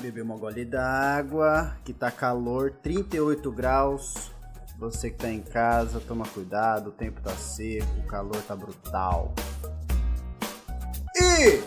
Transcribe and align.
Beber 0.00 0.22
uma 0.22 0.36
gole 0.36 0.64
d'água, 0.64 1.76
que 1.84 1.92
tá 1.92 2.08
calor, 2.08 2.70
38 2.70 3.50
graus. 3.50 4.30
Você 4.78 5.10
que 5.10 5.16
tá 5.16 5.28
em 5.28 5.40
casa, 5.40 5.98
toma 5.98 6.24
cuidado, 6.24 6.90
o 6.90 6.92
tempo 6.92 7.20
tá 7.20 7.32
seco, 7.32 7.88
o 7.98 8.06
calor 8.06 8.40
tá 8.42 8.54
brutal. 8.54 9.34
E 11.16 11.60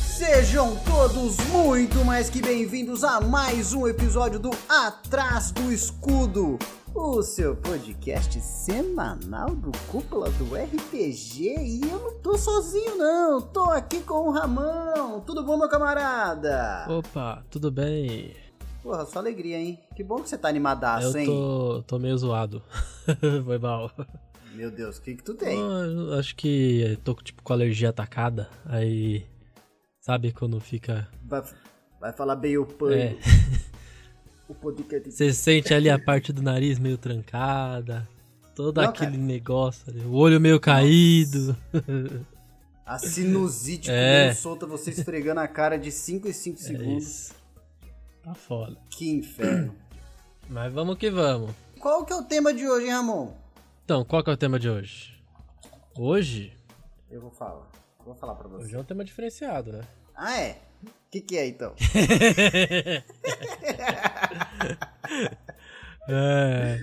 sejam 0.00 0.76
todos 0.84 1.36
muito 1.48 2.04
mais 2.04 2.30
que 2.30 2.40
bem-vindos 2.40 3.02
a 3.02 3.20
mais 3.20 3.72
um 3.72 3.88
episódio 3.88 4.38
do 4.38 4.50
Atrás 4.68 5.50
do 5.50 5.72
Escudo, 5.72 6.60
o 6.94 7.22
seu 7.22 7.56
podcast 7.56 8.40
semanal 8.40 9.50
do 9.50 9.72
Cúpula 9.88 10.30
do 10.30 10.54
RPG. 10.54 11.54
E 11.58 11.80
eu 11.82 11.98
não 11.98 12.20
tô 12.20 12.36
sozinho, 12.36 12.96
não, 12.96 13.40
tô 13.40 13.64
aqui 13.64 14.00
com 14.00 14.28
o 14.28 14.30
Ramão. 14.30 15.20
Tudo 15.20 15.42
bom, 15.42 15.56
meu 15.56 15.68
camarada? 15.68 16.86
Opa, 16.88 17.44
tudo 17.50 17.70
bem? 17.70 18.34
Porra, 18.82 19.06
só 19.06 19.20
alegria, 19.20 19.58
hein? 19.58 19.78
Que 19.96 20.02
bom 20.02 20.16
que 20.16 20.28
você 20.28 20.36
tá 20.36 20.48
animadaço, 20.48 21.16
eu 21.16 21.20
hein? 21.20 21.26
tô, 21.26 21.82
tô 21.86 21.98
meio 21.98 22.18
zoado. 22.18 22.62
Foi 23.44 23.58
mal. 23.58 23.90
Meu 24.54 24.70
Deus, 24.70 24.98
o 24.98 25.02
que 25.02 25.14
que 25.14 25.22
tu 25.22 25.34
tem? 25.34 25.58
Ah, 25.58 26.18
acho 26.18 26.36
que 26.36 26.98
tô 27.02 27.14
tipo 27.14 27.42
com 27.42 27.52
alergia 27.52 27.88
atacada. 27.88 28.50
Aí. 28.66 29.26
Sabe 30.00 30.32
quando 30.32 30.58
fica. 30.60 31.08
Vai, 31.24 31.42
vai 32.00 32.12
falar 32.12 32.36
bem 32.36 32.58
o 32.58 32.66
pano. 32.66 32.94
É. 32.94 33.16
O 34.48 34.54
podcast. 34.54 35.10
Você 35.10 35.32
sente 35.32 35.72
ali 35.72 35.88
a 35.88 35.98
parte 35.98 36.32
do 36.32 36.42
nariz 36.42 36.78
meio 36.78 36.98
trancada. 36.98 38.08
Todo 38.54 38.80
Não, 38.82 38.88
aquele 38.90 39.12
cara. 39.12 39.22
negócio 39.22 39.84
ali. 39.90 40.00
O 40.04 40.12
olho 40.12 40.40
meio 40.40 40.60
caído. 40.60 41.56
A 42.84 42.98
sinusite 42.98 43.90
É. 43.90 44.34
solta, 44.34 44.66
você 44.66 44.90
esfregando 44.90 45.40
a 45.40 45.48
cara 45.48 45.78
de 45.78 45.90
5 45.90 46.28
em 46.28 46.32
5 46.32 46.58
É 46.60 46.62
segundos. 46.62 47.04
isso. 47.04 47.34
Tá 48.22 48.34
foda. 48.34 48.76
Que 48.90 49.10
inferno. 49.10 49.74
Mas 50.50 50.72
vamos 50.72 50.98
que 50.98 51.10
vamos. 51.10 51.50
Qual 51.78 52.04
que 52.04 52.12
é 52.12 52.16
o 52.16 52.22
tema 52.22 52.52
de 52.52 52.68
hoje, 52.68 52.86
hein, 52.86 52.92
Ramon? 52.92 53.32
Então, 53.84 54.04
qual 54.04 54.22
que 54.22 54.30
é 54.30 54.32
o 54.32 54.36
tema 54.36 54.58
de 54.58 54.68
hoje? 54.68 55.14
Hoje? 55.96 56.52
Eu 57.10 57.20
vou 57.20 57.30
falar. 57.30 57.68
Vou 58.04 58.14
falar 58.14 58.34
pra 58.34 58.48
você. 58.48 58.64
Hoje 58.66 58.74
é 58.76 58.78
um 58.78 58.84
tema 58.84 59.04
diferenciado, 59.04 59.72
né? 59.72 59.80
Ah, 60.14 60.38
é? 60.38 60.58
O 61.12 61.14
que, 61.14 61.20
que 61.20 61.36
é, 61.36 61.46
então? 61.46 61.74
É. 66.08 66.78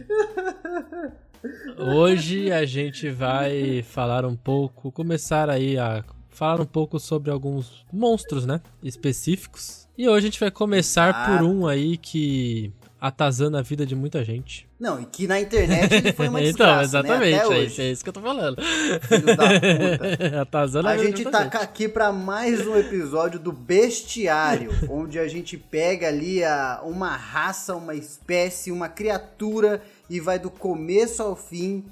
Hoje 1.78 2.52
a 2.52 2.64
gente 2.66 3.10
vai 3.10 3.82
falar 3.82 4.24
um 4.26 4.36
pouco, 4.36 4.92
começar 4.92 5.50
aí 5.50 5.78
a 5.78 6.04
falar 6.30 6.62
um 6.62 6.66
pouco 6.66 7.00
sobre 7.00 7.32
alguns 7.32 7.84
monstros, 7.92 8.46
né? 8.46 8.62
Específicos. 8.84 9.88
E 9.98 10.08
hoje 10.08 10.28
a 10.28 10.30
gente 10.30 10.40
vai 10.40 10.52
começar 10.52 11.10
Ah. 11.10 11.38
por 11.38 11.46
um 11.46 11.68
aí 11.68 11.98
que 11.98 12.72
atazana 13.00 13.60
a 13.60 13.62
vida 13.62 13.86
de 13.86 13.96
muita 13.96 14.24
gente. 14.24 14.68
Não, 14.80 15.00
e 15.00 15.06
que 15.06 15.28
na 15.28 15.40
internet 15.40 15.94
ele 15.94 16.14
foi 16.14 16.28
uma 16.28 16.40
então, 16.42 16.52
desgraça, 16.52 16.84
exatamente, 16.84 17.32
né? 17.32 17.38
Até 17.38 17.46
é, 17.46 17.48
hoje. 17.48 17.68
isso, 17.68 17.82
é 17.82 17.92
isso 17.92 18.04
que 18.04 18.10
eu 18.10 18.14
tô 18.14 18.22
falando. 18.22 18.58
Filho 19.02 19.26
da 19.26 19.36
puta. 19.36 20.42
atazana 20.42 20.90
a, 20.90 20.94
A 20.94 20.98
gente 20.98 21.24
tá 21.26 21.40
aqui 21.40 21.88
pra 21.88 22.12
mais 22.12 22.66
um 22.68 22.76
episódio 22.76 23.40
do 23.40 23.52
Bestiário, 23.52 24.72
onde 24.90 25.18
a 25.18 25.28
gente 25.28 25.58
pega 25.58 26.08
ali 26.08 26.44
a, 26.44 26.82
uma 26.84 27.16
raça, 27.16 27.76
uma 27.76 27.96
espécie, 27.96 28.72
uma 28.72 28.90
criatura 28.90 29.82
e 30.10 30.20
vai 30.20 30.40
do 30.40 30.50
começo 30.50 31.22
ao 31.22 31.36
fim 31.36 31.86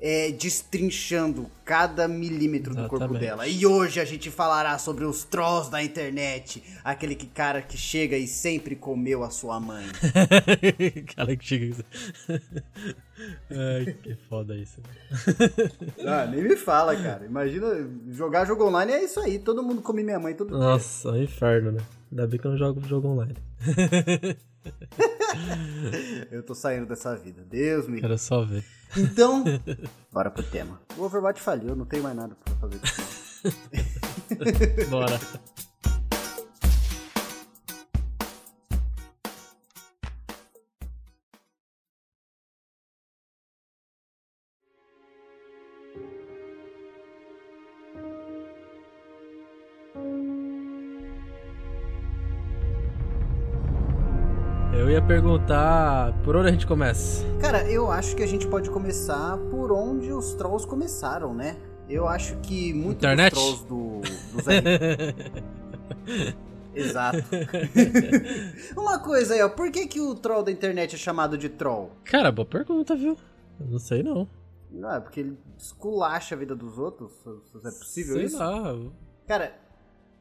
é, 0.00 0.30
destrinchando 0.30 1.50
cada 1.64 2.06
milímetro 2.08 2.74
do 2.74 2.88
corpo 2.88 2.96
Exatamente. 2.96 3.20
dela. 3.20 3.46
E 3.48 3.66
hoje 3.66 4.00
a 4.00 4.04
gente 4.04 4.30
falará 4.30 4.78
sobre 4.78 5.04
os 5.04 5.24
trolls 5.24 5.70
da 5.70 5.82
internet, 5.82 6.62
aquele 6.84 7.14
que 7.14 7.26
cara 7.26 7.60
que 7.60 7.76
chega 7.76 8.16
e 8.16 8.26
sempre 8.26 8.76
comeu 8.76 9.22
a 9.22 9.30
sua 9.30 9.60
mãe. 9.60 9.84
Cara 11.14 11.36
que 11.36 11.44
chega. 11.44 11.76
Ai, 13.50 13.96
que 14.02 14.14
foda 14.28 14.54
isso. 14.56 14.80
Ah, 16.06 16.26
nem 16.26 16.42
me 16.42 16.56
fala, 16.56 16.96
cara. 16.96 17.26
Imagina 17.26 17.66
jogar 18.10 18.46
jogo 18.46 18.64
online 18.64 18.92
é 18.92 19.04
isso 19.04 19.18
aí, 19.20 19.38
todo 19.38 19.62
mundo 19.62 19.82
come 19.82 20.02
minha 20.02 20.18
mãe 20.18 20.34
todo 20.34 20.50
dia. 20.50 20.58
Nossa, 20.58 21.08
é 21.08 21.12
um 21.12 21.22
inferno, 21.22 21.72
né? 21.72 21.80
Ainda 22.10 22.26
bem 22.26 22.38
que 22.38 22.46
eu 22.46 22.52
não 22.52 22.58
jogo 22.58 22.80
jogo 22.86 23.08
online. 23.08 23.34
Eu 26.30 26.42
tô 26.42 26.54
saindo 26.54 26.86
dessa 26.86 27.14
vida. 27.16 27.44
Deus 27.44 27.88
me 27.88 28.00
Quero 28.00 28.18
só 28.18 28.42
ver. 28.42 28.64
Então, 28.96 29.44
bora 30.12 30.30
pro 30.30 30.42
tema. 30.42 30.80
O 30.96 31.02
Overwatch 31.02 31.40
faliu, 31.40 31.76
não 31.76 31.84
tem 31.84 32.00
mais 32.00 32.16
nada 32.16 32.34
pra 32.44 32.54
fazer. 32.56 32.80
Bora. 34.90 35.20
Perguntar 55.08 56.12
por 56.22 56.36
onde 56.36 56.48
a 56.48 56.52
gente 56.52 56.66
começa. 56.66 57.24
Cara, 57.40 57.62
eu 57.70 57.90
acho 57.90 58.14
que 58.14 58.22
a 58.22 58.26
gente 58.26 58.46
pode 58.46 58.68
começar 58.68 59.38
por 59.50 59.72
onde 59.72 60.12
os 60.12 60.34
trolls 60.34 60.66
começaram, 60.66 61.32
né? 61.32 61.56
Eu 61.88 62.06
acho 62.06 62.36
que 62.42 62.74
muito 62.74 62.98
Internet? 62.98 63.34
dos 63.34 63.42
trolls 63.42 63.64
do, 63.66 64.00
dos 64.36 64.44
Exato. 66.74 67.24
Uma 68.76 68.98
coisa 68.98 69.32
aí, 69.32 69.42
ó. 69.42 69.48
Por 69.48 69.72
que, 69.72 69.86
que 69.86 69.98
o 69.98 70.14
troll 70.14 70.42
da 70.42 70.52
internet 70.52 70.94
é 70.94 70.98
chamado 70.98 71.38
de 71.38 71.48
troll? 71.48 71.90
Cara, 72.04 72.30
boa 72.30 72.44
pergunta, 72.44 72.94
viu? 72.94 73.16
Eu 73.58 73.66
não 73.66 73.78
sei 73.78 74.02
não. 74.02 74.28
Não, 74.70 74.94
é 74.94 75.00
porque 75.00 75.20
ele 75.20 75.38
esculacha 75.56 76.34
a 76.34 76.38
vida 76.38 76.54
dos 76.54 76.76
outros? 76.76 77.10
É 77.64 77.70
possível 77.70 78.16
sei 78.16 78.24
isso? 78.26 78.38
lá. 78.38 78.76
Cara, 79.26 79.54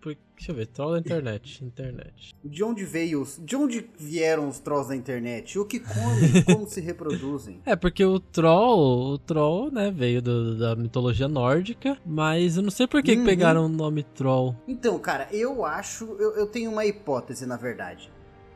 Por- 0.02 0.16
Deixa 0.36 0.52
eu 0.52 0.56
ver, 0.56 0.68
troll 0.68 0.92
da 0.92 1.00
internet. 1.00 1.64
Internet. 1.66 2.36
de 2.46 2.64
onde 2.64 2.86
veio 2.86 3.22
os... 3.24 3.42
De 3.44 3.56
onde 3.56 3.90
vieram 3.98 4.48
os 4.48 4.60
trolls 4.60 4.88
da 4.90 4.96
internet? 4.96 5.58
O 5.58 5.66
que 5.66 5.80
comem? 5.80 6.44
Como 6.46 6.68
se 6.68 6.80
reproduzem? 6.80 7.60
É, 7.66 7.76
porque 7.76 8.06
o 8.06 8.20
troll, 8.20 9.14
o 9.14 9.18
troll, 9.18 9.72
né, 9.72 9.90
veio 9.90 10.22
do- 10.22 10.56
da 10.58 10.76
mitologia 10.76 11.28
nórdica, 11.28 11.98
mas 12.06 12.56
eu 12.58 12.62
não 12.64 12.70
sei 12.70 12.86
por 12.86 13.02
que, 13.02 13.14
que 13.14 13.20
Uhum. 13.20 13.26
pegaram 13.26 13.66
o 13.66 13.70
nome 13.70 14.04
troll. 14.04 14.56
Então, 14.68 15.00
cara, 15.00 15.28
eu 15.32 15.66
acho. 15.66 16.06
Eu, 16.20 16.36
eu 16.36 16.46
tenho 16.46 16.70
uma 16.72 16.86
hipótese, 16.86 17.46
na 17.48 17.58
verdade. 17.58 18.12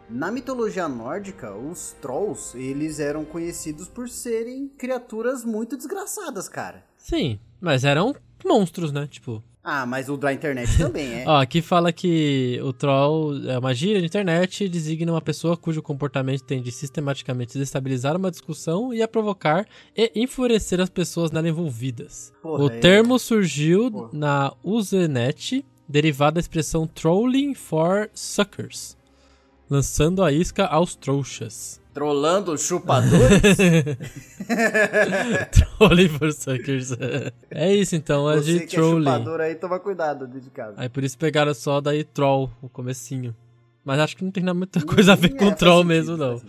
Na 0.07 0.29
mitologia 0.31 0.87
nórdica, 0.87 1.55
os 1.55 1.93
trolls, 2.01 2.55
eles 2.57 2.99
eram 2.99 3.23
conhecidos 3.25 3.87
por 3.87 4.07
serem 4.09 4.67
criaturas 4.67 5.43
muito 5.45 5.75
desgraçadas, 5.77 6.47
cara. 6.49 6.83
Sim, 6.97 7.39
mas 7.59 7.83
eram 7.85 8.13
monstros, 8.45 8.91
né? 8.91 9.07
Tipo, 9.07 9.41
Ah, 9.63 9.85
mas 9.85 10.09
o 10.09 10.17
da 10.17 10.33
internet 10.33 10.75
também 10.77 11.21
é. 11.21 11.23
ó, 11.27 11.39
aqui 11.39 11.61
fala 11.61 11.91
que 11.91 12.59
o 12.63 12.73
troll 12.73 13.47
é 13.47 13.57
uma 13.59 13.73
gíria 13.73 13.99
de 13.99 14.07
internet 14.07 14.63
e 14.63 14.69
designa 14.69 15.11
uma 15.11 15.21
pessoa 15.21 15.55
cujo 15.55 15.81
comportamento 15.81 16.43
tende 16.43 16.71
sistematicamente 16.71 17.51
a 17.51 17.53
desestabilizar 17.59 18.17
uma 18.17 18.31
discussão 18.31 18.93
e 18.93 19.01
a 19.01 19.07
provocar 19.07 19.67
e 19.95 20.11
enfurecer 20.15 20.79
as 20.79 20.89
pessoas 20.89 21.31
nela 21.31 21.47
envolvidas. 21.49 22.33
Porra, 22.41 22.63
o 22.63 22.67
é- 22.67 22.79
termo 22.79 23.19
surgiu 23.19 23.91
Porra. 23.91 24.09
na 24.13 24.53
Usenet, 24.63 25.63
derivado 25.87 26.35
da 26.35 26.39
expressão 26.39 26.87
trolling 26.87 27.53
for 27.53 28.09
suckers, 28.13 28.97
lançando 29.69 30.23
a 30.23 30.31
isca 30.31 30.65
aos 30.65 30.95
trouxas. 30.95 31.80
Trollando 31.93 32.57
chupadores? 32.57 33.57
trolling 35.51 36.09
for 36.09 36.31
suckers. 36.33 36.91
é 37.49 37.73
isso 37.75 37.95
então, 37.95 38.29
é 38.29 38.37
Você 38.37 38.53
de 38.59 38.65
que 38.65 38.75
é 38.75 38.79
trolling. 38.79 39.05
chupador 39.05 39.41
aí, 39.41 39.55
toma 39.55 39.79
cuidado 39.79 40.25
dentro 40.25 40.41
de 40.41 40.49
casa. 40.49 40.73
Aí 40.77 40.89
por 40.89 41.03
isso 41.03 41.17
pegaram 41.17 41.53
só 41.53 41.81
daí 41.81 42.03
troll, 42.03 42.49
o 42.61 42.69
comecinho. 42.69 43.35
Mas 43.83 43.99
acho 43.99 44.15
que 44.15 44.23
não 44.23 44.31
tem 44.31 44.43
nada- 44.43 44.57
muita 44.57 44.79
coisa 44.85 45.13
a 45.13 45.15
ver 45.15 45.33
Hum, 45.33 45.37
com 45.37 45.45
é, 45.47 45.55
troll 45.55 45.81
sentido, 45.81 45.87
mesmo, 45.87 46.17
não. 46.17 46.41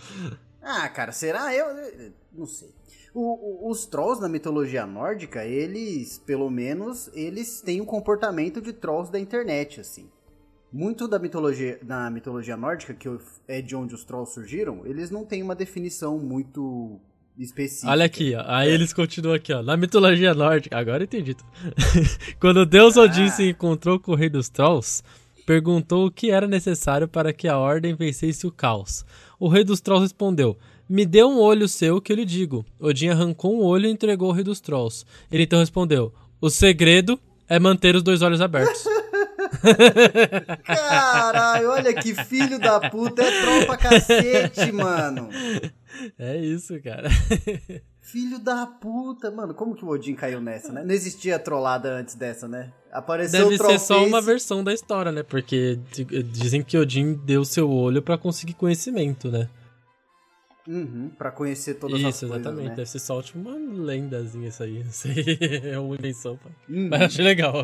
Ah, 0.62 0.88
cara, 0.88 1.12
será? 1.12 1.54
Eu, 1.54 1.66
eu- 1.66 2.12
não 2.32 2.46
sei. 2.46 2.70
O- 3.14 3.66
o- 3.66 3.70
os 3.70 3.84
trolls 3.86 4.20
na 4.22 4.28
mitologia 4.28 4.86
nórdica, 4.86 5.44
eles, 5.44 6.18
pelo 6.24 6.48
menos, 6.50 7.10
eles 7.14 7.60
têm 7.60 7.80
um 7.80 7.84
comportamento 7.84 8.60
de 8.60 8.72
trolls 8.72 9.10
da 9.10 9.18
internet, 9.18 9.80
assim. 9.80 10.08
Muito 10.72 11.06
da 11.06 11.18
mitologia, 11.18 11.78
na 11.84 12.08
mitologia 12.10 12.56
nórdica, 12.56 12.94
que 12.94 13.08
é 13.46 13.60
de 13.60 13.76
onde 13.76 13.94
os 13.94 14.04
trolls 14.04 14.32
surgiram, 14.32 14.80
eles 14.86 15.10
não 15.10 15.24
têm 15.24 15.42
uma 15.42 15.54
definição 15.54 16.18
muito 16.18 16.98
específica. 17.38 17.90
Olha 17.90 18.04
aqui, 18.06 18.34
ó. 18.34 18.42
Aí 18.46 18.70
eles 18.70 18.92
continuam 18.92 19.34
aqui, 19.34 19.52
ó. 19.52 19.62
Na 19.62 19.76
mitologia 19.76 20.32
nórdica. 20.32 20.76
Agora 20.78 21.02
eu 21.02 21.04
entendi. 21.04 21.36
Quando 22.40 22.64
Deus 22.64 22.96
Odin 22.96 23.24
Ah. 23.26 23.30
se 23.30 23.50
encontrou 23.50 24.00
com 24.00 24.12
o 24.12 24.14
rei 24.14 24.30
dos 24.30 24.48
trolls, 24.48 25.02
perguntou 25.44 26.06
o 26.06 26.10
que 26.10 26.30
era 26.30 26.46
necessário 26.48 27.06
para 27.06 27.32
que 27.32 27.48
a 27.48 27.58
ordem 27.58 27.94
vencesse 27.94 28.46
o 28.46 28.50
caos. 28.52 29.04
O 29.38 29.48
rei 29.48 29.64
dos 29.64 29.80
trolls 29.80 30.04
respondeu: 30.04 30.56
Me 30.88 31.04
dê 31.04 31.22
um 31.22 31.38
olho 31.38 31.68
seu 31.68 32.00
que 32.00 32.12
eu 32.12 32.16
lhe 32.16 32.24
digo. 32.24 32.64
Odin 32.80 33.08
arrancou 33.08 33.54
um 33.60 33.62
olho 33.62 33.86
e 33.86 33.90
entregou 33.90 34.28
ao 34.28 34.34
rei 34.34 34.44
dos 34.44 34.60
trolls. 34.60 35.04
Ele 35.30 35.42
então 35.42 35.58
respondeu: 35.58 36.14
O 36.40 36.48
segredo 36.48 37.18
é 37.48 37.58
manter 37.58 37.94
os 37.94 38.02
dois 38.02 38.22
olhos 38.22 38.40
abertos. 38.40 38.84
Caralho, 40.64 41.70
olha 41.70 41.94
que 41.94 42.14
filho 42.14 42.58
da 42.58 42.90
puta, 42.90 43.22
é 43.22 43.40
troll 43.42 43.66
pra 43.66 43.76
cacete, 43.76 44.72
mano. 44.72 45.28
É 46.18 46.36
isso, 46.36 46.80
cara. 46.82 47.08
Filho 48.00 48.38
da 48.38 48.66
puta, 48.66 49.30
mano, 49.30 49.54
como 49.54 49.74
que 49.74 49.84
o 49.84 49.88
Odin 49.88 50.14
caiu 50.14 50.40
nessa, 50.40 50.72
né? 50.72 50.82
Não 50.84 50.92
existia 50.92 51.38
trollada 51.38 51.90
antes 51.94 52.14
dessa, 52.14 52.48
né? 52.48 52.72
Apareceu 52.90 53.48
Deve 53.48 53.56
ser 53.56 53.78
só 53.78 54.04
uma 54.04 54.20
versão 54.20 54.62
da 54.62 54.72
história, 54.72 55.12
né? 55.12 55.22
Porque 55.22 55.78
dizem 56.30 56.62
que 56.62 56.76
Odin 56.76 57.14
deu 57.14 57.44
seu 57.44 57.70
olho 57.70 58.02
para 58.02 58.18
conseguir 58.18 58.54
conhecimento, 58.54 59.30
né? 59.30 59.48
Uhum, 60.66 61.10
pra 61.18 61.30
conhecer 61.30 61.74
todas 61.74 61.98
isso, 61.98 62.08
as 62.08 62.20
coisas, 62.20 62.36
exatamente. 62.36 62.68
Né? 62.68 62.74
Deve 62.76 62.88
ser 62.88 62.98
só 63.00 63.20
tipo 63.20 63.38
uma 63.38 63.56
lendazinha 63.56 64.48
isso 64.50 64.62
aí. 64.62 64.84
Não 64.84 64.92
sei, 64.92 65.38
é 65.64 65.78
uma 65.78 65.94
invenção. 65.94 66.38
Uhum. 66.68 66.88
Mas 66.88 67.02
achei 67.02 67.24
legal. 67.24 67.54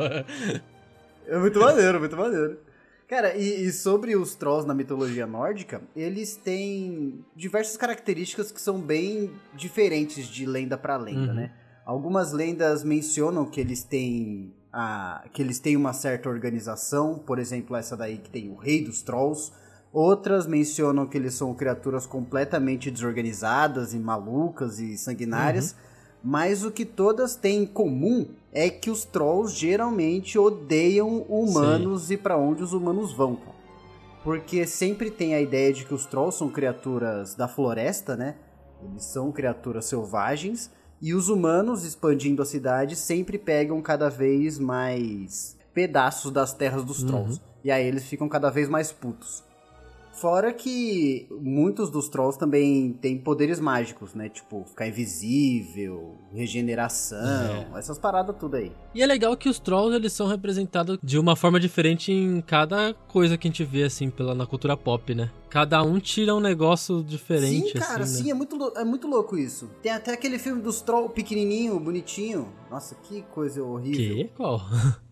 É 1.29 1.39
muito 1.39 1.61
maneiro, 1.61 1.99
muito 2.01 2.17
maneiro. 2.17 2.59
Cara, 3.07 3.35
e, 3.37 3.65
e, 3.65 3.73
sobre 3.73 4.17
os 4.17 4.35
trolls 4.35 4.67
na 4.67 4.75
mitologia 4.75 5.27
nórdica, 5.27 5.81
eles 5.97 6.37
têm 6.37 7.25
diversas 7.35 7.77
características 7.77 8.53
que 8.53 8.61
são 8.61 8.81
bem 8.81 9.31
diferentes 9.55 10.27
de 10.27 10.45
lenda 10.45 10.77
para 10.77 10.97
lenda, 10.97 11.29
uhum. 11.29 11.35
né? 11.35 11.53
Algumas 11.87 12.33
lendas 12.33 12.85
mencionam 12.85 13.47
que 13.47 13.63
eles 13.63 13.83
têm 13.83 14.53
a, 14.71 15.25
que 15.33 15.41
eles 15.41 15.59
têm 15.59 15.75
uma 15.75 15.95
certa 15.95 16.29
organização, 16.29 17.19
por 17.19 17.39
exemplo, 17.39 17.75
essa 17.75 17.97
daí 17.97 18.19
que 18.19 18.29
tem 18.29 18.51
o 18.51 18.57
rei 18.57 18.85
dos 18.85 19.01
trolls. 19.03 19.53
Outras 19.91 20.47
mencionam 20.47 21.07
que 21.07 21.17
eles 21.17 21.33
são 21.33 21.55
criaturas 21.55 22.07
completamente 22.07 22.91
desorganizadas 22.91 23.95
e 23.95 23.99
malucas 23.99 24.79
e 24.79 24.99
sanguinárias. 24.99 25.73
Uhum. 25.73 25.88
Mas 26.29 26.63
o 26.63 26.71
que 26.71 26.85
todas 26.85 27.37
têm 27.37 27.63
em 27.63 27.67
comum 27.67 28.27
é 28.53 28.69
que 28.69 28.91
os 28.91 29.03
trolls 29.03 29.59
geralmente 29.59 30.39
odeiam 30.39 31.23
humanos 31.23 32.03
Sim. 32.03 32.15
e 32.15 32.17
para 32.19 32.37
onde 32.37 32.63
os 32.63 32.75
humanos 32.75 33.15
vão, 33.15 33.35
cara. 33.35 33.57
Porque 34.23 34.67
sempre 34.67 35.11
tem 35.11 35.35
a 35.35 35.41
ideia 35.41 35.73
de 35.73 35.87
que 35.87 35.95
os 35.95 36.05
trolls 36.05 36.37
são 36.37 36.51
criaturas 36.51 37.35
da 37.35 37.49
floresta, 37.49 38.15
né? 38.15 38.35
Eles 38.83 39.05
são 39.05 39.33
criaturas 39.33 39.87
selvagens 39.87 40.71
e 41.01 41.15
os 41.15 41.31
humanos 41.31 41.83
expandindo 41.83 42.43
a 42.43 42.45
cidade 42.45 42.95
sempre 42.95 43.39
pegam 43.39 43.81
cada 43.81 44.11
vez 44.11 44.59
mais 44.59 45.57
pedaços 45.73 46.31
das 46.31 46.53
terras 46.53 46.85
dos 46.85 47.03
trolls. 47.03 47.41
Uhum. 47.41 47.47
E 47.65 47.71
aí 47.71 47.87
eles 47.87 48.05
ficam 48.05 48.29
cada 48.29 48.51
vez 48.51 48.69
mais 48.69 48.93
putos. 48.93 49.43
Fora 50.20 50.53
que 50.53 51.29
muitos 51.31 51.91
dos 51.91 52.09
trolls 52.09 52.38
também 52.38 52.93
têm 52.93 53.17
poderes 53.17 53.61
mágicos, 53.61 54.15
né? 54.15 54.29
Tipo, 54.29 54.65
ficar 54.65 54.88
invisível, 54.88 56.17
regeneração, 56.32 57.19
é. 57.75 57.79
essas 57.79 57.99
paradas 57.99 58.37
tudo 58.37 58.56
aí. 58.56 58.73
E 58.94 59.03
é 59.03 59.06
legal 59.06 59.37
que 59.37 59.49
os 59.49 59.61
trolls 59.61 59.94
eles 59.94 60.12
são 60.12 60.26
representados 60.26 60.99
de 61.03 61.19
uma 61.19 61.37
forma 61.37 61.61
diferente 61.61 62.11
em 62.12 62.41
cada 62.41 62.94
coisa 62.94 63.38
que 63.38 63.47
a 63.47 63.50
gente 63.50 63.65
vê, 63.65 63.85
assim, 63.85 64.11
pela, 64.11 64.35
na 64.35 64.47
cultura 64.47 64.76
pop, 64.76 65.15
né? 65.15 65.31
Cada 65.49 65.82
um 65.82 66.00
tira 66.00 66.35
um 66.35 66.41
negócio 66.41 67.03
diferente, 67.03 67.73
Sim, 67.73 67.79
cara, 67.79 68.03
assim, 68.03 68.19
sim, 68.19 68.25
né? 68.25 68.31
é, 68.31 68.35
muito, 68.35 68.73
é 68.76 68.85
muito 68.85 69.09
louco 69.09 69.37
isso. 69.37 69.70
Tem 69.82 69.93
até 69.93 70.12
aquele 70.12 70.38
filme 70.38 70.61
dos 70.61 70.81
trolls 70.81 71.12
pequenininho, 71.15 71.79
bonitinho. 71.79 72.53
Nossa, 72.70 72.94
que 72.97 73.23
coisa 73.23 73.62
horrível. 73.62 74.17
Que? 74.17 74.31
Qual? 74.37 74.61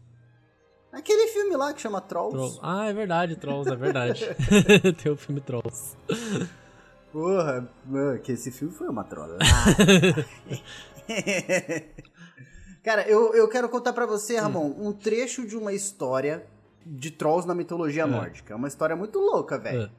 Aquele 0.96 1.26
filme 1.28 1.54
lá 1.54 1.74
que 1.74 1.80
chama 1.82 2.00
Trolls. 2.00 2.34
Troll. 2.34 2.58
Ah, 2.62 2.86
é 2.86 2.92
verdade, 2.94 3.36
Trolls, 3.36 3.70
é 3.70 3.76
verdade. 3.76 4.24
Tem 5.02 5.12
o 5.12 5.16
filme 5.16 5.42
Trolls. 5.42 5.94
Porra, 7.12 7.68
mano, 7.84 8.18
que 8.18 8.32
esse 8.32 8.50
filme 8.50 8.72
foi 8.72 8.88
uma 8.88 9.04
trola. 9.04 9.36
Cara, 12.82 13.06
eu, 13.06 13.34
eu 13.34 13.46
quero 13.46 13.68
contar 13.68 13.92
para 13.92 14.06
você, 14.06 14.38
hum. 14.38 14.42
Ramon, 14.42 14.66
hum. 14.68 14.88
um 14.88 14.92
trecho 14.94 15.46
de 15.46 15.54
uma 15.54 15.74
história 15.74 16.46
de 16.86 17.10
Trolls 17.10 17.46
na 17.46 17.54
mitologia 17.54 18.04
é. 18.04 18.06
nórdica. 18.06 18.54
É 18.54 18.56
uma 18.56 18.68
história 18.68 18.96
muito 18.96 19.18
louca, 19.18 19.58
velho. 19.58 19.82
É. 19.82 19.90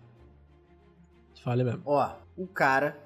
Fale 1.44 1.64
mesmo. 1.64 1.84
Ó, 1.86 2.12
o 2.36 2.48
cara, 2.48 2.98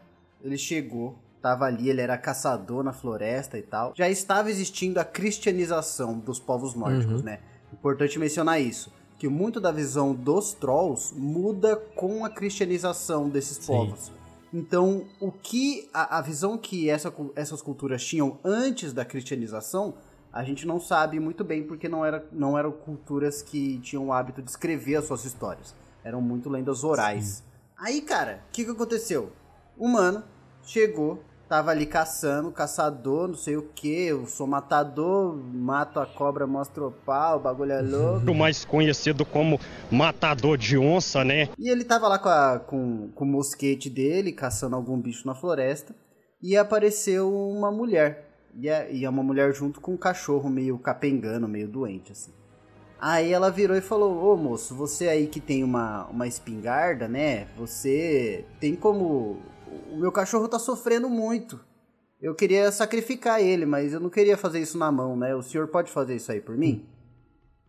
ele 0.41 0.57
chegou, 0.57 1.19
tava 1.41 1.65
ali, 1.65 1.89
ele 1.89 1.99
era 1.99 2.17
caçador 2.17 2.83
na 2.83 2.93
floresta 2.93 3.57
e 3.57 3.61
tal. 3.61 3.91
Já 3.97 4.07
estava 4.07 4.49
existindo 4.49 4.97
a 4.97 5.03
cristianização 5.03 6.17
dos 6.17 6.39
povos 6.39 6.73
nórdicos, 6.73 7.19
uhum. 7.19 7.25
né? 7.25 7.39
Importante 7.73 8.19
mencionar 8.19 8.61
isso. 8.61 8.91
Que 9.17 9.27
muito 9.27 9.59
da 9.59 9.71
visão 9.71 10.13
dos 10.13 10.53
trolls 10.53 11.13
muda 11.15 11.75
com 11.75 12.25
a 12.25 12.29
cristianização 12.29 13.29
desses 13.29 13.57
Sim. 13.57 13.67
povos. 13.67 14.11
Então, 14.53 15.05
o 15.19 15.31
que 15.31 15.89
a, 15.93 16.17
a 16.17 16.21
visão 16.21 16.57
que 16.57 16.89
essa, 16.89 17.13
essas 17.35 17.61
culturas 17.61 18.03
tinham 18.03 18.37
antes 18.43 18.91
da 18.91 19.05
cristianização, 19.05 19.93
a 20.33 20.43
gente 20.43 20.65
não 20.65 20.79
sabe 20.79 21.19
muito 21.19 21.43
bem 21.43 21.63
porque 21.63 21.87
não, 21.87 22.03
era, 22.03 22.25
não 22.31 22.57
eram 22.57 22.71
culturas 22.71 23.41
que 23.41 23.79
tinham 23.79 24.07
o 24.07 24.13
hábito 24.13 24.41
de 24.41 24.49
escrever 24.49 24.95
as 24.95 25.05
suas 25.05 25.23
histórias. 25.23 25.73
Eram 26.03 26.21
muito 26.21 26.49
lendas 26.49 26.83
orais. 26.83 27.25
Sim. 27.25 27.43
Aí, 27.77 28.01
cara, 28.01 28.43
o 28.49 28.51
que, 28.51 28.65
que 28.65 28.71
aconteceu? 28.71 29.31
O 29.77 29.85
humano 29.85 30.23
chegou, 30.63 31.23
tava 31.51 31.71
ali 31.71 31.85
caçando, 31.85 32.49
caçador, 32.49 33.27
não 33.27 33.35
sei 33.35 33.57
o 33.57 33.63
que, 33.75 34.05
eu 34.05 34.25
sou 34.25 34.47
matador, 34.47 35.35
mato 35.35 35.99
a 35.99 36.05
cobra, 36.05 36.47
mostro 36.47 36.87
o 36.87 36.91
pau, 36.93 37.39
o 37.39 37.41
bagulho 37.41 37.73
é 37.73 37.81
louco. 37.81 38.33
mais 38.33 38.63
conhecido 38.63 39.25
como 39.25 39.59
matador 39.91 40.57
de 40.57 40.77
onça, 40.77 41.25
né? 41.25 41.49
E 41.59 41.69
ele 41.69 41.83
tava 41.83 42.07
lá 42.07 42.17
com, 42.17 42.29
a, 42.29 42.57
com, 42.57 43.09
com 43.13 43.25
o 43.25 43.27
mosquete 43.27 43.89
dele, 43.89 44.31
caçando 44.31 44.77
algum 44.77 44.97
bicho 44.97 45.27
na 45.27 45.35
floresta, 45.35 45.93
e 46.41 46.55
apareceu 46.55 47.29
uma 47.29 47.69
mulher. 47.69 48.29
E 48.55 48.69
é, 48.69 48.89
e 48.89 49.03
é 49.03 49.09
uma 49.09 49.21
mulher 49.21 49.53
junto 49.53 49.81
com 49.81 49.91
um 49.91 49.97
cachorro 49.97 50.49
meio 50.49 50.79
capengano, 50.79 51.49
meio 51.49 51.67
doente, 51.67 52.13
assim. 52.13 52.31
Aí 52.97 53.33
ela 53.33 53.51
virou 53.51 53.75
e 53.75 53.81
falou: 53.81 54.31
Ô 54.31 54.37
moço, 54.37 54.73
você 54.73 55.09
aí 55.09 55.27
que 55.27 55.41
tem 55.41 55.65
uma, 55.65 56.05
uma 56.05 56.27
espingarda, 56.27 57.09
né? 57.09 57.47
Você 57.57 58.45
tem 58.57 58.73
como 58.73 59.41
o 59.91 59.97
meu 59.97 60.11
cachorro 60.11 60.47
tá 60.47 60.59
sofrendo 60.59 61.09
muito. 61.09 61.59
Eu 62.21 62.35
queria 62.35 62.71
sacrificar 62.71 63.41
ele, 63.41 63.65
mas 63.65 63.93
eu 63.93 63.99
não 63.99 64.09
queria 64.09 64.37
fazer 64.37 64.59
isso 64.59 64.77
na 64.77 64.91
mão, 64.91 65.17
né? 65.17 65.35
O 65.35 65.41
senhor 65.41 65.67
pode 65.67 65.91
fazer 65.91 66.15
isso 66.15 66.31
aí 66.31 66.39
por 66.39 66.55
mim? 66.55 66.85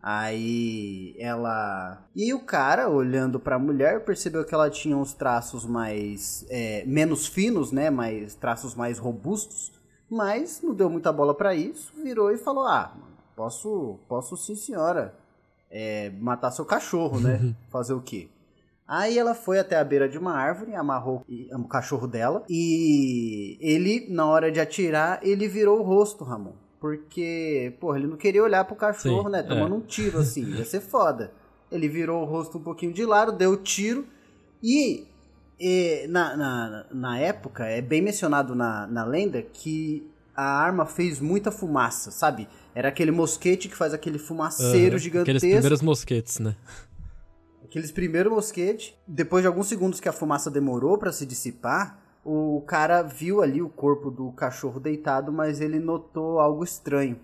Aí 0.02 1.14
ela. 1.18 2.04
E 2.14 2.34
o 2.34 2.40
cara, 2.44 2.88
olhando 2.88 3.38
para 3.38 3.56
a 3.56 3.58
mulher, 3.58 4.04
percebeu 4.04 4.44
que 4.44 4.52
ela 4.52 4.68
tinha 4.68 4.96
uns 4.96 5.14
traços 5.14 5.64
mais. 5.64 6.44
É, 6.50 6.84
menos 6.84 7.26
finos, 7.26 7.70
né? 7.70 7.88
Mais, 7.88 8.34
traços 8.34 8.74
mais 8.74 8.98
robustos. 8.98 9.72
Mas 10.10 10.60
não 10.60 10.74
deu 10.74 10.90
muita 10.90 11.12
bola 11.12 11.34
para 11.34 11.54
isso. 11.54 11.92
Virou 12.02 12.32
e 12.32 12.36
falou: 12.36 12.66
Ah, 12.66 12.94
posso, 13.36 14.00
posso 14.08 14.36
sim, 14.36 14.56
senhora. 14.56 15.14
É, 15.70 16.10
matar 16.20 16.50
seu 16.50 16.66
cachorro, 16.66 17.20
né? 17.20 17.54
Fazer 17.70 17.94
o 17.94 18.02
quê? 18.02 18.28
Aí 18.86 19.18
ela 19.18 19.34
foi 19.34 19.58
até 19.58 19.78
a 19.78 19.84
beira 19.84 20.08
de 20.08 20.18
uma 20.18 20.34
árvore, 20.34 20.74
amarrou 20.74 21.24
o 21.52 21.68
cachorro 21.68 22.06
dela 22.06 22.44
e 22.48 23.56
ele, 23.60 24.06
na 24.10 24.26
hora 24.26 24.50
de 24.50 24.60
atirar, 24.60 25.20
ele 25.22 25.48
virou 25.48 25.80
o 25.80 25.82
rosto, 25.82 26.24
Ramon. 26.24 26.52
Porque, 26.80 27.74
porra, 27.80 27.98
ele 27.98 28.08
não 28.08 28.16
queria 28.16 28.42
olhar 28.42 28.64
pro 28.64 28.74
cachorro, 28.74 29.26
Sim, 29.26 29.30
né? 29.30 29.42
Tomando 29.42 29.74
é. 29.76 29.78
um 29.78 29.80
tiro 29.80 30.18
assim, 30.18 30.44
ia 30.56 30.64
ser 30.64 30.80
foda. 30.80 31.32
Ele 31.70 31.88
virou 31.88 32.22
o 32.22 32.24
rosto 32.24 32.58
um 32.58 32.62
pouquinho 32.62 32.92
de 32.92 33.06
lado, 33.06 33.30
deu 33.30 33.52
o 33.52 33.56
tiro 33.56 34.04
e, 34.62 35.06
e 35.58 36.06
na, 36.08 36.36
na, 36.36 36.86
na, 36.92 37.18
época, 37.18 37.64
é 37.64 37.80
bem 37.80 38.02
mencionado 38.02 38.54
na, 38.54 38.86
na 38.88 39.04
lenda 39.04 39.40
que 39.40 40.06
a 40.34 40.44
arma 40.44 40.84
fez 40.84 41.20
muita 41.20 41.50
fumaça, 41.50 42.10
sabe? 42.10 42.48
Era 42.74 42.88
aquele 42.88 43.10
mosquete 43.10 43.68
que 43.68 43.76
faz 43.76 43.94
aquele 43.94 44.18
fumaceiro 44.18 44.94
uhum, 44.94 44.98
gigantesco. 44.98 45.36
Aqueles 45.36 45.54
primeiros 45.54 45.82
mosquetes, 45.82 46.38
né? 46.40 46.56
Aqueles 47.72 47.90
primeiros 47.90 48.30
mosquetes, 48.30 48.94
depois 49.08 49.42
de 49.42 49.48
alguns 49.48 49.66
segundos 49.66 49.98
que 49.98 50.08
a 50.08 50.12
fumaça 50.12 50.50
demorou 50.50 50.98
para 50.98 51.10
se 51.10 51.24
dissipar, 51.24 51.98
o 52.22 52.62
cara 52.66 53.00
viu 53.00 53.40
ali 53.40 53.62
o 53.62 53.68
corpo 53.70 54.10
do 54.10 54.30
cachorro 54.32 54.78
deitado, 54.78 55.32
mas 55.32 55.58
ele 55.58 55.80
notou 55.80 56.38
algo 56.38 56.62
estranho. 56.62 57.18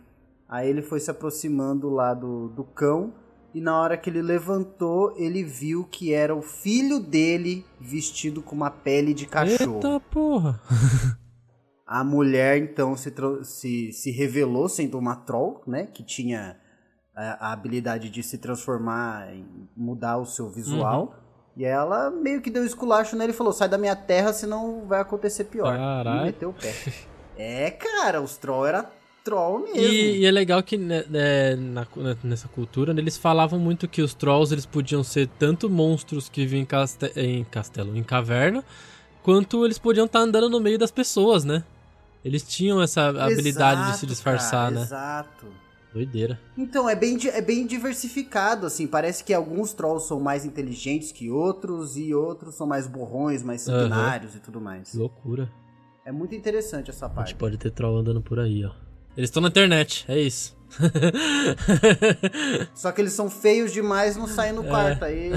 Aí 0.48 0.70
ele 0.70 0.80
foi 0.80 1.00
se 1.00 1.10
aproximando 1.10 1.90
lá 1.90 2.14
do, 2.14 2.48
do 2.48 2.64
cão 2.64 3.12
e 3.54 3.60
na 3.60 3.78
hora 3.78 3.98
que 3.98 4.08
ele 4.08 4.22
levantou, 4.22 5.14
ele 5.18 5.44
viu 5.44 5.84
que 5.84 6.14
era 6.14 6.34
o 6.34 6.40
filho 6.40 6.98
dele 6.98 7.62
vestido 7.78 8.40
com 8.40 8.56
uma 8.56 8.70
pele 8.70 9.12
de 9.12 9.26
cachorro. 9.26 9.74
Eita 9.76 10.00
porra! 10.00 10.58
A 11.86 12.02
mulher 12.02 12.56
então 12.56 12.96
se, 12.96 13.12
se, 13.44 13.92
se 13.92 14.10
revelou 14.10 14.66
sendo 14.68 14.98
uma 14.98 15.14
troll, 15.14 15.62
né? 15.66 15.86
Que 15.86 16.02
tinha 16.02 16.56
a, 17.18 17.52
habilidade 17.52 18.08
de 18.08 18.22
se 18.22 18.38
transformar, 18.38 19.28
mudar 19.76 20.18
o 20.18 20.26
seu 20.26 20.48
visual. 20.48 21.02
Uhum. 21.02 21.28
E 21.56 21.64
ela 21.64 22.10
meio 22.10 22.40
que 22.40 22.50
deu 22.50 22.64
esculacho 22.64 23.16
nele 23.16 23.32
e 23.32 23.34
falou: 23.36 23.52
sai 23.52 23.68
da 23.68 23.76
minha 23.76 23.96
terra, 23.96 24.32
senão 24.32 24.86
vai 24.86 25.00
acontecer 25.00 25.44
pior. 25.44 25.76
Caralho. 25.76 26.20
E 26.20 26.24
meteu 26.26 26.50
o 26.50 26.52
pé. 26.54 26.72
é, 27.36 27.70
cara, 27.70 28.20
os 28.22 28.36
troll 28.36 28.66
era 28.66 28.88
troll 29.24 29.58
mesmo. 29.58 29.80
E, 29.80 30.20
e 30.20 30.24
é 30.24 30.30
legal 30.30 30.62
que 30.62 30.78
né, 30.78 31.04
né, 31.10 31.56
na, 31.56 31.86
nessa 32.22 32.46
cultura 32.46 32.94
né, 32.94 33.00
eles 33.00 33.16
falavam 33.16 33.58
muito 33.58 33.88
que 33.88 34.00
os 34.00 34.14
trolls 34.14 34.54
eles 34.54 34.64
podiam 34.64 35.02
ser 35.02 35.28
tanto 35.38 35.68
monstros 35.68 36.28
que 36.28 36.46
vivem 36.46 36.66
em, 37.16 37.40
em 37.40 37.44
castelo, 37.44 37.96
em 37.96 38.02
caverna, 38.04 38.64
quanto 39.22 39.64
eles 39.64 39.78
podiam 39.78 40.06
estar 40.06 40.20
tá 40.20 40.24
andando 40.24 40.48
no 40.48 40.60
meio 40.60 40.78
das 40.78 40.92
pessoas, 40.92 41.44
né? 41.44 41.64
Eles 42.24 42.42
tinham 42.42 42.80
essa 42.80 43.08
habilidade 43.08 43.80
exato, 43.80 43.92
de 43.92 43.98
se 43.98 44.06
disfarçar, 44.06 44.50
cara, 44.50 44.70
né? 44.70 44.82
Exato. 44.82 45.67
Doideira. 45.92 46.38
Então, 46.56 46.88
é 46.88 46.94
bem, 46.94 47.16
é 47.28 47.40
bem 47.40 47.66
diversificado, 47.66 48.66
assim. 48.66 48.86
Parece 48.86 49.24
que 49.24 49.32
alguns 49.32 49.72
trolls 49.72 50.06
são 50.06 50.20
mais 50.20 50.44
inteligentes 50.44 51.12
que 51.12 51.30
outros, 51.30 51.96
e 51.96 52.14
outros 52.14 52.54
são 52.56 52.66
mais 52.66 52.86
borrões, 52.86 53.42
mais 53.42 53.62
sanguinários 53.62 54.34
e 54.34 54.40
tudo 54.40 54.60
mais. 54.60 54.90
Que 54.90 54.98
loucura. 54.98 55.50
É 56.04 56.12
muito 56.12 56.34
interessante 56.34 56.90
essa 56.90 57.06
A 57.06 57.08
parte. 57.08 57.28
gente 57.30 57.38
pode 57.38 57.56
ter 57.56 57.70
troll 57.70 57.98
andando 57.98 58.20
por 58.20 58.38
aí, 58.40 58.64
ó. 58.64 58.70
Eles 59.16 59.28
estão 59.30 59.40
na 59.42 59.48
internet, 59.48 60.04
é 60.08 60.18
isso. 60.18 60.57
Só 62.74 62.92
que 62.92 63.00
eles 63.00 63.12
são 63.12 63.30
feios 63.30 63.72
demais, 63.72 64.16
não 64.16 64.26
saem 64.26 64.50
É. 64.50 64.52
no 64.52 64.64
quarto. 64.64 65.04
Aí 65.04 65.32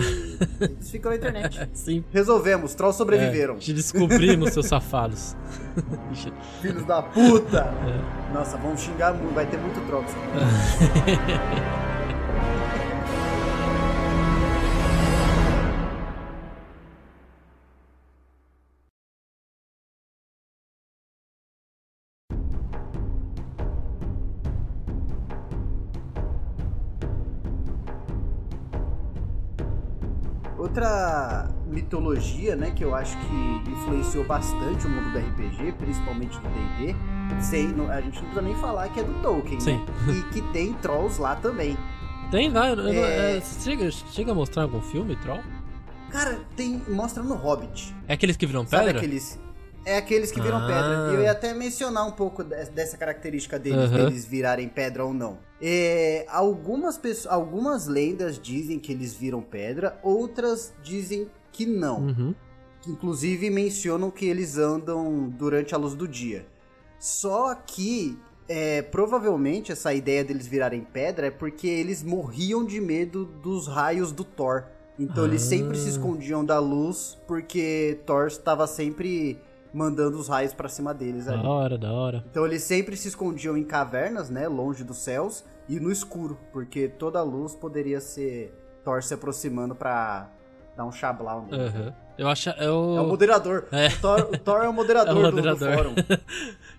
eles 0.61 0.89
ficam 0.89 1.11
na 1.11 1.17
internet. 1.17 1.69
Sim. 1.73 2.03
Resolvemos, 2.11 2.73
trolls 2.75 2.97
sobreviveram. 2.97 3.55
É, 3.55 3.57
te 3.57 3.73
descobrimos, 3.73 4.53
seus 4.53 4.67
safados. 4.67 5.35
Filhos 6.61 6.85
da 6.85 7.01
puta! 7.01 7.73
É. 7.87 8.33
Nossa, 8.33 8.57
vamos 8.57 8.81
xingar 8.81 9.13
muito, 9.13 9.33
vai 9.33 9.45
ter 9.45 9.57
muito 9.57 9.79
trolls. 9.87 10.11
Outra 30.81 31.47
mitologia, 31.67 32.55
né, 32.55 32.71
que 32.71 32.83
eu 32.83 32.95
acho 32.95 33.15
que 33.15 33.69
influenciou 33.71 34.23
bastante 34.25 34.87
o 34.87 34.89
mundo 34.89 35.11
do 35.11 35.19
RPG, 35.19 35.73
principalmente 35.73 36.39
do 36.39 36.49
D&D, 36.49 36.95
sem, 37.39 37.67
a 37.87 38.01
gente 38.01 38.15
não 38.15 38.21
precisa 38.23 38.41
nem 38.41 38.55
falar 38.55 38.89
que 38.89 38.99
é 38.99 39.03
do 39.03 39.13
Tolkien, 39.21 39.59
Sim. 39.59 39.77
né? 39.77 39.85
E 40.17 40.33
que 40.33 40.41
tem 40.51 40.73
trolls 40.73 41.21
lá 41.21 41.35
também. 41.35 41.77
Tem 42.31 42.51
eu- 42.51 43.05
É. 43.05 43.37
é, 43.37 43.41
chega, 43.41 43.91
chega 43.91 44.31
a 44.31 44.35
mostrar 44.35 44.63
algum 44.63 44.81
filme, 44.81 45.15
troll? 45.17 45.41
Cara, 46.09 46.39
tem 46.55 46.81
mostra 46.89 47.21
no 47.21 47.35
Hobbit. 47.35 47.95
É 48.07 48.13
aqueles 48.13 48.35
que 48.35 48.47
viram 48.47 48.65
Sabe 48.65 48.85
pedra? 48.85 48.97
aqueles 49.01 49.39
é 49.85 49.97
aqueles 49.97 50.31
que 50.31 50.39
viram 50.41 50.57
Ah. 50.57 50.67
pedra. 50.67 51.11
E 51.11 51.15
eu 51.15 51.21
ia 51.23 51.31
até 51.31 51.53
mencionar 51.53 52.07
um 52.07 52.11
pouco 52.11 52.43
de- 52.43 52.65
dessa 52.71 52.97
característica 52.97 53.57
deles, 53.59 53.91
Aham. 53.91 54.05
deles 54.05 54.25
virarem 54.25 54.67
pedra 54.69 55.03
ou 55.05 55.13
não. 55.13 55.39
É, 55.61 56.25
algumas 56.29 56.97
pessoas, 56.97 57.33
algumas 57.33 57.87
lendas 57.87 58.39
dizem 58.39 58.79
que 58.79 58.91
eles 58.91 59.13
viram 59.13 59.41
pedra, 59.41 59.99
outras 60.03 60.73
dizem 60.83 61.29
que 61.51 61.65
não. 61.65 61.99
Uhum. 62.07 62.35
inclusive 62.87 63.47
mencionam 63.51 64.09
que 64.09 64.25
eles 64.25 64.57
andam 64.57 65.29
durante 65.29 65.75
a 65.75 65.77
luz 65.77 65.93
do 65.93 66.07
dia. 66.07 66.47
Só 66.99 67.53
que 67.53 68.17
é, 68.49 68.81
provavelmente 68.81 69.71
essa 69.71 69.93
ideia 69.93 70.23
deles 70.23 70.47
virarem 70.47 70.81
pedra 70.81 71.27
é 71.27 71.31
porque 71.31 71.67
eles 71.67 72.01
morriam 72.03 72.65
de 72.65 72.81
medo 72.81 73.23
dos 73.23 73.67
raios 73.67 74.11
do 74.11 74.23
Thor. 74.23 74.63
Então 74.99 75.25
eles 75.25 75.43
Ah. 75.43 75.49
sempre 75.49 75.77
se 75.77 75.89
escondiam 75.89 76.43
da 76.43 76.57
luz 76.59 77.17
porque 77.27 77.99
Thor 78.05 78.25
estava 78.27 78.65
sempre 78.65 79.39
mandando 79.73 80.17
os 80.17 80.27
raios 80.27 80.53
pra 80.53 80.67
cima 80.67 80.93
deles 80.93 81.27
ali. 81.27 81.41
Da 81.41 81.49
hora, 81.49 81.77
da 81.77 81.91
hora. 81.91 82.23
Então 82.29 82.45
eles 82.45 82.63
sempre 82.63 82.95
se 82.97 83.07
escondiam 83.07 83.57
em 83.57 83.63
cavernas, 83.63 84.29
né, 84.29 84.47
longe 84.47 84.83
dos 84.83 84.97
céus 84.97 85.43
e 85.67 85.79
no 85.79 85.91
escuro, 85.91 86.37
porque 86.51 86.87
toda 86.87 87.19
a 87.19 87.23
luz 87.23 87.55
poderia 87.55 88.01
ser 88.01 88.57
Thor 88.83 89.01
se 89.03 89.13
aproximando 89.13 89.75
pra 89.75 90.29
dar 90.75 90.85
um 90.85 90.91
chablau 90.91 91.45
nele. 91.45 91.63
Aham. 91.63 91.93
Eu 92.21 92.27
acho. 92.29 92.49
Eu... 92.51 92.95
É 92.97 93.01
o 93.01 93.07
moderador. 93.07 93.65
É. 93.73 93.87
O, 93.87 93.99
Thor, 93.99 94.29
o 94.31 94.37
Thor 94.37 94.61
é 94.63 94.69
o 94.69 94.73
moderador, 94.73 95.15
É 95.25 95.27
o 95.27 95.31
do- 95.31 95.31
Do, 95.31 95.35
moderador. 95.37 95.75
fórum. 95.75 95.95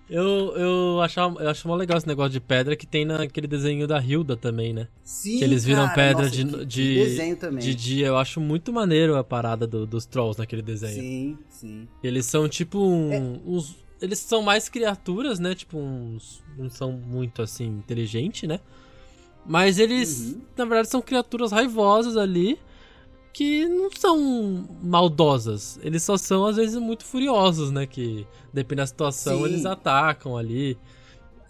Eu, 0.09 0.53
eu, 0.57 1.01
achava, 1.01 1.41
eu 1.41 1.49
acho 1.49 1.65
mó 1.67 1.75
legal 1.75 1.97
esse 1.97 2.05
negócio 2.07 2.31
de 2.33 2.39
pedra 2.39 2.75
que 2.75 2.85
tem 2.85 3.03
naquele 3.05 3.47
desenho 3.47 3.87
da 3.87 3.99
Hilda 4.03 4.35
também, 4.35 4.71
né? 4.73 4.87
Sim, 5.03 5.37
que 5.39 5.43
eles 5.43 5.63
viram 5.63 5.83
cara, 5.85 5.95
pedra 5.95 6.23
nossa, 6.23 6.35
de, 6.35 6.45
que 6.45 6.65
de, 6.65 6.93
desenho 6.95 7.35
também. 7.37 7.59
de 7.63 7.73
dia. 7.73 8.07
Eu 8.07 8.17
acho 8.17 8.39
muito 8.39 8.71
maneiro 8.71 9.15
a 9.15 9.23
parada 9.23 9.65
do- 9.65 9.87
dos 9.87 10.05
trolls 10.05 10.37
naquele 10.37 10.61
desenho. 10.61 11.01
Sim, 11.01 11.37
sim. 11.49 11.87
Eles 12.03 12.25
são 12.25 12.47
tipo 12.49 12.79
um, 12.79 13.11
É. 13.13 13.19
uns. 13.45 13.75
Eles 14.01 14.19
são 14.19 14.41
mais 14.43 14.67
criaturas, 14.69 15.39
né? 15.39 15.55
Tipo, 15.55 15.77
uns. 15.79 16.43
Não 16.57 16.69
são 16.69 16.91
muito 16.91 17.41
assim 17.41 17.65
inteligentes, 17.65 18.47
né? 18.47 18.59
Mas 19.45 19.79
eles, 19.79 20.33
Uhum. 20.35 20.41
na 20.57 20.65
verdade, 20.65 20.89
são 20.89 21.01
criaturas 21.01 21.51
raivosas 21.51 22.17
ali 22.17 22.59
que 23.33 23.67
não 23.67 23.89
são 23.91 24.67
maldosas. 24.81 25.79
Eles 25.81 26.03
só 26.03 26.15
são, 26.17 26.45
às 26.45 26.55
vezes, 26.55 26.75
muito 26.77 27.03
furiosos, 27.03 27.71
né? 27.71 27.85
Que, 27.87 28.27
depende 28.53 28.77
da 28.81 28.87
situação, 28.87 29.39
Sim. 29.39 29.45
eles 29.45 29.65
atacam 29.65 30.37
ali. 30.37 30.77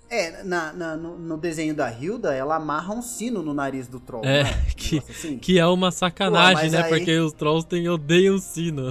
É, 0.10 0.44
na, 0.44 0.72
na- 0.74 0.96
no, 0.96 1.18
no 1.18 1.38
desenho 1.38 1.74
da 1.74 1.92
Hilda, 1.92 2.36
ela 2.36 2.58
amarra 2.58 2.94
um 2.94 3.02
sino 3.02 3.42
no 3.42 3.52
nariz 3.52 3.88
do 3.88 4.00
troll. 4.00 4.24
É, 4.24 4.42
é? 4.42 4.44
Um 4.44 4.76
que- 4.76 4.98
assim? 5.10 5.38
Que 5.40 5.58
é 5.60 5.66
uma 5.66 5.92
sacanagem, 5.92 6.70
Pô, 6.70 6.78
né? 6.78 6.84
aí- 6.84 6.90
Porque 6.90 7.18
os 7.20 7.34
trolls 7.34 7.66
têm, 7.68 7.90
odeiam 7.90 8.36
o 8.36 8.40
sino. 8.40 8.84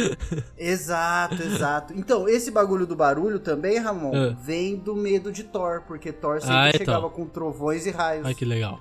Exato, 0.56 1.34
exato. 1.42 1.92
Então, 1.96 2.28
esse 2.28 2.50
bagulho 2.50 2.86
do 2.86 2.96
barulho 2.96 3.38
também, 3.38 3.78
Ramon, 3.78 4.14
É. 4.14 4.30
vem 4.42 4.76
do 4.76 4.94
medo 4.96 5.30
de 5.30 5.44
Thor, 5.44 5.82
porque 5.86 6.12
Thor 6.12 6.40
sempre 6.40 6.56
Ah, 6.56 6.68
então. 6.68 6.78
chegava 6.78 7.10
com 7.10 7.26
trovões 7.26 7.86
e 7.86 7.90
raios. 7.90 8.24
Ai, 8.26 8.34
que 8.34 8.44
legal. 8.44 8.80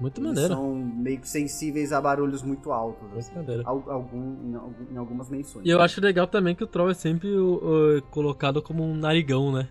Muito 0.00 0.20
Eles 0.20 0.28
maneiro. 0.30 0.54
são 0.54 0.74
meio 0.74 1.20
que 1.20 1.28
sensíveis 1.28 1.92
a 1.92 2.00
barulhos 2.00 2.42
muito 2.42 2.72
altos. 2.72 3.04
assim. 3.16 3.32
Muito 3.34 3.46
maneiro. 3.46 3.62
Al- 3.68 3.84
algum, 3.90 4.18
em, 4.90 4.94
em 4.94 4.96
algumas 4.96 5.28
menções. 5.28 5.64
E 5.64 5.70
eu 5.70 5.80
acho 5.80 6.00
legal 6.00 6.26
também 6.26 6.54
que 6.54 6.64
o 6.64 6.66
troll 6.66 6.90
é 6.90 6.94
sempre 6.94 7.28
o- 7.36 7.98
o- 7.98 8.02
colocado 8.10 8.60
como 8.60 8.82
um 8.82 8.94
narigão, 8.96 9.52
né? 9.52 9.68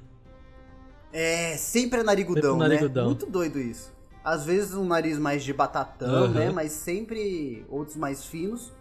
É, 1.12 1.58
sempre 1.58 2.00
é 2.00 2.04
narigudão, 2.04 2.54
Sempre 2.58 2.70
narigudão. 2.70 3.04
né? 3.04 3.08
Muito 3.10 3.26
doido 3.26 3.60
isso. 3.60 3.92
Às 4.24 4.46
vezes 4.46 4.74
um 4.76 4.86
nariz 4.86 5.18
mais 5.18 5.44
de 5.44 5.52
batatão, 5.52 6.24
Aham. 6.26 6.30
né? 6.30 6.50
Mas 6.52 6.72
sempre 6.72 7.66
outros 7.68 7.98
mais 7.98 8.24
finos, 8.24 8.72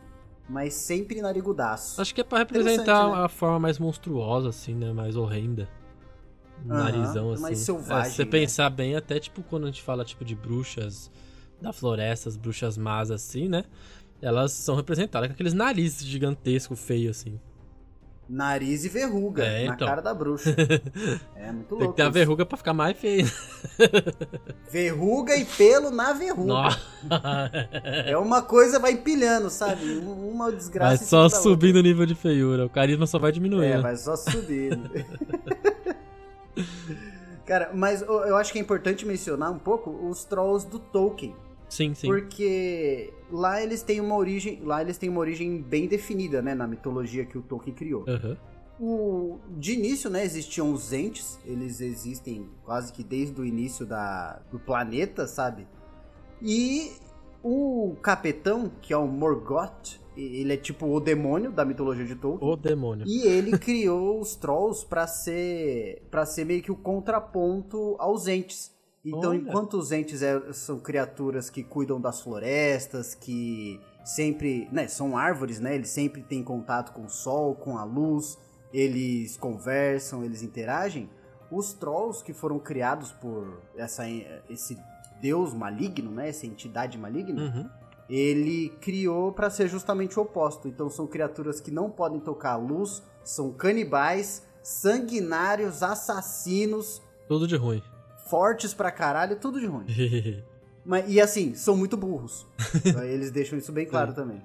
mas 0.48 0.74
sempre 0.74 1.20
narigudaço. 1.20 2.00
Acho 2.00 2.14
que 2.14 2.20
é 2.20 2.24
pra 2.24 2.38
representar 2.38 3.08
né? 3.08 3.24
a 3.24 3.28
forma 3.28 3.58
mais 3.58 3.78
monstruosa, 3.78 4.50
assim, 4.50 4.74
né? 4.74 4.92
Mais 4.92 5.16
horrenda. 5.16 5.68
Um 6.64 6.72
Aham, 6.72 6.82
narizão, 6.84 7.32
assim. 7.32 7.42
mais 7.42 7.58
É, 7.60 7.64
selvagem, 7.64 8.10
se 8.10 8.16
você 8.16 8.24
né? 8.24 8.30
pensar 8.30 8.70
bem, 8.70 8.94
até 8.94 9.18
tipo 9.18 9.42
quando 9.42 9.64
a 9.64 9.66
gente 9.66 9.82
fala 9.82 10.04
tipo 10.04 10.24
de 10.24 10.34
bruxas 10.36 11.10
da 11.60 11.72
floresta, 11.72 12.28
as 12.28 12.36
bruxas 12.36 12.78
más, 12.78 13.10
assim, 13.10 13.48
né? 13.48 13.64
Elas 14.22 14.52
são 14.52 14.76
representadas 14.76 15.28
com 15.28 15.34
aqueles 15.34 15.54
narizes 15.54 16.04
gigantescos, 16.04 16.78
feios, 16.80 17.18
assim. 17.18 17.40
Nariz 18.28 18.84
e 18.84 18.88
verruga 18.88 19.42
É, 19.44 19.66
na 19.66 19.74
então. 19.74 19.88
cara 19.88 20.00
da 20.00 20.14
bruxa. 20.14 20.54
é 21.34 21.50
muito 21.50 21.70
louco. 21.74 21.78
Tem 21.78 21.90
que 21.90 21.96
ter 21.96 22.02
a 22.02 22.08
verruga 22.10 22.46
pra 22.46 22.56
ficar 22.56 22.72
mais 22.72 22.96
feia. 22.96 23.24
Verruga 24.70 25.34
e 25.36 25.44
pelo 25.44 25.90
na 25.90 26.12
verruga. 26.12 26.46
Nossa. 26.46 26.80
É 28.06 28.16
uma 28.16 28.40
coisa, 28.40 28.78
vai 28.78 28.92
empilhando, 28.92 29.50
sabe? 29.50 29.84
Um- 29.98 30.30
Uma 30.30 30.52
desgraça. 30.52 30.96
Vai 30.96 31.06
só 31.06 31.28
subindo 31.28 31.76
o 31.76 31.82
nível 31.82 32.06
de 32.06 32.14
feiura. 32.14 32.66
O 32.66 32.70
carisma 32.70 33.04
só 33.04 33.18
vai 33.18 33.32
diminuindo. 33.32 33.78
É, 33.78 33.80
vai 33.80 33.96
só 33.96 34.14
subindo. 34.14 34.88
Cara, 37.46 37.70
mas 37.74 38.00
eu 38.02 38.36
acho 38.36 38.52
que 38.52 38.58
é 38.58 38.62
importante 38.62 39.04
mencionar 39.04 39.50
um 39.50 39.58
pouco 39.58 39.90
os 40.08 40.24
trolls 40.24 40.66
do 40.68 40.78
Tolkien. 40.78 41.34
Sim, 41.70 41.94
sim. 41.94 42.08
Porque 42.08 43.12
lá 43.30 43.62
eles 43.62 43.82
têm 43.82 44.00
uma 44.00 44.16
origem, 44.16 44.60
lá 44.62 44.82
eles 44.82 44.98
têm 44.98 45.08
uma 45.08 45.20
origem 45.20 45.62
bem 45.62 45.86
definida, 45.86 46.42
né, 46.42 46.54
na 46.54 46.66
mitologia 46.66 47.24
que 47.24 47.38
o 47.38 47.42
Tolkien 47.42 47.74
criou. 47.74 48.04
Aham. 48.06 48.36
O, 48.78 49.38
de 49.58 49.74
início, 49.74 50.10
né, 50.10 50.24
existiam 50.24 50.72
os 50.72 50.92
Ents, 50.92 51.38
eles 51.44 51.80
existem 51.80 52.48
quase 52.64 52.92
que 52.92 53.04
desde 53.04 53.40
o 53.40 53.44
início 53.44 53.86
da, 53.86 54.40
do 54.50 54.58
planeta, 54.58 55.26
sabe? 55.26 55.66
E 56.42 56.90
o 57.42 57.94
capitão, 58.02 58.70
que 58.80 58.92
é 58.92 58.96
o 58.96 59.06
Morgoth, 59.06 60.00
ele 60.16 60.52
é 60.52 60.56
tipo 60.56 60.86
o 60.86 60.98
demônio 60.98 61.52
da 61.52 61.64
mitologia 61.64 62.04
de 62.04 62.14
Tolkien. 62.14 62.50
O 62.50 62.56
demônio. 62.56 63.06
E 63.06 63.26
ele 63.26 63.56
criou 63.58 64.20
os 64.20 64.34
trolls 64.34 64.84
pra 64.84 65.06
ser 65.06 66.02
para 66.10 66.26
ser 66.26 66.44
meio 66.44 66.62
que 66.62 66.72
o 66.72 66.76
contraponto 66.76 67.96
aos 67.98 68.26
entes. 68.26 68.72
Então, 69.04 69.30
Olha. 69.30 69.38
enquanto 69.38 69.74
os 69.74 69.92
entes 69.92 70.20
é- 70.22 70.52
são 70.52 70.78
criaturas 70.78 71.48
que 71.48 71.62
cuidam 71.64 72.00
das 72.00 72.20
florestas, 72.20 73.14
que 73.14 73.80
sempre, 74.04 74.68
né, 74.70 74.88
são 74.88 75.16
árvores, 75.16 75.58
né? 75.58 75.74
Eles 75.74 75.88
sempre 75.88 76.22
têm 76.22 76.42
contato 76.44 76.92
com 76.92 77.04
o 77.06 77.08
sol, 77.08 77.54
com 77.54 77.78
a 77.78 77.84
luz, 77.84 78.36
eles 78.72 79.36
conversam, 79.38 80.22
eles 80.24 80.42
interagem. 80.42 81.08
Os 81.50 81.72
trolls 81.72 82.22
que 82.22 82.32
foram 82.32 82.58
criados 82.58 83.10
por 83.12 83.60
essa 83.76 84.04
esse 84.48 84.78
deus 85.20 85.52
maligno, 85.54 86.10
né, 86.10 86.28
essa 86.28 86.46
entidade 86.46 86.96
maligna, 86.96 87.42
Uhum. 87.42 87.68
ele 88.08 88.68
criou 88.80 89.32
para 89.32 89.50
ser 89.50 89.68
justamente 89.68 90.18
o 90.18 90.22
oposto. 90.22 90.68
Então 90.68 90.88
são 90.90 91.06
criaturas 91.06 91.60
que 91.60 91.70
não 91.70 91.90
podem 91.90 92.20
tocar 92.20 92.52
a 92.52 92.56
luz, 92.56 93.02
são 93.24 93.52
canibais, 93.52 94.42
sanguinários, 94.62 95.82
assassinos, 95.82 97.02
Tudo 97.28 97.46
de 97.46 97.56
ruim. 97.56 97.82
Fortes 98.26 98.74
pra 98.74 98.90
caralho, 98.90 99.36
tudo 99.36 99.60
de 99.60 99.66
ruim. 99.66 99.86
Mas, 100.84 101.04
e 101.10 101.20
assim, 101.20 101.54
são 101.54 101.76
muito 101.76 101.96
burros. 101.96 102.46
Eles 103.04 103.30
deixam 103.30 103.58
isso 103.58 103.70
bem 103.72 103.86
claro 103.86 104.12
também. 104.14 104.42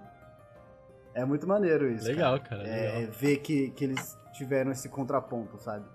É 1.14 1.24
muito 1.24 1.48
maneiro 1.48 1.90
isso. 1.90 2.06
legal, 2.08 2.40
cara. 2.42 2.68
É, 2.68 2.98
legal. 3.00 3.12
ver 3.14 3.38
que, 3.38 3.70
que 3.70 3.86
eles 3.86 4.18
tiveram 4.34 4.70
esse 4.72 4.90
contraponto, 4.90 5.58
sabe? 5.58 5.86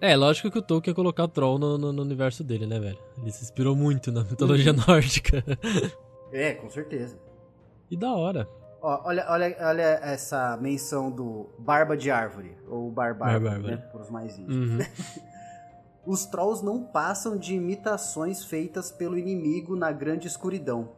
É, 0.00 0.16
lógico 0.16 0.50
que 0.50 0.58
o 0.58 0.62
Tolkien 0.62 0.92
ia 0.92 0.94
colocar 0.96 1.24
o 1.24 1.28
Troll 1.28 1.58
no, 1.58 1.76
no- 1.76 1.92
no 1.92 2.00
universo 2.02 2.42
dele, 2.42 2.66
né, 2.66 2.80
velho? 2.80 2.98
Ele 3.20 3.30
se 3.30 3.42
inspirou 3.44 3.76
muito 3.76 4.10
na 4.10 4.24
mitologia 4.24 4.72
nórdica. 4.72 5.44
É, 6.32 6.54
com 6.54 6.70
certeza. 6.70 7.18
e 7.90 7.94
da 7.98 8.10
hora. 8.14 8.48
Ó, 8.80 9.02
olha, 9.04 9.26
olha, 9.28 9.54
olha 9.60 9.82
essa 10.02 10.56
menção 10.56 11.10
do 11.10 11.50
Barba 11.58 11.94
de 11.94 12.10
Árvore, 12.10 12.56
ou 12.66 12.90
Barbárvore. 12.90 13.60
né? 13.62 13.76
Por 13.92 14.00
os 14.00 14.08
mais 14.08 14.38
íntimos. 14.38 14.70
Uhum. 14.70 14.78
Os 16.06 16.26
trolls 16.26 16.64
não 16.64 16.82
passam 16.82 17.36
de 17.36 17.54
imitações 17.54 18.44
feitas 18.44 18.90
pelo 18.90 19.16
inimigo 19.16 19.76
na 19.76 19.92
grande 19.92 20.26
escuridão. 20.26 20.90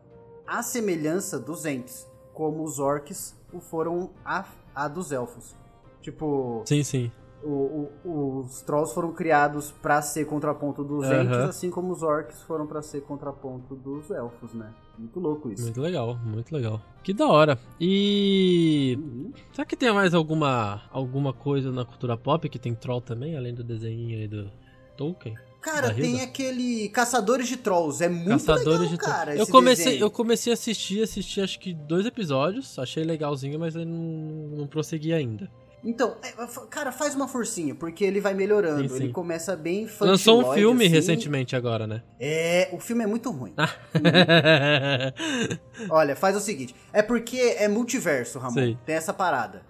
À 0.46 0.62
semelhança 0.62 1.38
dos 1.38 1.64
Ents, 1.66 2.06
como 2.32 2.62
os 2.64 2.78
orcs 2.78 3.34
o 3.52 3.60
foram 3.60 4.10
a, 4.24 4.44
a 4.74 4.88
dos 4.88 5.12
elfos. 5.12 5.54
Tipo, 6.00 6.62
Sim, 6.66 6.82
sim. 6.82 7.12
o- 7.42 7.88
o- 8.04 8.38
os 8.40 8.62
trolls 8.62 8.92
foram 8.94 9.12
criados 9.12 9.70
pra 9.70 10.00
ser 10.02 10.24
contraponto 10.26 10.82
dos 10.82 11.04
Aham. 11.04 11.22
Ents, 11.22 11.36
assim 11.48 11.70
como 11.70 11.92
os 11.92 12.02
orcs 12.02 12.42
foram 12.42 12.66
pra 12.66 12.80
ser 12.82 13.02
contraponto 13.02 13.74
dos 13.76 14.10
elfos, 14.10 14.52
né? 14.54 14.72
Muito 14.98 15.18
louco 15.20 15.50
isso. 15.50 15.64
Muito 15.64 15.80
legal, 15.80 16.16
muito 16.24 16.52
legal. 16.54 16.80
Que 17.02 17.12
da 17.12 17.26
hora. 17.26 17.58
E. 17.80 18.98
Uhum. 18.98 19.32
Será 19.52 19.64
que 19.66 19.76
tem 19.76 19.92
mais 19.92 20.14
alguma, 20.14 20.82
alguma 20.90 21.32
coisa 21.32 21.70
na 21.70 21.84
cultura 21.84 22.16
pop 22.16 22.48
que 22.48 22.58
tem 22.58 22.74
troll 22.74 23.00
também, 23.00 23.36
além 23.36 23.52
do 23.54 23.62
desenho 23.64 24.18
aí 24.18 24.26
do 24.28 24.50
Tolkien? 24.96 25.34
Cara, 25.60 25.88
Da 25.88 25.94
tem 25.94 26.12
Hilda? 26.12 26.24
aquele 26.24 26.88
Caçadores 26.90 27.48
de 27.48 27.56
Trolls. 27.56 28.04
É 28.04 28.08
muito 28.08 28.28
Caçadores 28.28 28.80
legal, 28.82 28.88
de 28.90 28.98
cara. 28.98 29.34
Eu 29.34 29.46
comecei, 29.46 29.84
desenho. 29.86 30.02
eu 30.04 30.10
comecei 30.10 30.52
a 30.52 30.54
assistir, 30.54 31.02
assisti 31.02 31.40
acho 31.40 31.58
que 31.58 31.72
dois 31.72 32.04
episódios, 32.04 32.78
achei 32.78 33.02
legalzinho, 33.02 33.58
mas 33.58 33.74
eu 33.74 33.86
não, 33.86 34.58
não 34.58 34.66
prossegui 34.66 35.14
ainda. 35.14 35.50
Então, 35.86 36.16
é, 36.22 36.46
fa- 36.46 36.66
cara, 36.66 36.90
faz 36.92 37.14
uma 37.14 37.28
forcinha, 37.28 37.74
porque 37.74 38.04
ele 38.04 38.18
vai 38.20 38.32
melhorando. 38.32 38.88
Sim, 38.88 38.96
sim. 38.96 39.04
Ele 39.04 39.12
começa 39.12 39.54
bem 39.54 39.86
Lançou 40.00 40.40
um 40.40 40.54
filme 40.54 40.86
assim. 40.86 40.94
recentemente 40.94 41.54
agora, 41.54 41.86
né? 41.86 42.02
É, 42.18 42.70
o 42.72 42.80
filme 42.80 43.04
é 43.04 43.06
muito 43.06 43.30
ruim. 43.30 43.52
Olha, 45.90 46.16
faz 46.16 46.36
o 46.36 46.40
seguinte. 46.40 46.74
É 46.92 47.02
porque 47.02 47.36
é 47.58 47.68
multiverso, 47.68 48.38
Ramon. 48.38 48.54
Sei. 48.54 48.78
Tem 48.86 48.94
essa 48.96 49.12
parada. 49.12 49.62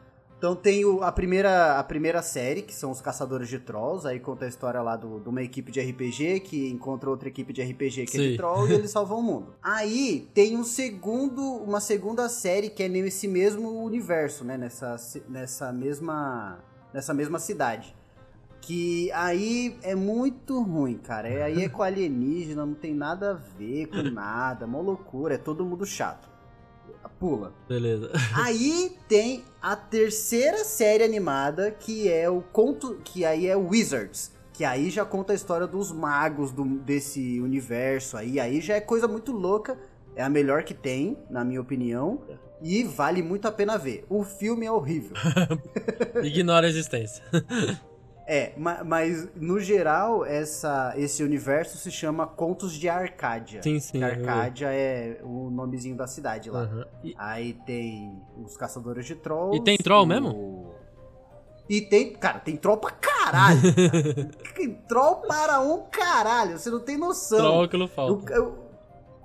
Então 0.45 0.55
tem 0.55 0.85
o- 0.85 1.03
a, 1.03 1.11
primeira, 1.11 1.79
a 1.79 1.83
primeira 1.83 2.21
série, 2.21 2.61
que 2.61 2.75
são 2.75 2.91
os 2.91 3.01
Caçadores 3.01 3.49
de 3.49 3.59
Trolls. 3.59 4.07
Aí 4.07 4.21
conta 4.21 4.45
a 4.45 4.49
história 4.49 4.83
lá 4.83 4.95
do- 4.95 5.19
de 5.19 5.27
uma 5.27 5.43
equipe 5.43 5.73
de 5.73 5.81
RPG 5.81 6.41
que 6.41 6.69
encontra 6.69 7.09
outra 7.09 7.29
equipe 7.31 7.51
de 7.51 7.63
RPG 7.63 8.05
que 8.05 8.19
é 8.19 8.21
Sim. 8.21 8.31
de 8.33 8.37
Troll 8.37 8.69
e 8.69 8.75
eles 8.75 8.91
salvam 8.93 9.21
o 9.21 9.23
mundo. 9.23 9.55
Aí 9.63 10.29
tem 10.35 10.55
um 10.55 10.63
segundo, 10.63 11.41
uma 11.41 11.81
segunda 11.81 12.29
série 12.29 12.69
que 12.69 12.83
é 12.83 12.89
nesse 12.91 13.27
mesmo 13.27 13.83
universo, 13.83 14.45
né? 14.45 14.59
Nessa, 14.59 14.97
nessa 15.31 15.73
mesma. 15.73 16.59
Nessa 16.93 17.15
mesma 17.15 17.39
cidade. 17.39 17.97
Que 18.61 19.11
aí 19.13 19.79
é 19.83 19.95
muito 19.95 20.61
ruim, 20.63 20.99
cara. 20.99 21.27
É, 21.27 21.43
aí 21.45 21.65
é 21.65 21.71
com 21.71 21.81
alienígena, 21.83 22.67
não 22.67 22.75
tem 22.75 22.93
nada 22.95 23.31
a 23.31 23.35
ver 23.59 23.87
com 23.87 24.03
nada. 24.11 24.67
Mó 24.67 24.83
loucura, 24.83 25.37
é 25.37 25.39
todo 25.39 25.65
mundo 25.65 25.87
chato. 25.87 26.34
Pula. 27.19 27.53
Beleza. 27.69 28.11
Aí 28.35 28.97
tem 29.09 29.45
a 29.63 29.75
terceira 29.77 30.65
série 30.65 31.03
animada, 31.05 31.71
que 31.71 32.11
é 32.11 32.29
o 32.29 32.41
conto. 32.43 32.99
Que 33.05 33.25
aí 33.25 33.47
é 33.47 33.57
Wizards. 33.57 34.33
Que 34.53 34.65
aí 34.65 34.91
já 34.91 35.05
conta 35.05 35.33
a 35.33 35.37
história 35.37 35.67
dos 35.67 35.91
magos 35.91 36.53
do- 36.53 36.65
desse 36.79 37.41
universo 37.41 38.17
aí. 38.17 38.39
Aí 38.39 38.61
já 38.61 38.75
é 38.75 38.81
coisa 38.81 39.09
muito 39.09 39.33
louca. 39.33 39.77
É 40.15 40.23
a 40.23 40.29
melhor 40.29 40.63
que 40.63 40.75
tem, 40.75 41.19
na 41.31 41.45
minha 41.45 41.61
opinião. 41.61 42.21
E 42.63 42.85
vale 42.85 43.21
muito 43.23 43.49
a 43.49 43.53
pena 43.53 43.77
ver. 43.77 44.05
O 44.09 44.23
filme 44.23 44.65
é 44.67 44.71
horrível. 44.71 45.17
Ignora 46.23 46.67
a 46.67 46.71
existência. 46.71 47.23
É, 48.27 48.53
ma- 48.57 48.83
mas 48.83 49.29
no 49.37 49.61
geral, 49.61 50.25
essa, 50.25 50.95
esse 50.97 51.23
universo 51.23 51.77
se 51.77 51.91
chama 51.91 52.27
Contos 52.27 52.73
de 52.73 52.89
Arcádia. 52.89 53.63
Sim, 53.63 53.79
sim, 53.79 53.99
eu- 53.99 54.07
Arcádia 54.07 54.69
é 54.73 55.21
o 55.23 55.51
nomezinho 55.51 55.95
da 55.97 56.07
cidade 56.07 56.51
lá. 56.51 56.61
Aham. 56.63 56.87
E- 57.03 57.15
Aí 57.19 57.53
tem 57.67 58.19
os 58.43 58.57
caçadores 58.57 59.05
de 59.05 59.15
trolls. 59.15 59.59
E 59.61 59.63
tem 59.65 59.77
troll 59.77 60.05
o- 60.05 60.07
mesmo? 60.07 60.73
E 61.69 61.81
tem, 61.83 62.13
cara, 62.15 62.39
tem 62.41 62.57
troll 62.57 62.77
pra 62.79 62.91
caralho. 62.93 63.61
cara. 63.75 64.31
Troll 64.89 65.17
para 65.17 65.61
um 65.61 65.83
caralho, 65.91 66.59
você 66.59 66.69
não 66.71 66.81
tem 66.81 66.97
noção. 66.99 67.39
Troll 67.39 67.69
que 67.69 67.77
não 67.77 67.89
falta. 67.89 68.41
o- 68.43 68.65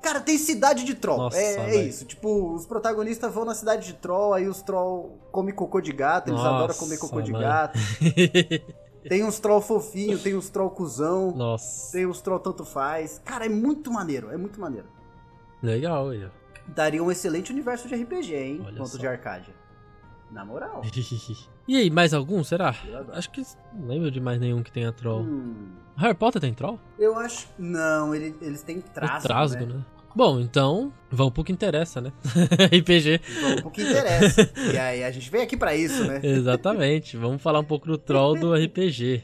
Cara, 0.01 0.21
tem 0.21 0.37
cidade 0.37 0.85
de 0.85 0.95
troll. 0.95 1.17
Nossa, 1.17 1.37
é, 1.37 1.75
é 1.75 1.83
isso. 1.83 2.05
Tipo, 2.05 2.53
os 2.53 2.65
protagonistas 2.65 3.33
vão 3.33 3.43
na 3.43 3.53
cidade 3.53 3.87
de 3.87 3.93
troll, 3.95 4.33
aí 4.33 4.47
os 4.47 4.61
troll 4.61 5.17
comem 5.29 5.53
cocô 5.53 5.81
de 5.81 5.91
gato, 5.91 6.29
eles 6.29 6.39
adoram 6.39 6.67
Nossa, 6.67 6.79
comer 6.79 6.97
cocô 6.97 7.21
de 7.21 7.33
mano. 7.33 7.43
gato. 7.43 7.77
Tem 9.09 9.23
uns 9.25 9.39
troll 9.39 9.59
fofinho, 9.59 10.17
tem 10.19 10.35
uns 10.35 10.49
troll 10.49 10.69
cuzão, 10.69 11.33
Nossa. 11.35 11.91
tem 11.91 12.05
uns 12.05 12.21
troll 12.21 12.39
tanto 12.39 12.63
faz. 12.63 13.19
Cara, 13.25 13.45
é 13.47 13.49
muito 13.49 13.91
maneiro, 13.91 14.29
é 14.31 14.37
muito 14.37 14.61
maneiro. 14.61 14.85
Legal, 15.61 16.07
ó. 16.09 16.29
Daria 16.67 17.03
um 17.03 17.09
excelente 17.11 17.51
universo 17.51 17.87
de 17.87 17.95
RPG, 17.95 18.35
hein? 18.35 18.61
Olha 18.63 18.77
Conto 18.77 18.89
só. 18.91 18.97
de 18.99 19.07
Arcádia. 19.07 19.53
Na 20.31 20.45
moral. 20.45 20.81
E 21.67 21.77
aí, 21.77 21.87
mais 21.91 22.15
algum, 22.15 22.43
será? 22.43 22.73
Acho 23.13 23.29
que 23.29 23.43
não 23.75 23.87
lembro 23.89 24.09
de 24.09 24.19
mais 24.19 24.39
nenhum 24.39 24.63
que 24.63 24.71
tenha 24.71 24.91
troll. 24.91 25.21
Hum, 25.21 25.67
Harry 25.95 26.15
Potter 26.15 26.41
tem 26.41 26.51
troll? 26.51 26.79
eu 26.97 27.15
acho. 27.15 27.47
Não, 27.59 28.15
ele- 28.15 28.35
eles 28.41 28.63
têm 28.63 28.81
trasgo. 28.81 29.17
É 29.17 29.21
trasgo, 29.21 29.65
né? 29.67 29.73
né? 29.75 29.85
Bom, 30.15 30.39
então, 30.39 30.91
vamos 31.11 31.33
pro 31.33 31.43
que 31.43 31.51
interessa, 31.51 32.01
né? 32.01 32.11
RPG. 32.73 33.21
Vamos 33.41 33.61
pro 33.61 33.71
que 33.71 33.81
interessa. 33.83 34.51
e 34.73 34.77
aí, 34.77 35.03
a 35.03 35.11
gente 35.11 35.29
veio 35.29 35.43
aqui 35.43 35.55
pra 35.55 35.75
isso, 35.75 36.03
né? 36.05 36.19
Exatamente. 36.23 37.15
Vamos 37.15 37.41
falar 37.41 37.59
um 37.59 37.63
pouco 37.63 37.87
do 37.87 37.97
troll 37.97 38.37
do 38.37 38.53
RPG. 38.53 39.23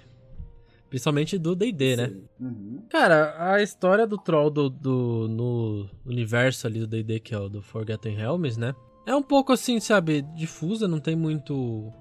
Principalmente 0.90 1.38
do 1.38 1.56
D&D, 1.56 1.96
né? 1.98 2.14
Uhum. 2.40 2.84
Cara, 2.90 3.36
a 3.54 3.62
história 3.62 4.06
do 4.08 4.18
troll 4.18 4.50
do, 4.50 4.70
do- 4.70 5.28
no 5.28 5.90
universo 6.06 6.68
ali 6.68 6.80
do 6.80 6.88
D&D, 6.88 7.20
que 7.20 7.34
é 7.34 7.40
o 7.40 7.50
do 7.50 7.62
Forgotten 7.62 8.16
Realms, 8.16 8.58
né? 8.58 8.74
É 9.06 9.14
um 9.16 9.24
pouco 9.24 9.52
assim, 9.52 9.80
sabe, 9.80 10.22
difusa, 10.36 10.88
não 10.88 11.00
tem 11.00 11.16
muito 11.16 11.92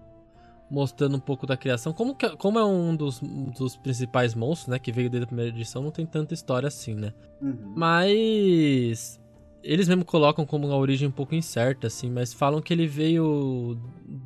mostrando 0.75 1.17
um 1.17 1.21
pouco 1.21 1.47
da 1.47 1.57
criação. 1.57 1.93
Como, 1.93 2.15
que- 2.15 2.37
como 2.37 2.59
é 2.59 2.65
um 2.65 2.95
dos, 2.97 3.21
dos 3.21 3.77
principais 3.77 4.35
monstros, 4.35 4.69
né, 4.69 4.79
que 4.79 4.91
veio 4.93 5.09
desde 5.09 5.25
a 5.25 5.27
primeira 5.29 5.51
edição, 5.51 5.83
não 5.83 5.91
tem 5.91 6.05
tanta 6.05 6.35
história 6.35 6.67
assim, 6.67 6.95
né? 6.95 7.13
Uhum. 7.41 7.73
Mas 7.77 9.21
eles 9.63 9.89
mesmo 9.89 10.05
colocam 10.05 10.45
como 10.45 10.67
uma 10.67 10.77
origem 10.77 11.09
um 11.09 11.13
pouco 11.13 11.35
incerta, 11.35 11.87
assim, 11.87 12.11
mas 12.11 12.35
falam 12.35 12.61
que 12.61 12.73
ele 12.73 12.87
veio 12.87 13.79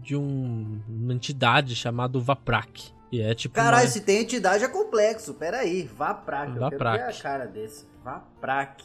de 0.03 0.17
um- 0.17 0.81
uma 0.89 1.13
entidade 1.15 1.77
chamada 1.77 2.19
Vaprak. 2.19 2.93
E 3.13 3.21
é 3.23 3.35
tipo. 3.35 3.55
Caralho, 3.55 3.85
uma- 3.87 3.91
se 3.91 4.01
tem 4.03 4.21
entidade 4.23 4.65
é 4.65 4.69
complexo. 4.69 5.33
Pera 5.35 5.59
aí, 5.61 5.85
Vaprak. 5.85 6.53
Eu 6.55 6.61
Vaprak. 6.61 6.99
quero 6.99 7.13
ver 7.13 7.19
a 7.19 7.23
cara 7.23 7.47
desse. 7.47 7.87
Vaprak. 8.05 8.85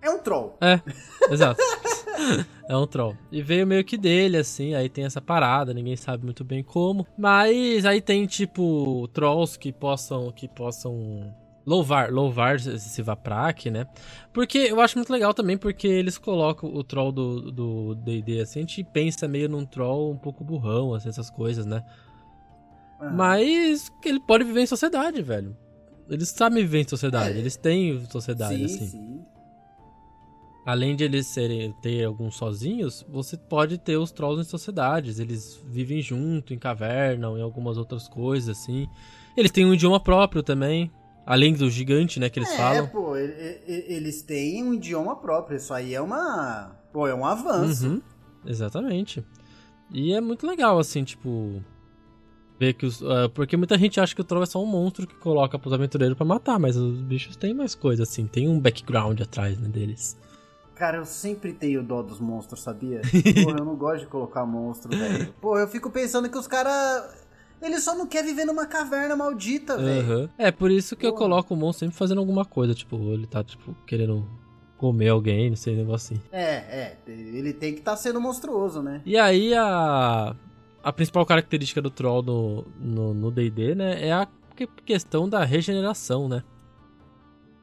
É 0.00 0.10
um 0.10 0.18
troll. 0.18 0.56
É, 0.60 0.80
exato. 1.32 1.60
é 2.68 2.76
um 2.76 2.86
troll. 2.86 3.16
E 3.32 3.42
veio 3.42 3.66
meio 3.66 3.84
que 3.84 3.96
dele, 3.96 4.36
assim, 4.36 4.74
aí 4.74 4.88
tem 4.88 5.04
essa 5.04 5.20
parada, 5.20 5.74
ninguém 5.74 5.96
sabe 5.96 6.24
muito 6.24 6.44
bem 6.44 6.62
como. 6.62 7.06
Mas 7.16 7.84
aí 7.84 8.00
tem, 8.00 8.26
tipo, 8.26 9.08
trolls 9.12 9.58
que 9.58 9.72
possam. 9.72 10.30
que 10.32 10.48
possam. 10.48 11.34
Louvar, 11.66 12.10
louvar 12.10 12.56
esse 12.56 13.02
Vaprak, 13.02 13.70
né? 13.70 13.86
Porque 14.32 14.56
eu 14.56 14.80
acho 14.80 14.96
muito 14.96 15.12
legal 15.12 15.34
também, 15.34 15.58
porque 15.58 15.86
eles 15.86 16.16
colocam 16.16 16.72
o 16.72 16.82
troll 16.82 17.12
do 17.12 17.94
D&D, 17.94 18.40
assim, 18.40 18.60
a 18.60 18.62
gente 18.62 18.82
pensa 18.84 19.28
meio 19.28 19.50
num 19.50 19.66
troll 19.66 20.10
um 20.10 20.16
pouco 20.16 20.42
burrão, 20.42 20.94
assim, 20.94 21.10
essas 21.10 21.28
coisas, 21.28 21.66
né? 21.66 21.84
Aham. 22.98 23.12
Mas 23.14 23.92
ele 24.02 24.18
pode 24.18 24.44
viver 24.44 24.62
em 24.62 24.66
sociedade, 24.66 25.20
velho. 25.20 25.54
Eles 26.08 26.30
sabem 26.30 26.62
viver 26.62 26.80
em 26.80 26.88
sociedade, 26.88 27.36
É. 27.36 27.38
eles 27.38 27.54
têm 27.56 28.02
sociedade, 28.06 28.56
sim, 28.56 28.64
assim. 28.64 28.86
sim. 28.86 29.20
Além 30.68 30.94
de 30.94 31.02
eles 31.02 31.26
serem, 31.26 31.72
ter 31.80 32.04
alguns 32.04 32.36
sozinhos, 32.36 33.02
você 33.08 33.38
pode 33.38 33.78
ter 33.78 33.96
os 33.96 34.12
trolls 34.12 34.38
em 34.38 34.44
sociedades. 34.44 35.18
Eles 35.18 35.58
vivem 35.66 36.02
junto, 36.02 36.52
em 36.52 36.58
caverna, 36.58 37.30
ou 37.30 37.38
em 37.38 37.40
algumas 37.40 37.78
outras 37.78 38.06
coisas, 38.06 38.50
assim. 38.50 38.86
Eles 39.34 39.50
têm 39.50 39.64
um 39.64 39.72
idioma 39.72 39.98
próprio 39.98 40.42
também. 40.42 40.90
Além 41.24 41.54
do 41.54 41.70
gigante, 41.70 42.20
né, 42.20 42.28
que 42.28 42.38
eles 42.38 42.50
é, 42.50 42.56
falam. 42.58 42.86
pô, 42.86 43.16
e- 43.16 43.62
e- 43.66 43.84
eles 43.94 44.20
têm 44.20 44.62
um 44.62 44.74
idioma 44.74 45.16
próprio. 45.16 45.56
Isso 45.56 45.72
aí 45.72 45.94
é 45.94 46.02
uma. 46.02 46.76
Pô, 46.92 47.06
é 47.06 47.14
um 47.14 47.24
avanço. 47.24 47.86
Uhum, 47.88 48.02
exatamente. 48.44 49.24
E 49.90 50.12
é 50.12 50.20
muito 50.20 50.46
legal, 50.46 50.78
assim, 50.78 51.02
tipo. 51.02 51.62
Ver 52.60 52.74
que 52.74 52.84
os. 52.84 53.02
ah, 53.02 53.30
porque 53.34 53.56
muita 53.56 53.78
gente 53.78 53.98
acha 53.98 54.14
que 54.14 54.20
o 54.20 54.24
troll 54.24 54.42
é 54.42 54.46
só 54.46 54.62
um 54.62 54.66
monstro 54.66 55.06
que 55.06 55.14
coloca 55.14 55.58
pros 55.58 55.72
aventureiros 55.72 56.14
pra 56.14 56.26
matar, 56.26 56.58
mas 56.58 56.76
os 56.76 57.00
bichos 57.00 57.36
têm 57.36 57.54
mais 57.54 57.74
coisa, 57.74 58.02
assim. 58.02 58.26
Tem 58.26 58.46
um 58.46 58.60
background 58.60 59.18
atrás, 59.22 59.58
né, 59.58 59.66
deles. 59.70 60.14
Cara, 60.78 60.96
eu 60.98 61.04
sempre 61.04 61.52
tenho 61.52 61.82
dó 61.82 62.02
dos 62.02 62.20
monstros, 62.20 62.62
sabia? 62.62 63.02
Porra, 63.42 63.58
eu 63.58 63.64
não 63.64 63.74
gosto 63.74 64.00
de 64.00 64.06
colocar 64.06 64.46
monstro, 64.46 64.96
velho. 64.96 65.34
Pô, 65.40 65.58
eu 65.58 65.66
fico 65.66 65.90
pensando 65.90 66.28
que 66.30 66.38
os 66.38 66.46
caras. 66.46 67.26
Eles 67.60 67.82
só 67.82 67.96
não 67.96 68.06
querem 68.06 68.28
viver 68.30 68.44
numa 68.44 68.64
caverna 68.66 69.16
maldita, 69.16 69.76
velho. 69.76 70.00
Aham. 70.00 70.30
É, 70.38 70.52
por 70.52 70.70
isso 70.70 70.94
que 70.94 71.04
eu 71.04 71.10
Porra. 71.10 71.22
coloco 71.24 71.54
o 71.54 71.56
monstro 71.56 71.86
sempre 71.86 71.98
fazendo 71.98 72.18
alguma 72.18 72.44
coisa. 72.44 72.72
Tipo, 72.72 72.96
ele 73.12 73.26
tá, 73.26 73.42
tipo, 73.42 73.74
querendo 73.84 74.24
comer 74.76 75.08
alguém, 75.08 75.48
não 75.50 75.56
sei, 75.56 75.74
negócio 75.74 76.14
assim. 76.14 76.22
É, 76.30 76.42
é. 76.54 76.98
Ele 77.08 77.52
tem 77.52 77.72
que 77.72 77.80
estar 77.80 77.96
sendo 77.96 78.20
monstruoso, 78.20 78.80
né? 78.80 79.02
E 79.04 79.18
aí 79.18 79.52
a. 79.54 80.36
a 80.84 80.92
principal 80.92 81.26
característica 81.26 81.82
do 81.82 81.90
troll 81.90 82.22
no 82.22 83.30
D&D, 83.32 83.74
né, 83.74 84.06
é 84.06 84.12
a 84.12 84.28
que- 84.54 84.68
questão 84.86 85.28
da 85.28 85.44
regeneração, 85.44 86.28
né? 86.28 86.44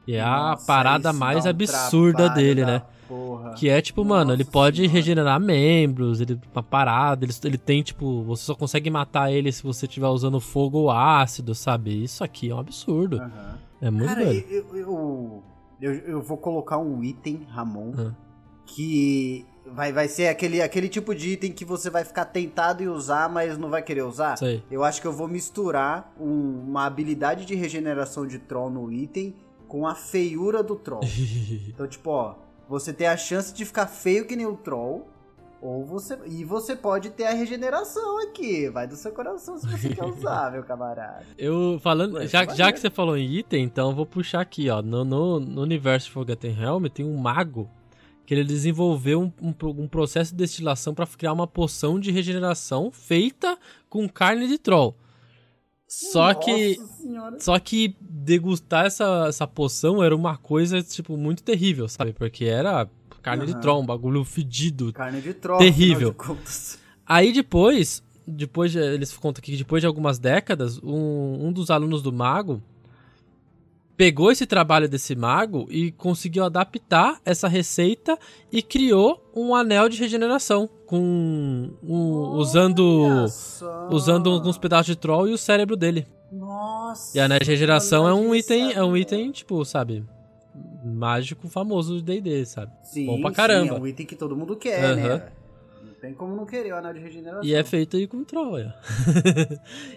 E 0.06 0.14
é 0.14 0.20
a 0.20 0.56
parada 0.66 1.12
mais 1.12 1.46
um 1.46 1.48
absurda 1.48 2.28
dele, 2.28 2.60
da 2.60 2.66
né? 2.66 2.82
Porra. 3.08 3.54
Que 3.54 3.68
é 3.68 3.80
tipo, 3.80 4.04
mano, 4.04 4.32
ele 4.32 4.42
Nossa 4.42 4.50
pode 4.50 4.76
Senhora. 4.78 4.92
regenerar 4.92 5.40
membros, 5.40 6.20
ele 6.20 6.38
uma 6.54 6.62
parada, 6.62 7.24
ele, 7.24 7.32
ele 7.44 7.58
tem 7.58 7.82
tipo, 7.82 8.22
você 8.24 8.42
só 8.44 8.54
consegue 8.54 8.90
matar 8.90 9.30
ele 9.32 9.52
se 9.52 9.62
você 9.62 9.86
estiver 9.86 10.08
usando 10.08 10.40
fogo 10.40 10.78
ou 10.78 10.90
ácido, 10.90 11.54
sabe? 11.54 12.02
Isso 12.02 12.24
aqui 12.24 12.50
é 12.50 12.54
um 12.54 12.58
absurdo. 12.58 13.18
Aham. 13.18 13.58
É 13.80 13.90
muito 13.90 14.06
Cara, 14.08 14.24
doido. 14.24 14.46
eu, 14.50 14.76
eu, 14.76 15.42
eu, 15.80 15.92
eu 15.92 16.22
vou 16.22 16.36
colocar 16.38 16.78
um 16.78 17.04
item, 17.04 17.46
Ramon, 17.50 17.92
Ah. 17.98 18.12
que 18.64 19.44
vai, 19.66 19.92
vai 19.92 20.08
ser 20.08 20.28
aquele, 20.28 20.62
aquele 20.62 20.88
tipo 20.88 21.14
de 21.14 21.30
item 21.30 21.52
que 21.52 21.64
você 21.64 21.90
vai 21.90 22.04
ficar 22.04 22.24
tentado 22.26 22.82
em 22.82 22.88
usar, 22.88 23.28
mas 23.28 23.58
não 23.58 23.68
vai 23.68 23.82
querer 23.82 24.02
usar. 24.02 24.36
Sei. 24.36 24.62
Eu 24.70 24.82
acho 24.82 25.00
que 25.00 25.06
eu 25.06 25.12
vou 25.12 25.28
misturar 25.28 26.12
um- 26.18 26.64
uma 26.68 26.86
habilidade 26.86 27.44
de 27.44 27.54
regeneração 27.54 28.26
de 28.26 28.38
troll 28.38 28.70
no 28.70 28.90
item 28.92 29.34
com 29.68 29.86
a 29.86 29.94
feiura 29.94 30.62
do 30.62 30.74
troll. 30.76 31.00
Então, 31.68 31.86
tipo, 31.86 32.10
ó, 32.10 32.34
você 32.68 32.92
tem 32.92 33.06
a 33.06 33.16
chance 33.16 33.54
de 33.54 33.64
ficar 33.64 33.86
feio 33.86 34.26
que 34.26 34.36
nem 34.36 34.46
o 34.46 34.56
troll. 34.56 35.08
Ou 35.60 35.84
você. 35.84 36.18
E 36.26 36.44
você 36.44 36.76
pode 36.76 37.10
ter 37.10 37.24
a 37.24 37.32
regeneração 37.32 38.22
aqui. 38.22 38.68
Vai 38.68 38.86
do 38.86 38.94
seu 38.94 39.10
coração 39.10 39.58
se 39.58 39.66
você 39.66 39.88
quer 39.88 40.04
usar, 40.04 40.50
meu 40.52 40.62
camarada. 40.62 41.24
Eu 41.38 41.80
falando, 41.82 42.14
Ué, 42.14 42.26
já, 42.26 42.44
vai 42.44 42.54
já 42.54 42.70
que 42.70 42.78
você 42.78 42.90
falou 42.90 43.16
em 43.16 43.24
item, 43.24 43.64
então 43.64 43.90
eu 43.90 43.96
vou 43.96 44.06
puxar 44.06 44.42
aqui, 44.42 44.68
ó. 44.68 44.82
No, 44.82 45.04
no, 45.04 45.40
no 45.40 45.62
universo 45.62 46.10
Forgotten 46.10 46.52
Realm 46.52 46.84
tem 46.86 47.06
um 47.06 47.16
mago 47.16 47.70
que 48.26 48.34
ele 48.34 48.44
desenvolveu 48.44 49.22
um, 49.22 49.32
um, 49.40 49.82
um 49.82 49.88
processo 49.88 50.32
de 50.32 50.38
destilação 50.38 50.92
pra 50.92 51.06
criar 51.06 51.32
uma 51.32 51.46
poção 51.46 51.98
de 51.98 52.10
regeneração 52.10 52.90
feita 52.90 53.56
com 53.88 54.08
carne 54.08 54.48
de 54.48 54.58
troll. 54.58 54.96
Só 55.88 56.34
que 56.34 56.76
Nossa 56.76 56.92
senhora. 56.94 57.40
Só 57.40 57.58
que 57.58 57.96
degustar 58.00 58.86
essa, 58.86 59.26
essa 59.28 59.46
poção 59.46 60.02
era 60.02 60.14
uma 60.14 60.36
coisa, 60.36 60.82
tipo, 60.82 61.16
muito 61.16 61.42
terrível, 61.42 61.88
sabe? 61.88 62.12
Porque 62.12 62.44
era 62.44 62.88
carne 63.22 63.46
de 63.46 63.52
Aham. 63.52 63.60
troll, 63.60 63.82
um 63.82 63.86
bagulho 63.86 64.24
fedido. 64.24 64.92
Carne 64.92 65.20
de 65.20 65.34
troll. 65.34 65.58
Terrível. 65.58 66.10
de 66.10 66.16
contas. 66.16 66.78
Aí 67.06 67.32
depois, 67.32 68.02
depois 68.26 68.72
de, 68.72 68.78
eles 68.78 69.12
contam 69.16 69.40
aqui 69.40 69.52
que 69.52 69.58
depois 69.58 69.80
de 69.80 69.86
algumas 69.86 70.18
décadas, 70.18 70.78
um, 70.82 71.46
um 71.46 71.52
dos 71.52 71.70
alunos 71.70 72.02
do 72.02 72.12
mago 72.12 72.60
pegou 73.96 74.30
esse 74.30 74.46
trabalho 74.46 74.88
desse 74.88 75.14
mago 75.16 75.66
e 75.70 75.90
conseguiu 75.92 76.44
adaptar 76.44 77.18
essa 77.24 77.48
receita 77.48 78.18
e 78.52 78.62
criou 78.62 79.22
um 79.34 79.54
anel 79.54 79.88
de 79.88 79.98
regeneração 79.98 80.68
com 80.86 81.70
um- 81.82 82.36
usando 82.36 83.26
só. 83.28 83.88
usando 83.90 84.30
alguns 84.30 84.58
pedaços 84.58 84.86
de 84.86 84.96
troll 84.96 85.28
e 85.28 85.32
o 85.32 85.38
cérebro 85.38 85.76
dele. 85.76 86.06
Nossa. 86.30 87.16
E 87.16 87.20
a 87.20 87.24
anel 87.24 87.38
de 87.38 87.46
regeneração 87.46 88.06
é 88.06 88.12
um 88.14 88.34
item, 88.34 88.72
é 88.72 88.82
um 88.84 88.96
item, 88.96 89.30
tipo, 89.30 89.64
sabe, 89.64 90.04
mágico 90.84 91.48
famoso 91.48 91.94
do 91.96 92.02
D&D, 92.02 92.44
sabe? 92.46 92.72
Sim, 92.82 93.06
bom 93.06 93.20
pra 93.20 93.30
sim, 93.30 93.36
caramba. 93.36 93.76
é 93.76 93.80
um 93.80 93.86
item 93.86 94.06
que 94.06 94.16
todo 94.16 94.36
mundo 94.36 94.56
quer, 94.56 94.84
Aham. 94.84 94.96
né? 94.96 95.28
Tem 96.00 96.12
como 96.12 96.36
não 96.36 96.44
querer 96.44 96.72
o 96.74 96.76
anel 96.76 96.92
de 96.92 97.00
regeneração. 97.00 97.42
E 97.42 97.54
é 97.54 97.64
feito 97.64 97.96
aí 97.96 98.06
com 98.06 98.22
troll, 98.22 98.56
ó. 98.60 98.70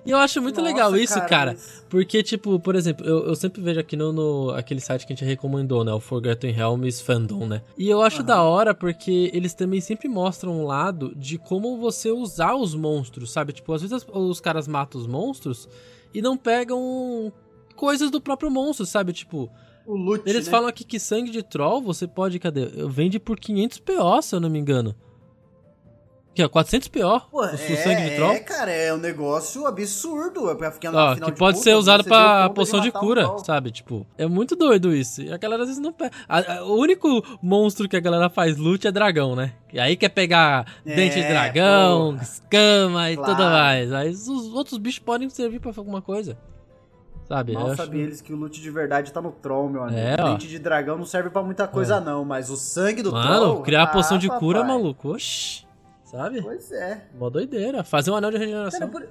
E 0.05 0.09
eu 0.12 0.17
acho 0.17 0.41
muito 0.41 0.62
Nossa, 0.62 0.67
legal 0.73 0.95
isso, 0.97 1.19
cara, 1.27 1.51
mas- 1.51 1.85
porque, 1.89 2.23
tipo, 2.23 2.57
por 2.59 2.73
exemplo, 2.75 3.05
eu, 3.05 3.25
eu 3.27 3.35
sempre 3.35 3.62
vejo 3.62 3.79
aqui 3.79 3.95
no, 3.97 4.13
no- 4.13 4.49
aquele 4.51 4.79
site 4.79 5.05
que 5.05 5.12
a 5.12 5.15
gente 5.15 5.25
recomendou, 5.27 5.83
né, 5.83 5.91
o 5.93 5.99
Forgotten 5.99 6.51
Realms 6.51 7.01
Fandom, 7.01 7.45
né? 7.45 7.62
E 7.77 7.89
eu 7.89 8.01
acho 8.01 8.17
Aham. 8.19 8.25
da 8.25 8.41
hora 8.43 8.73
porque 8.73 9.29
eles 9.33 9.53
também 9.53 9.81
sempre 9.81 10.07
mostram 10.07 10.53
um 10.62 10.65
lado 10.65 11.13
de 11.15 11.38
como 11.38 11.77
você 11.77 12.12
usar 12.12 12.55
os 12.55 12.73
monstros, 12.73 13.31
sabe? 13.31 13.51
Tipo, 13.51 13.73
às 13.73 13.81
vezes 13.81 14.05
os 14.12 14.39
caras 14.39 14.67
matam 14.67 14.99
os 15.01 15.05
monstros 15.07 15.67
e 16.13 16.21
não 16.21 16.38
pegam 16.38 17.31
coisas 17.75 18.09
do 18.09 18.21
próprio 18.21 18.49
monstro, 18.49 18.85
sabe? 18.85 19.12
Tipo, 19.12 19.49
O 19.85 19.95
loot, 19.95 20.23
Eles 20.25 20.45
né? 20.45 20.51
falam 20.51 20.69
aqui 20.69 20.83
que 20.85 20.97
sangue 20.99 21.29
de 21.29 21.43
troll 21.43 21.81
você 21.81 22.07
pode, 22.07 22.39
cadê? 22.39 22.65
Vende 22.88 23.19
por 23.19 23.38
500 23.38 23.79
PO, 23.79 24.21
se 24.21 24.33
eu 24.33 24.39
não 24.39 24.49
me 24.49 24.59
engano. 24.59 24.95
Que 26.39 26.43
é 26.43 26.47
400 26.47 26.88
PO 26.88 27.19
Pô, 27.30 27.41
o 27.41 27.43
é, 27.43 27.58
sangue 27.58 28.10
de 28.10 28.15
troll. 28.15 28.32
É, 28.32 28.39
cara, 28.39 28.71
é 28.71 28.93
um 28.93 28.97
negócio 28.97 29.65
absurdo. 29.67 30.49
É 30.49 30.56
pra 30.56 30.71
ficar 30.71 30.95
Ó, 30.95 31.08
afinal 31.10 31.25
que 31.28 31.34
de 31.34 31.38
pode 31.38 31.60
ser 31.60 31.73
usado 31.75 32.02
você 32.02 32.10
vê 32.10 32.15
o 32.15 32.17
pra 32.17 32.49
poção 32.52 32.80
de 32.80 32.88
um 32.88 32.91
cura, 32.93 33.23
troll. 33.23 33.39
sabe? 33.39 33.71
Tipo, 33.71 34.08
é 34.17 34.25
muito 34.25 34.56
doido 34.56 34.95
isso. 34.95 35.21
E 35.21 35.34
a 35.34 35.38
galera 35.38 35.63
às 35.63 35.67
vezes 35.67 35.84
não 35.84 35.91
pega. 35.91 36.12
A- 36.30 36.60
a- 36.60 36.63
o 36.63 36.78
único 36.80 37.21
monstro 37.41 37.89
que 37.89 37.97
a 37.97 37.99
galera 37.99 38.30
faz 38.30 38.56
loot 38.56 38.88
é 38.88 38.91
dragão, 38.91 39.36
né? 39.36 39.52
E 39.73 39.78
aí 39.82 39.97
quer 39.97 40.08
pegar 40.08 40.65
É, 40.86 40.95
dente 40.95 41.15
de 41.21 41.28
dragão, 41.28 42.12
porra. 42.13 42.23
escama 42.23 43.12
e 43.12 43.17
Claro. 43.17 43.32
tudo 43.36 43.43
mais. 43.43 43.91
Aí 43.91 44.10
os 44.12 44.30
outros 44.54 44.78
bichos 44.78 44.99
podem 44.99 45.30
servir 45.30 45.60
pra 45.60 45.73
alguma 45.75 46.02
coisa. 46.02 46.38
Sabe? 47.28 47.52
Mal 47.52 47.67
acho- 47.67 47.75
sabia 47.75 48.02
eles 48.04 48.21
que 48.21 48.32
o 48.32 48.38
loot 48.38 48.62
de 48.62 48.71
verdade 48.71 49.12
tá 49.12 49.21
no 49.21 49.34
troll, 49.34 49.67
meu 49.69 49.84
amigo. 49.84 49.99
É, 49.99 50.13
o 50.23 50.30
dente 50.30 50.47
de 50.47 50.58
dragão 50.58 50.97
não 50.97 51.06
serve 51.06 51.30
pra 51.30 51.43
muita 51.43 51.67
coisa, 51.67 51.99
não, 51.99 52.23
mas 52.23 52.49
o 52.49 52.56
sangue 52.56 53.02
do 53.04 53.12
Mano, 53.12 53.36
troll. 53.45 53.62
criar 53.62 53.82
a 53.82 53.84
ah, 53.84 53.88
poção 53.88 54.17
de 54.17 54.30
cura, 54.30 54.62
papai. 54.62 54.73
maluco. 54.78 55.10
Oxi. 55.13 55.67
Sabe? 56.09 56.41
Pois 56.41 56.71
é. 56.71 57.05
Mó 57.17 57.29
doideira. 57.29 57.83
Fazer 57.83 58.09
um 58.11 58.15
anel 58.15 58.31
de 58.31 58.37
Cara, 58.37 58.45
regeneração. 58.47 58.89
por... 58.89 59.07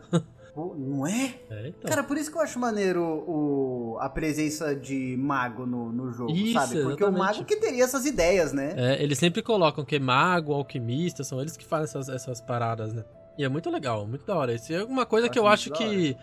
Pô, 0.54 0.74
não 0.76 1.06
é? 1.06 1.37
É, 1.48 1.68
então. 1.68 1.88
Cara, 1.88 2.02
por 2.02 2.16
isso 2.16 2.32
que 2.32 2.37
eu 2.37 2.42
acho 2.42 2.58
maneiro 2.58 3.00
o, 3.00 3.96
a 4.00 4.08
presença 4.08 4.74
de 4.74 5.16
mago 5.16 5.64
no, 5.64 5.92
no 5.92 6.11
jogo, 6.11 6.32
Isso, 6.32 6.54
sabe? 6.54 6.82
Porque 6.82 7.04
o 7.04 7.08
exatamente. 7.08 7.18
mago 7.18 7.44
que 7.44 7.54
teria 7.54 7.84
essas 7.84 8.04
ideias, 8.04 8.52
né? 8.52 8.74
É, 8.76 9.00
eles 9.00 9.18
sempre 9.18 9.40
colocam 9.40 9.84
que 9.84 10.00
mago, 10.00 10.52
alquimista, 10.52 11.22
são 11.22 11.40
eles 11.40 11.56
que 11.56 11.64
fazem 11.64 11.84
essas, 11.84 12.08
essas 12.08 12.40
paradas, 12.40 12.92
né? 12.92 13.04
E 13.38 13.44
é 13.44 13.48
muito 13.48 13.70
legal, 13.70 14.04
muito 14.04 14.26
da 14.26 14.34
hora. 14.34 14.52
Isso 14.52 14.72
é 14.72 14.82
uma 14.82 15.06
coisa 15.06 15.28
que 15.28 15.38
eu 15.38 15.46
acho 15.46 15.70
que 15.70 16.16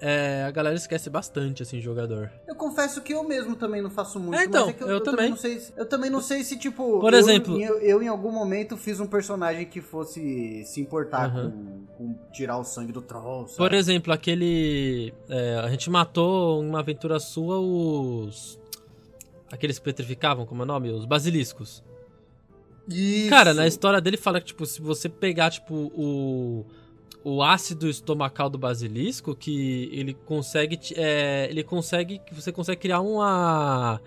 é, 0.00 0.44
a 0.46 0.50
galera 0.50 0.76
esquece 0.76 1.08
bastante, 1.10 1.62
assim, 1.62 1.80
jogador. 1.80 2.30
Eu 2.46 2.54
confesso 2.54 3.00
que 3.02 3.12
eu 3.12 3.22
mesmo 3.24 3.56
também 3.56 3.80
não 3.82 3.90
faço 3.90 4.18
muito, 4.20 4.38
É, 4.38 4.44
então, 4.44 4.68
é 4.68 4.72
que 4.72 4.82
eu, 4.82 4.88
eu 4.88 4.94
eu 4.94 5.02
também. 5.02 5.30
não 5.30 5.36
sei 5.36 5.58
se, 5.60 5.72
eu 5.76 5.86
também 5.86 6.10
não 6.10 6.20
sei 6.20 6.44
se, 6.44 6.58
tipo... 6.58 7.00
Por 7.00 7.12
eu- 7.12 7.18
exemplo- 7.18 7.60
Eu, 7.60 7.78
eu, 7.80 8.02
em 8.02 8.08
algum 8.08 8.30
momento 8.30 8.76
fiz 8.76 9.00
um 9.00 9.06
personagem 9.06 9.66
que 9.66 9.80
fosse 9.80 10.62
se 10.64 10.80
importar 10.80 11.32
com, 11.32 11.86
com 11.96 12.14
tirar 12.32 12.58
o 12.58 12.64
sangue 12.64 12.92
do 12.92 13.02
troll, 13.02 13.46
sabe? 13.48 13.56
Por 13.58 13.72
exemplo, 13.74 14.12
aquele. 14.12 15.12
é, 15.28 15.56
a 15.56 15.68
gente 15.68 15.88
matou 15.90 16.62
em 16.62 16.68
uma 16.68 16.80
aventura 16.80 17.18
sua 17.18 17.58
os. 17.58 18.58
Aqueles 19.50 19.78
que 19.78 19.84
petrificavam, 19.84 20.44
como 20.44 20.62
é 20.62 20.64
o 20.64 20.66
nome? 20.68 20.90
Os 20.90 21.04
basiliscos. 21.06 21.82
Isso. 22.88 23.28
Cara, 23.30 23.52
na 23.52 23.66
história 23.66 24.00
dele 24.00 24.16
fala 24.16 24.40
que, 24.40 24.46
tipo, 24.46 24.64
se 24.64 24.80
você 24.80 25.08
pegar, 25.08 25.50
tipo, 25.50 25.74
o. 25.94 26.64
O 27.30 27.42
ácido 27.42 27.90
estomacal 27.90 28.48
do 28.48 28.56
basilisco, 28.56 29.34
que 29.34 29.90
ele 29.92 30.14
consegue. 30.14 30.78
É, 30.96 31.46
ele 31.50 31.62
consegue. 31.62 32.22
Você 32.32 32.50
consegue 32.50 32.80
criar 32.80 33.00
uma 33.00 34.00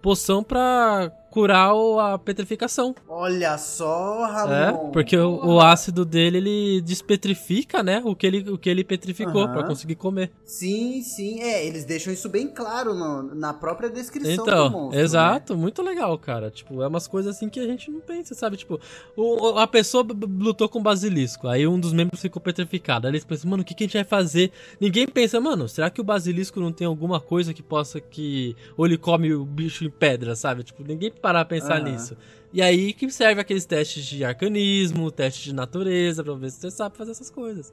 poção 0.00 0.42
pra 0.44 1.10
curar 1.30 1.70
a 2.00 2.18
petrificação. 2.18 2.94
Olha 3.08 3.56
só, 3.58 4.26
É, 4.26 4.66
Ramon. 4.70 4.90
porque 4.90 5.16
o, 5.16 5.54
o 5.54 5.60
ácido 5.60 6.04
dele, 6.04 6.38
ele 6.38 6.80
despetrifica, 6.80 7.82
né? 7.82 8.02
O 8.04 8.14
que 8.16 8.26
ele, 8.26 8.50
o 8.50 8.58
que 8.58 8.68
ele 8.68 8.82
petrificou 8.84 9.42
Aham. 9.44 9.52
pra 9.52 9.62
conseguir 9.64 9.94
comer. 9.94 10.30
Sim, 10.44 11.02
sim. 11.02 11.40
É, 11.40 11.64
eles 11.66 11.84
deixam 11.84 12.12
isso 12.12 12.28
bem 12.28 12.48
claro 12.48 12.94
no- 12.94 13.34
na 13.34 13.52
própria 13.52 13.88
descrição 13.90 14.44
do 14.44 14.50
Então, 14.50 14.70
monstro. 14.70 14.96
né? 14.98 15.02
exato, 15.04 15.56
muito 15.56 15.82
legal, 15.82 16.18
cara. 16.18 16.50
Tipo, 16.50 16.82
é 16.82 16.86
umas 16.88 17.06
coisas 17.06 17.36
assim 17.36 17.48
que 17.48 17.60
a 17.60 17.66
gente 17.66 17.90
não 17.90 18.00
pensa, 18.00 18.34
sabe? 18.34 18.56
Tipo, 18.56 18.80
o- 19.16 19.58
a 19.58 19.66
pessoa 19.66 20.06
lutou 20.38 20.68
com 20.68 20.78
o 20.78 20.82
basilisco, 20.82 21.46
aí 21.48 21.66
um 21.66 21.78
dos 21.78 21.92
membros 21.92 22.20
ficou 22.20 22.40
petrificado. 22.40 23.06
Aí 23.06 23.12
eles 23.12 23.24
pensam, 23.24 23.50
mano, 23.50 23.62
o 23.62 23.66
que, 23.66 23.74
que 23.74 23.84
a 23.84 23.86
gente 23.86 23.94
vai 23.94 24.04
fazer? 24.04 24.50
Ninguém 24.80 25.06
pensa, 25.06 25.40
mano, 25.40 25.68
será 25.68 25.90
que 25.90 26.00
o 26.00 26.04
basilisco 26.04 26.58
não 26.60 26.72
tem 26.72 26.86
alguma 26.86 27.20
coisa 27.20 27.52
que 27.54 27.62
possa 27.62 28.00
que. 28.00 28.56
Ou 28.76 28.86
ele 28.86 28.96
come 28.98 29.32
o 29.34 29.44
bicho 29.44 29.84
em 29.84 29.90
pedra, 29.90 30.34
sabe? 30.34 30.62
Tipo, 30.62 30.82
ninguém 30.82 31.10
para 31.20 31.44
pra 31.44 31.56
pensar 31.56 31.80
Aham. 31.80 31.90
nisso. 31.90 32.16
E 32.52 32.60
aí 32.60 32.92
que 32.92 33.08
serve 33.10 33.40
aqueles 33.40 33.64
testes 33.64 34.04
de 34.04 34.24
arcanismo, 34.24 35.10
teste 35.10 35.44
de 35.44 35.54
natureza, 35.54 36.24
pra 36.24 36.34
ver 36.34 36.50
se 36.50 36.60
você 36.60 36.70
sabe 36.70 36.96
fazer 36.96 37.12
essas 37.12 37.30
coisas. 37.30 37.72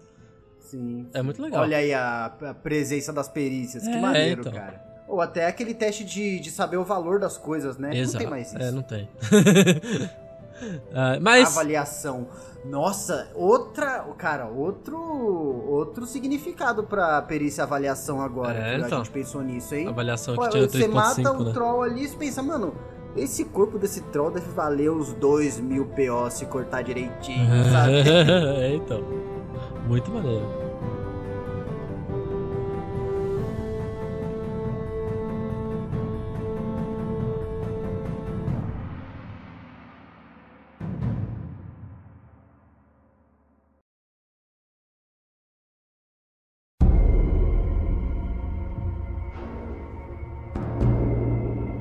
Sim. 0.59 1.07
É 1.13 1.21
muito 1.21 1.41
legal. 1.41 1.61
Olha 1.63 1.77
aí 1.77 1.93
a, 1.93 2.25
a 2.25 2.53
presença 2.53 3.11
das 3.13 3.27
perícias. 3.29 3.83
Que 3.83 3.89
É, 3.89 3.99
maneiro, 4.01 4.41
então. 4.41 4.51
cara. 4.51 4.85
Ou 5.07 5.21
até 5.21 5.47
aquele 5.47 5.73
teste 5.73 6.03
de, 6.03 6.39
de 6.39 6.51
saber 6.51 6.75
o 6.77 6.83
valor 6.83 7.19
das 7.19 7.37
coisas, 7.37 7.77
né? 7.77 7.97
Exato. 7.97 8.13
Não 8.13 8.19
tem 8.19 8.29
mais 8.29 8.47
isso. 8.47 8.61
É, 8.61 8.71
não 8.71 8.81
tem. 8.83 9.09
Ah, 10.93 11.17
mas. 11.21 11.49
Avaliação. 11.55 12.27
Nossa, 12.65 13.29
outra. 13.35 14.03
Cara, 14.17 14.47
outro. 14.47 14.97
Outro 14.97 16.05
significado 16.05 16.83
pra 16.83 17.21
perícia 17.21 17.63
avaliação 17.63 18.21
agora. 18.21 18.57
É, 18.57 18.79
que 18.79 18.85
então. 18.85 19.01
A 19.01 19.03
gente 19.03 19.13
pensou 19.13 19.41
nisso, 19.43 19.75
hein? 19.75 19.87
Avaliação 19.87 20.35
Pô, 20.35 20.41
que 20.43 20.49
tinha 20.49 20.67
você 20.67 20.87
mata 20.87 21.21
3.5, 21.21 21.35
um 21.39 21.43
né? 21.43 21.53
troll 21.53 21.83
ali 21.83 22.03
e 22.03 22.07
você 22.07 22.17
pensa, 22.17 22.41
mano, 22.41 22.73
esse 23.15 23.45
corpo 23.45 23.79
desse 23.79 24.01
troll 24.01 24.29
deve 24.29 24.51
valer 24.51 24.91
os 24.91 25.13
dois 25.13 25.59
mil 25.59 25.85
PO 25.85 26.29
se 26.29 26.45
cortar 26.45 26.83
direitinho, 26.83 27.47
sabe? 27.71 28.07
É, 28.07 28.75
então. 28.75 29.03
Muito 29.87 30.11
maneiro. 30.11 30.67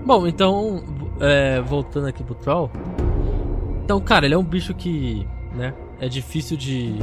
Bom, 0.06 0.24
então 0.24 0.84
é, 1.20 1.60
voltando 1.60 2.06
aqui 2.06 2.22
pro 2.22 2.34
Troll. 2.34 2.70
Então, 3.84 4.00
cara, 4.00 4.26
ele 4.26 4.34
é 4.34 4.38
um 4.38 4.44
bicho 4.44 4.74
que, 4.74 5.26
né, 5.54 5.72
é 6.00 6.08
difícil 6.08 6.56
de, 6.56 6.94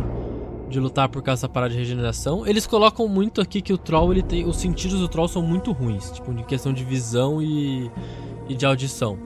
de 0.69 0.80
lutar 0.80 1.08
por 1.10 1.21
causa 1.21 1.41
dessa 1.41 1.49
parada 1.54 1.71
de 1.73 1.80
regeneração. 1.80 2.45
Eles 2.45 2.67
colocam 2.67 3.08
muito 3.08 3.39
aqui 3.41 3.62
que 3.62 3.71
o 3.73 3.78
Troll, 3.78 4.12
ele 4.12 4.21
tem. 4.23 4.45
Os 4.45 4.58
sentidos 4.58 4.99
do 4.99 5.08
Troll 5.08 5.28
são 5.28 5.41
muito 5.41 5.71
ruins, 5.71 6.12
tipo, 6.12 6.32
em 6.32 6.43
questão 6.43 6.73
de 6.73 6.84
visão 6.84 7.41
e, 7.41 7.89
e 8.49 8.56
de 8.56 8.65
audição. 8.65 9.17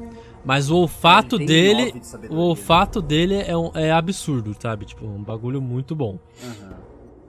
Mas 0.45 0.69
o 0.69 0.77
olfato 0.77 1.37
dele. 1.37 1.91
de 1.91 2.27
O 2.29 2.37
olfato 2.37 3.01
dele 3.01 3.35
é, 3.35 3.57
um- 3.57 3.71
é 3.73 3.91
absurdo, 3.91 4.55
sabe? 4.57 4.85
Tipo, 4.85 5.05
um 5.05 5.21
bagulho 5.21 5.61
muito 5.61 5.93
bom. 5.95 6.17
Aham. 6.43 6.77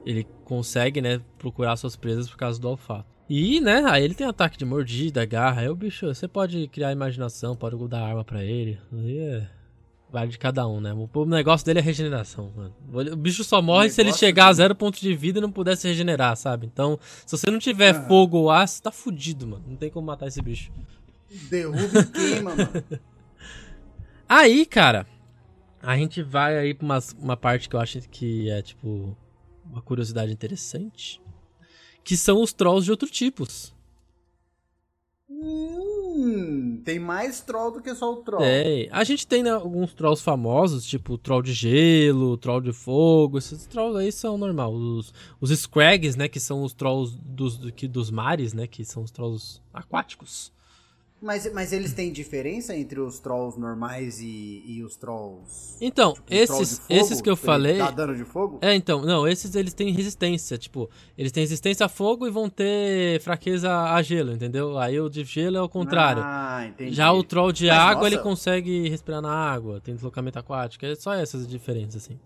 Ele 0.07 0.27
consegue, 0.45 1.01
né, 1.01 1.21
procurar 1.39 1.75
suas 1.77 1.97
presas 1.97 2.29
por 2.31 2.37
causa 2.37 2.61
do 2.61 2.69
olfato. 2.69 3.18
E, 3.29 3.61
né, 3.61 3.83
aí 3.87 4.03
ele 4.05 4.15
tem 4.15 4.27
ataque 4.27 4.57
de 4.57 4.65
mordida, 4.65 5.25
garra. 5.27 5.61
Aí 5.61 5.69
o 5.69 5.75
bicho, 5.75 6.07
você 6.07 6.27
pode 6.27 6.67
criar 6.69 6.93
imaginação, 6.93 7.55
pode 7.55 7.77
dar 7.89 8.03
arma 8.03 8.25
pra 8.25 8.43
ele. 8.43 8.79
Aí 8.93 9.19
é. 9.19 9.49
Vai 10.11 10.27
de 10.27 10.39
cada 10.39 10.67
um, 10.67 10.81
né? 10.81 10.91
O 10.95 11.25
negócio 11.27 11.67
dele 11.67 11.81
é 11.81 11.83
regeneração, 11.83 12.51
mano. 12.57 12.75
O 13.13 13.17
bicho 13.17 13.45
só 13.45 13.61
morre 13.61 13.91
se 13.91 14.01
ele 14.01 14.11
chegar 14.15 14.45
a 14.45 14.47
dele- 14.47 14.57
zero 14.57 14.75
ponto 14.75 14.99
de 14.99 15.15
vida 15.15 15.39
e 15.39 15.43
não 15.43 15.53
puder 15.53 15.77
se 15.77 15.87
regenerar, 15.87 16.35
sabe? 16.35 16.65
Então, 16.67 16.99
se 17.27 17.37
você 17.37 17.51
não 17.51 17.59
tiver 17.59 17.93
fogo 18.09 18.39
ou 18.39 18.51
ar, 18.51 18.67
você 18.67 18.83
tá 18.83 18.91
fudido, 18.91 19.47
mano. 19.47 19.65
Não 19.69 19.77
tem 19.77 19.91
como 19.91 20.07
matar 20.07 20.27
esse 20.27 20.41
bicho. 20.41 20.73
Derruba 21.51 22.01
e 22.01 22.07
queima, 22.07 22.57
mano. 22.57 22.71
Aí, 24.27 24.65
cara, 24.65 25.07
a 25.83 25.95
gente 25.97 26.23
vai 26.23 26.59
aí 26.59 26.73
pra 26.75 26.85
uma, 26.85 26.99
uma 27.19 27.37
parte 27.37 27.69
que 27.69 27.77
eu 27.77 27.81
acho 27.81 28.01
que 28.09 28.49
é, 28.51 28.61
tipo, 28.63 29.17
uma 29.71 29.81
curiosidade 29.83 30.33
interessante. 30.33 31.21
Que 32.09 32.17
são 32.17 32.41
os 32.41 32.55
trolls 32.55 32.87
de 32.87 32.91
outros 32.91 33.11
tipos. 33.11 33.71
Hum, 35.29 36.81
tem 36.83 36.99
mais 36.99 37.43
troll 37.43 37.71
do 37.71 37.83
que 37.83 37.95
só 37.95 38.15
o 38.15 38.17
troll. 38.23 38.41
É, 38.43 38.89
a 38.91 39.05
gente 39.05 39.27
tem 39.27 39.43
né, 39.43 39.51
alguns 39.51 39.93
trolls 39.93 40.23
famosos, 40.23 40.87
tipo 40.87 41.13
o 41.13 41.19
troll 41.19 41.43
de 41.43 41.53
gelo, 41.53 42.31
o 42.33 42.37
troll 42.39 42.63
de 42.63 42.73
fogo, 42.73 43.37
esses 43.37 43.67
trolls 43.67 43.99
aí 44.03 44.11
são 44.11 44.39
normal. 44.39 44.73
Os, 44.73 45.13
os 45.39 45.51
scrags, 45.51 46.17
né, 46.17 46.29
que 46.29 46.41
são 46.41 46.63
os 46.63 46.73
trolls 46.73 47.15
dos, 47.23 47.59
do- 47.59 47.71
que, 47.71 47.87
dos 47.87 48.11
mares, 48.11 48.55
né, 48.55 48.67
que 48.67 48.87
são 48.87 49.03
os 49.03 49.11
trolls 49.11 49.61
aquáticos. 49.71 50.51
Mas, 51.21 51.53
mas 51.53 51.73
eles 51.73 51.93
têm 51.93 52.13
diferença 52.13 52.77
entre 52.77 53.01
os 53.01 53.19
trolls 53.19 53.59
normais 53.59 54.21
e, 54.21 54.63
e 54.65 54.83
os 54.85 54.95
trolls. 54.95 55.77
Então, 55.81 56.13
troll 56.13 56.27
de 56.29 56.37
esses, 56.37 56.79
fogo, 56.79 56.87
esses 56.89 57.21
que 57.21 57.29
eu 57.29 57.37
falei... 57.37 57.79
Dá 57.79 57.91
dano 57.91 58.15
de 58.15 58.25
fogo? 58.25 58.59
É, 58.63 58.73
então, 58.73 59.03
não, 59.03 59.27
esses 59.27 59.57
eles 59.57 59.75
têm 59.75 59.93
resistência, 59.93 60.57
tipo, 60.57 60.89
eles 61.17 61.33
têm 61.33 61.43
resistência 61.43 61.87
a 61.87 61.89
fogo 61.89 62.25
e 62.27 62.31
vão 62.31 62.49
ter 62.49 63.21
fraqueza 63.21 63.69
a 63.69 64.01
gelo, 64.01 64.33
entendeu? 64.33 64.79
Aí 64.79 65.01
o 65.01 65.09
de 65.09 65.25
gelo 65.25 65.57
é 65.57 65.63
o 65.63 65.69
contrário. 65.69 66.23
Ah, 66.25 66.65
entendi. 66.69 66.95
Já 66.95 67.13
o 67.13 67.25
troll 67.25 67.51
de 67.51 67.67
Mas, 67.67 67.77
água, 67.77 67.95
nossa. 68.05 68.15
ele 68.15 68.23
consegue 68.23 68.89
respirar 68.89 69.21
na 69.21 69.33
água, 69.33 69.81
tem 69.81 69.97
deslocamento 69.97 70.39
aquático, 70.39 70.87
é 70.87 70.95
só 70.95 71.15
essas 71.15 71.49
diferenças, 71.49 72.05
assim. 72.05 72.19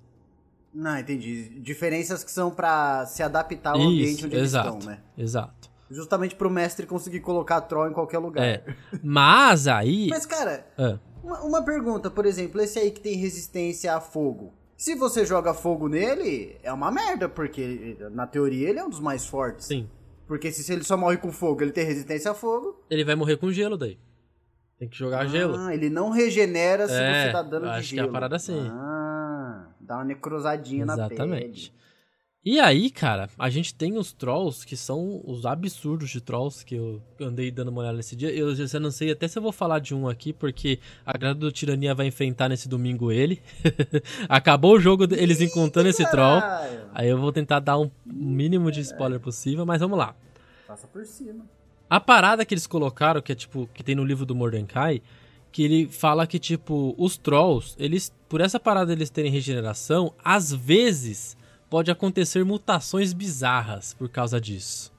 Não, 0.74 0.98
entendi. 0.98 1.48
Diferenças 1.60 2.22
que 2.22 2.30
são 2.30 2.50
pra 2.50 3.06
se 3.06 3.22
adaptar 3.22 3.70
ao 3.72 3.80
ambiente 3.80 4.18
Isso, 4.18 4.26
onde 4.26 4.36
exato, 4.36 4.68
eles 4.68 4.78
estão, 4.78 4.92
né? 4.92 5.00
exato. 5.16 5.71
Justamente 5.92 6.34
pro 6.34 6.50
mestre 6.50 6.86
conseguir 6.86 7.20
colocar 7.20 7.60
troll 7.62 7.88
em 7.88 7.92
qualquer 7.92 8.18
lugar. 8.18 8.44
É, 8.44 8.64
mas 9.02 9.68
aí... 9.68 10.08
Mas, 10.10 10.26
cara, 10.26 10.66
Ah, 10.78 10.98
uma, 11.22 11.40
uma 11.42 11.62
pergunta, 11.64 12.10
por 12.10 12.26
exemplo, 12.26 12.60
esse 12.60 12.78
aí 12.78 12.90
que 12.90 13.00
tem 13.00 13.16
resistência 13.16 13.94
a 13.94 14.00
fogo. 14.00 14.52
Se 14.76 14.94
você 14.96 15.24
joga 15.24 15.54
fogo 15.54 15.88
nele, 15.88 16.56
é 16.62 16.72
uma 16.72 16.90
merda, 16.90 17.28
porque 17.28 17.96
na 18.10 18.26
teoria 18.26 18.68
ele 18.70 18.78
é 18.80 18.84
um 18.84 18.90
dos 18.90 18.98
mais 19.00 19.24
fortes. 19.26 19.66
sim, 19.66 19.88
Porque 20.26 20.50
se, 20.50 20.64
se 20.64 20.72
ele 20.72 20.82
só 20.82 20.96
morre 20.96 21.18
com 21.18 21.30
fogo, 21.30 21.62
ele 21.62 21.70
tem 21.72 21.84
resistência 21.84 22.30
a 22.30 22.34
fogo. 22.34 22.80
ele 22.90 23.04
vai 23.04 23.14
morrer 23.14 23.36
com 23.36 23.52
gelo 23.52 23.76
daí. 23.76 23.98
Tem 24.78 24.88
que 24.88 24.96
jogar 24.98 25.26
gelo. 25.26 25.54
Ah, 25.56 25.72
ele 25.72 25.88
não 25.88 26.10
regenera 26.10 26.88
se 26.88 26.94
É, 26.94 27.26
você 27.26 27.32
dá 27.32 27.42
dano 27.42 27.66
eu 27.66 27.70
de 27.70 27.76
acho 27.78 27.88
que 27.90 27.94
gelo. 27.96 28.08
é 28.08 28.10
a 28.10 28.12
parada 28.12 28.34
assim. 28.34 28.68
Ah, 28.68 29.68
dá 29.80 29.94
uma 29.96 30.04
necrosadinha 30.04 30.84
na 30.84 30.94
pele. 30.96 31.14
Exatamente. 31.14 31.74
E 32.44 32.58
aí, 32.58 32.90
cara, 32.90 33.30
a 33.38 33.48
gente 33.48 33.72
tem 33.72 33.96
os 33.96 34.12
trolls 34.12 34.66
que 34.66 34.76
são 34.76 35.20
os 35.24 35.46
absurdos 35.46 36.10
de 36.10 36.20
trolls 36.20 36.64
que 36.66 36.74
eu 36.74 37.00
andei 37.20 37.52
dando 37.52 37.68
uma 37.68 37.82
olhada 37.82 37.98
nesse 37.98 38.16
dia. 38.16 38.32
Eu 38.32 38.52
já 38.66 38.80
não 38.80 38.90
sei 38.90 39.12
até 39.12 39.28
se 39.28 39.38
eu 39.38 39.42
vou 39.42 39.52
falar 39.52 39.78
de 39.78 39.94
um 39.94 40.08
aqui, 40.08 40.32
porque 40.32 40.80
a 41.06 41.16
Grada 41.16 41.38
do 41.38 41.52
Tirania 41.52 41.94
vai 41.94 42.08
enfrentar 42.08 42.48
nesse 42.48 42.68
domingo 42.68 43.12
ele. 43.12 43.40
Acabou 44.28 44.74
o 44.74 44.80
jogo 44.80 45.06
deles 45.06 45.40
encontrando 45.40 45.88
esse 45.88 46.04
troll. 46.10 46.42
Aí 46.92 47.08
eu 47.08 47.16
vou 47.16 47.30
tentar 47.30 47.60
dar 47.60 47.78
um 47.78 47.88
mínimo 48.04 48.72
de 48.72 48.80
spoiler 48.80 49.20
possível, 49.20 49.64
mas 49.64 49.80
vamos 49.80 49.96
lá. 49.96 50.16
Passa 50.66 50.88
por 50.88 51.04
cima. 51.04 51.44
A 51.88 52.00
parada 52.00 52.44
que 52.44 52.54
eles 52.54 52.66
colocaram, 52.66 53.22
que 53.22 53.30
é 53.30 53.36
tipo, 53.36 53.70
que 53.72 53.84
tem 53.84 53.94
no 53.94 54.04
livro 54.04 54.26
do 54.26 54.34
Mordecai, 54.34 55.00
que 55.52 55.62
ele 55.62 55.86
fala 55.86 56.26
que, 56.26 56.40
tipo, 56.40 56.92
os 56.98 57.16
trolls, 57.16 57.76
eles, 57.78 58.12
por 58.28 58.40
essa 58.40 58.58
parada 58.58 58.86
deles 58.86 59.10
terem 59.10 59.30
regeneração, 59.30 60.12
às 60.24 60.52
vezes 60.52 61.36
pode 61.72 61.90
acontecer 61.90 62.44
mutações 62.44 63.14
bizarras 63.14 63.94
por 63.94 64.06
causa 64.06 64.38
disso. 64.38 64.92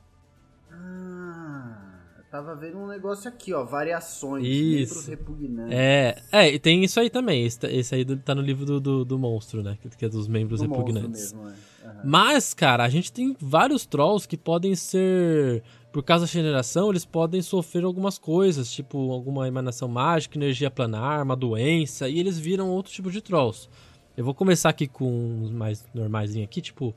Ah, 0.71 1.77
eu 2.17 2.23
tava 2.31 2.55
vendo 2.55 2.79
um 2.79 2.87
negócio 2.87 3.29
aqui, 3.29 3.53
ó. 3.53 3.63
Variações. 3.63 4.43
Isso. 4.43 4.95
Membros 4.95 5.07
repugnantes. 5.07 5.77
É, 5.77 6.15
é, 6.31 6.51
e 6.51 6.57
tem 6.57 6.83
isso 6.83 6.99
aí 6.99 7.11
também. 7.11 7.45
Esse, 7.45 7.59
esse 7.67 7.93
aí 7.93 8.03
tá 8.17 8.33
no 8.33 8.41
livro 8.41 8.65
do, 8.65 8.79
do, 8.79 9.05
do 9.05 9.19
monstro, 9.19 9.61
né? 9.61 9.77
Que, 9.79 9.89
que 9.89 10.05
é 10.05 10.09
dos 10.09 10.27
membros 10.27 10.61
Do 10.61 10.67
repugnantes. 10.67 11.31
mesmo, 11.31 11.47
é. 11.47 11.53
Aham. 11.85 12.01
Mas, 12.03 12.55
cara, 12.55 12.83
a 12.83 12.89
gente 12.89 13.13
tem 13.13 13.37
vários 13.39 13.85
trolls 13.85 14.27
que 14.27 14.35
podem 14.35 14.73
ser. 14.73 15.61
Por 15.91 16.01
causa 16.01 16.25
da 16.25 16.31
regeneração, 16.31 16.89
eles 16.89 17.05
podem 17.05 17.39
sofrer 17.43 17.83
algumas 17.83 18.17
coisas, 18.17 18.71
tipo 18.71 19.11
alguma 19.11 19.47
emanação 19.47 19.87
mágica, 19.87 20.39
energia 20.39 20.71
planar, 20.71 21.21
uma 21.21 21.35
doença, 21.35 22.09
e 22.09 22.19
eles 22.19 22.39
viram 22.39 22.67
outro 22.71 22.91
tipo 22.91 23.11
de 23.11 23.21
trolls. 23.21 23.69
Eu 24.15 24.23
vou 24.23 24.33
começar 24.33 24.69
aqui 24.69 24.87
com 24.87 25.41
os 25.41 25.51
mais 25.51 25.85
normaisinhos 25.93 26.45
aqui, 26.45 26.61
tipo. 26.61 26.93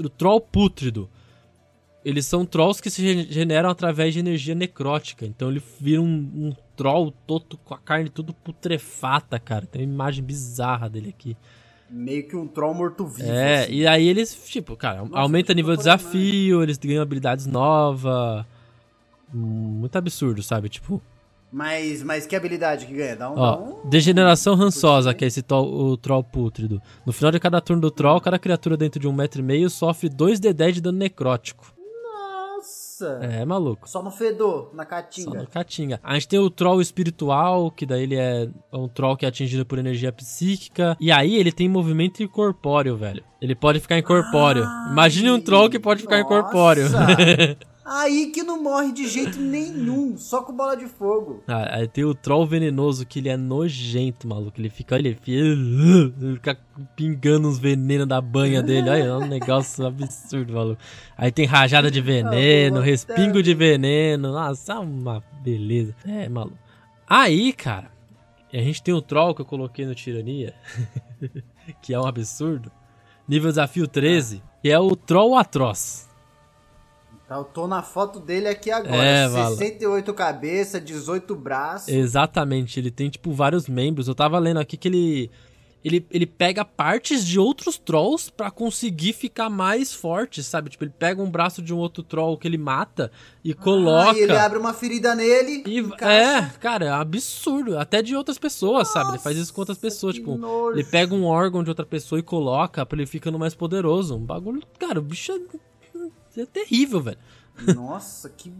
O 0.00 0.08
troll 0.08 0.40
pútrido. 0.40 1.08
Eles 2.04 2.24
são 2.24 2.46
trolls 2.46 2.80
que 2.80 2.88
se 2.88 3.02
regeneram 3.02 3.68
através 3.68 4.14
de 4.14 4.20
energia 4.20 4.54
necrótica. 4.54 5.26
Então 5.26 5.50
ele 5.50 5.60
vira 5.80 6.00
um, 6.00 6.06
um 6.06 6.56
troll 6.76 7.12
todo 7.26 7.56
com 7.58 7.74
a 7.74 7.78
carne 7.78 8.08
tudo 8.08 8.32
putrefata, 8.32 9.40
cara. 9.40 9.66
Tem 9.66 9.82
uma 9.82 9.92
imagem 9.92 10.22
bizarra 10.22 10.88
dele 10.88 11.08
aqui. 11.08 11.36
Meio 11.90 12.28
que 12.28 12.36
um 12.36 12.46
troll 12.46 12.74
morto-vivo. 12.74 13.28
É, 13.28 13.64
assim. 13.64 13.72
e 13.72 13.86
aí 13.86 14.06
eles, 14.06 14.34
tipo, 14.48 14.76
cara, 14.76 15.04
aumenta 15.12 15.52
que 15.52 15.56
nível 15.56 15.72
de 15.72 15.78
desafio, 15.78 16.62
eles 16.62 16.78
ganham 16.78 17.02
habilidades 17.02 17.46
novas. 17.46 18.44
Hum, 19.34 19.80
Muito 19.80 19.96
absurdo, 19.96 20.42
sabe? 20.42 20.68
Tipo, 20.68 21.02
Mas, 21.52 22.02
mas 22.02 22.26
que 22.26 22.34
habilidade 22.36 22.86
que 22.86 22.92
ganha? 22.94 23.16
Dá 23.16 23.30
um. 23.30 23.34
dá 23.34 23.40
ó, 23.40 23.58
um- 23.84 23.88
degeneração 23.88 24.54
rançosa, 24.56 25.14
que 25.14 25.24
é 25.24 25.28
esse 25.28 25.42
tol- 25.42 25.72
o 25.72 25.96
troll 25.96 26.22
pútrido. 26.24 26.82
No 27.06 27.12
final 27.12 27.30
de 27.30 27.38
cada 27.40 27.60
turno 27.60 27.80
do 27.82 27.90
troll, 27.90 28.20
cada 28.20 28.38
criatura 28.38 28.76
dentro 28.76 29.00
de 29.00 29.06
um 29.08 29.12
metro 29.12 29.40
e 29.40 29.44
meio 29.44 29.70
sofre 29.70 30.08
2d10 30.10 30.72
de 30.72 30.80
dano 30.80 30.98
necrótico. 30.98 31.72
Nossa! 32.02 33.20
É, 33.22 33.44
maluco. 33.44 33.88
Só 33.88 34.02
no 34.02 34.10
fedor, 34.10 34.70
na 34.74 34.82
Só 34.82 34.88
caatinga. 34.90 35.42
no 35.42 35.46
Caatinga. 35.46 36.00
A 36.02 36.14
gente 36.14 36.28
tem 36.28 36.38
o 36.38 36.50
troll 36.50 36.80
espiritual, 36.80 37.70
que 37.70 37.84
daí 37.86 38.02
ele 38.02 38.16
é 38.16 38.48
um 38.72 38.88
troll 38.88 39.16
que 39.16 39.24
é 39.24 39.28
atingido 39.28 39.64
por 39.66 39.78
energia 39.78 40.10
psíquica. 40.12 40.96
E 40.98 41.12
aí 41.12 41.36
ele 41.36 41.52
tem 41.52 41.68
movimento 41.68 42.22
incorpóreo, 42.22 42.96
velho. 42.96 43.22
Ele 43.40 43.54
pode 43.54 43.80
ficar 43.80 43.98
incorpóreo. 43.98 44.64
Ai, 44.64 44.92
Imagine 44.92 45.30
um 45.30 45.40
troll 45.40 45.68
que 45.70 45.78
pode 45.78 46.02
ficar 46.02 46.22
nossa. 46.22 46.34
incorpóreo. 46.34 46.86
Aí 47.88 48.32
que 48.32 48.42
não 48.42 48.60
morre 48.60 48.90
de 48.90 49.06
jeito 49.06 49.38
nenhum, 49.38 50.16
só 50.18 50.42
com 50.42 50.52
bola 50.52 50.76
de 50.76 50.86
fogo. 50.86 51.44
Ah, 51.46 51.76
aí 51.76 51.86
tem 51.86 52.04
o 52.04 52.16
troll 52.16 52.44
venenoso 52.44 53.06
que 53.06 53.20
ele 53.20 53.28
é 53.28 53.36
nojento, 53.36 54.26
maluco. 54.26 54.60
Ele 54.60 54.68
fica, 54.68 54.96
ele 54.96 55.14
fica, 55.14 55.30
ele 55.30 56.34
fica 56.34 56.58
pingando 56.96 57.46
uns 57.46 57.60
venenos 57.60 58.08
da 58.08 58.20
banha 58.20 58.60
dele. 58.60 58.90
Olha, 58.90 59.04
é 59.04 59.14
um 59.16 59.28
negócio 59.28 59.86
absurdo, 59.86 60.52
maluco. 60.52 60.82
Aí 61.16 61.30
tem 61.30 61.46
rajada 61.46 61.88
de 61.88 62.00
veneno, 62.00 62.78
Ah, 62.78 62.82
respingo 62.82 63.40
de 63.40 63.54
veneno. 63.54 64.32
Nossa, 64.32 64.72
é 64.72 64.78
uma 64.80 65.22
beleza. 65.44 65.94
É, 66.04 66.28
maluco. 66.28 66.58
Aí, 67.08 67.52
cara, 67.52 67.88
a 68.52 68.56
gente 68.56 68.82
tem 68.82 68.92
o 68.92 69.00
troll 69.00 69.32
que 69.32 69.42
eu 69.42 69.46
coloquei 69.46 69.86
no 69.86 69.94
Tirania, 69.94 70.54
que 71.80 71.94
é 71.94 72.00
um 72.00 72.06
absurdo. 72.06 72.68
Nível 73.28 73.50
desafio 73.50 73.86
13, 73.86 74.42
que 74.60 74.70
é 74.70 74.78
o 74.78 74.96
troll 74.96 75.36
atroz. 75.36 76.08
Tá, 77.28 77.36
eu 77.36 77.44
tô 77.44 77.66
na 77.66 77.82
foto 77.82 78.20
dele 78.20 78.46
aqui 78.46 78.70
agora. 78.70 78.96
É, 79.02 79.28
Vala. 79.28 79.56
68 79.56 80.14
cabeças, 80.14 80.84
18 80.84 81.34
braços. 81.34 81.88
Exatamente, 81.88 82.78
ele 82.78 82.90
tem, 82.90 83.10
tipo, 83.10 83.32
vários 83.32 83.68
membros. 83.68 84.06
Eu 84.06 84.14
tava 84.14 84.38
lendo 84.38 84.60
aqui 84.60 84.76
que 84.76 84.88
ele. 84.88 85.30
Ele, 85.84 86.04
ele 86.10 86.26
pega 86.26 86.64
partes 86.64 87.24
de 87.24 87.38
outros 87.38 87.78
trolls 87.78 88.28
pra 88.32 88.50
conseguir 88.50 89.12
ficar 89.12 89.48
mais 89.48 89.94
forte, 89.94 90.42
sabe? 90.42 90.68
Tipo, 90.68 90.82
ele 90.82 90.92
pega 90.98 91.22
um 91.22 91.30
braço 91.30 91.62
de 91.62 91.72
um 91.72 91.76
outro 91.76 92.02
troll 92.02 92.36
que 92.36 92.48
ele 92.48 92.58
mata 92.58 93.08
e 93.44 93.54
coloca. 93.54 94.10
Ah, 94.10 94.14
e 94.18 94.22
ele 94.22 94.36
abre 94.36 94.58
uma 94.58 94.74
ferida 94.74 95.14
nele. 95.14 95.62
E- 95.64 95.78
encaixa. 95.78 96.12
é, 96.12 96.58
cara, 96.58 96.86
é 96.86 96.90
absurdo. 96.90 97.78
Até 97.78 98.02
de 98.02 98.16
outras 98.16 98.36
pessoas, 98.36 98.88
sabe? 98.88 99.10
Ele 99.10 99.18
faz 99.18 99.36
isso 99.36 99.54
com 99.54 99.60
outras 99.60 99.78
pessoas. 99.78 100.16
Tipo, 100.16 100.36
nojo. 100.36 100.76
ele 100.76 100.82
pega 100.82 101.14
um 101.14 101.24
órgão 101.24 101.62
de 101.62 101.70
outra 101.70 101.86
pessoa 101.86 102.18
e 102.18 102.22
coloca 102.22 102.84
pra 102.84 102.98
ele 102.98 103.06
ficando 103.06 103.38
mais 103.38 103.54
poderoso. 103.54 104.16
Um 104.16 104.24
bagulho. 104.24 104.62
Cara, 104.80 104.98
o 104.98 105.02
bicho 105.02 105.30
é, 105.30 105.38
é 106.42 106.46
terrível, 106.46 107.00
velho. 107.00 107.18
Nossa, 107.74 108.28
que 108.28 108.52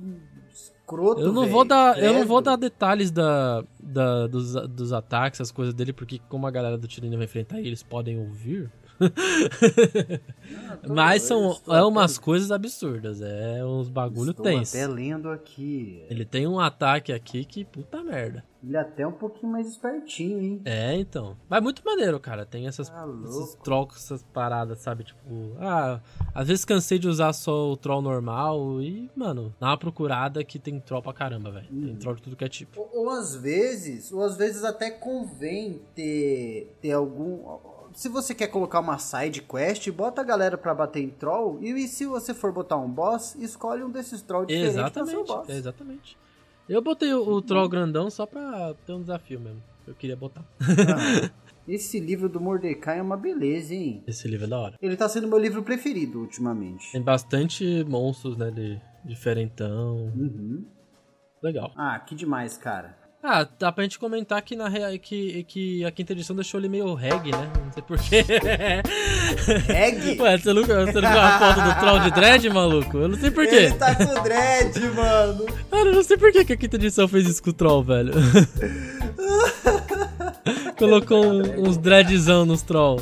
escroto, 0.53 1.21
Eu 1.21 1.33
não 1.33 1.43
velho. 1.43 1.53
vou 1.53 1.65
dar, 1.65 1.99
eu 1.99 2.07
não 2.09 2.12
Credo. 2.21 2.29
vou 2.29 2.41
dar 2.41 2.57
detalhes 2.57 3.11
da, 3.11 3.62
da- 3.79 4.27
dos, 4.27 4.53
dos 4.69 4.93
ataques, 4.93 5.41
as 5.41 5.51
coisas 5.51 5.75
dele, 5.75 5.93
porque 5.93 6.19
como 6.29 6.47
a 6.47 6.51
galera 6.51 6.79
do 6.79 6.89
Tirania 6.89 7.17
vai 7.19 7.27
enfrentar 7.27 7.59
ele, 7.59 7.69
eles 7.69 7.83
podem 7.83 8.19
ouvir. 8.19 8.71
Ah, 9.00 10.78
Mas 10.88 11.22
são 11.22 11.59
é 11.68 11.82
umas 11.82 12.18
coisas 12.18 12.50
absurdas, 12.50 13.20
é 13.20 13.64
uns 13.64 13.88
bagulho 13.88 14.30
estou 14.30 14.44
tenso. 14.44 14.76
até 14.76 14.87
lendo 14.87 15.28
aqui. 15.30 16.04
Ele 16.09 16.24
tem 16.24 16.46
um 16.46 16.61
ataque 16.61 17.12
aqui 17.12 17.44
que 17.44 17.64
puta 17.64 18.02
merda. 18.02 18.44
Ele 18.62 18.76
é 18.76 18.80
até 18.80 19.06
um 19.06 19.12
pouquinho 19.12 19.52
mais 19.52 19.68
espertinho, 19.68 20.40
hein? 20.40 20.61
É, 20.64 20.94
então. 20.96 21.37
Mas 21.48 21.62
muito 21.62 21.82
maneiro, 21.85 22.18
cara. 22.18 22.44
Tem 22.44 22.66
essas, 22.66 22.90
louco. 22.90 23.28
esses 23.28 23.54
trocos, 23.56 23.96
essas 24.04 24.22
paradas, 24.24 24.78
sabe? 24.78 25.04
Tipo, 25.04 25.20
ah, 25.61 26.00
às 26.35 26.48
vezes 26.48 26.64
cansei 26.64 26.98
de 26.98 27.06
usar 27.09 27.32
só 27.32 27.70
o 27.70 27.76
troll 27.76 28.02
normal 28.02 28.80
e, 28.82 29.09
mano, 29.14 29.54
dá 29.61 29.68
uma 29.68 29.78
procurada 29.78 30.42
que 30.42 30.59
tem 30.59 30.80
troll 30.80 31.02
pra 31.02 31.12
caramba, 31.12 31.50
velho. 31.50 31.66
Tem 31.68 31.90
Uhum. 31.90 31.96
troll 31.96 32.14
de 32.16 32.22
tudo 32.22 32.35
que 32.37 32.44
é 32.44 32.48
tipo. 32.48 32.80
Ou, 32.80 33.04
ou 33.04 33.11
às 33.11 33.37
vezes, 33.37 34.11
ou 34.12 34.22
às 34.22 34.37
vezes 34.37 34.64
até 34.64 34.90
convém 34.90 35.80
ter, 35.94 36.76
ter 36.80 36.92
algum. 36.92 37.44
Se 37.96 38.11
você 38.11 38.35
quer 38.35 38.48
colocar 38.48 38.80
uma 38.80 38.98
side 38.98 39.40
quest, 39.40 39.90
bota 39.90 40.20
a 40.20 40.24
galera 40.24 40.59
pra 40.59 40.74
bater 40.74 41.02
em 41.02 41.09
troll. 41.09 41.59
E, 41.62 41.88
se 41.88 42.04
você 42.04 42.35
for 42.35 42.52
botar 42.52 42.76
um 42.76 42.90
boss, 42.90 43.35
escolhe 43.37 43.82
um 43.82 43.90
desses 43.90 44.20
trolls 44.20 44.46
diferentes 44.46 44.76
Exatamente, 44.76 45.26
boss. 45.26 45.48
exatamente. 45.48 46.18
Eu 46.68 46.82
botei 46.82 47.14
o, 47.14 47.26
o 47.26 47.40
troll 47.40 47.66
grandão 47.66 48.11
só 48.11 48.26
pra 48.26 48.74
ter 48.85 48.92
um 48.92 49.00
desafio 49.00 49.40
mesmo. 49.40 49.62
Eu 49.87 49.94
queria 49.94 50.14
botar. 50.14 50.44
Ah, 50.61 51.30
esse 51.66 51.98
livro 51.98 52.28
do 52.28 52.38
Mordecai 52.38 52.98
é 52.98 53.02
uma 53.02 53.16
beleza, 53.16 53.72
hein? 53.72 54.04
Esse 54.06 54.28
livro 54.28 54.44
é 54.44 54.48
da 54.50 54.59
hora. 54.59 54.74
Ele 54.82 54.94
tá 54.94 55.09
sendo 55.09 55.26
meu 55.26 55.38
livro 55.38 55.62
preferido 55.62 56.20
ultimamente. 56.20 56.92
Tem 56.92 57.00
bastante 57.00 57.82
monstros, 57.85 58.37
né? 58.37 58.50
De 58.50 58.78
diferentão. 59.06 60.12
Uhum. 60.14 60.66
Legal. 61.42 61.72
Ah, 61.74 61.98
que 61.98 62.14
demais, 62.14 62.59
cara. 62.59 63.06
Ah, 63.29 63.45
dá 63.59 63.73
pra 63.73 63.83
gente 63.83 63.99
comentar 63.99 64.41
que 64.41 64.55
na 64.55 64.71
que, 64.99 65.43
que 65.49 65.85
a 65.85 65.91
quinta 65.91 66.12
edição 66.12 66.37
deixou 66.37 66.61
ele 66.61 66.69
meio 66.69 66.95
reggae, 66.95 67.33
né? 67.33 67.51
Não 67.65 67.73
sei 67.73 67.83
porquê. 67.83 68.25
Reggae? 69.67 70.21
Ué, 70.21 70.39
você 70.39 70.53
nunca, 70.53 70.87
você 70.87 70.93
nunca 70.93 71.11
viu 71.11 71.21
a 71.21 71.39
foto 71.41 71.61
do 71.61 71.81
troll 71.81 71.99
de 71.99 72.11
dread, 72.12 72.49
maluco? 72.51 72.97
Eu 72.97 73.09
não 73.09 73.19
sei 73.19 73.33
porquê. 73.33 73.57
Ele 73.57 73.75
tá 73.75 73.97
com 73.97 74.23
dread, 74.23 74.79
mano. 74.95 75.45
Cara, 75.69 75.89
eu 75.89 75.95
não 75.97 76.05
sei 76.05 76.17
porquê 76.17 76.45
que 76.45 76.53
a 76.53 76.57
quinta 76.57 76.77
edição 76.77 77.09
fez 77.09 77.27
isso 77.27 77.43
com 77.43 77.51
o 77.51 77.53
troll, 77.53 77.83
velho. 77.83 78.12
Colocou 80.79 81.25
uns 81.59 81.77
dreadzão 81.77 82.45
nos 82.45 82.62
troll. 82.62 83.01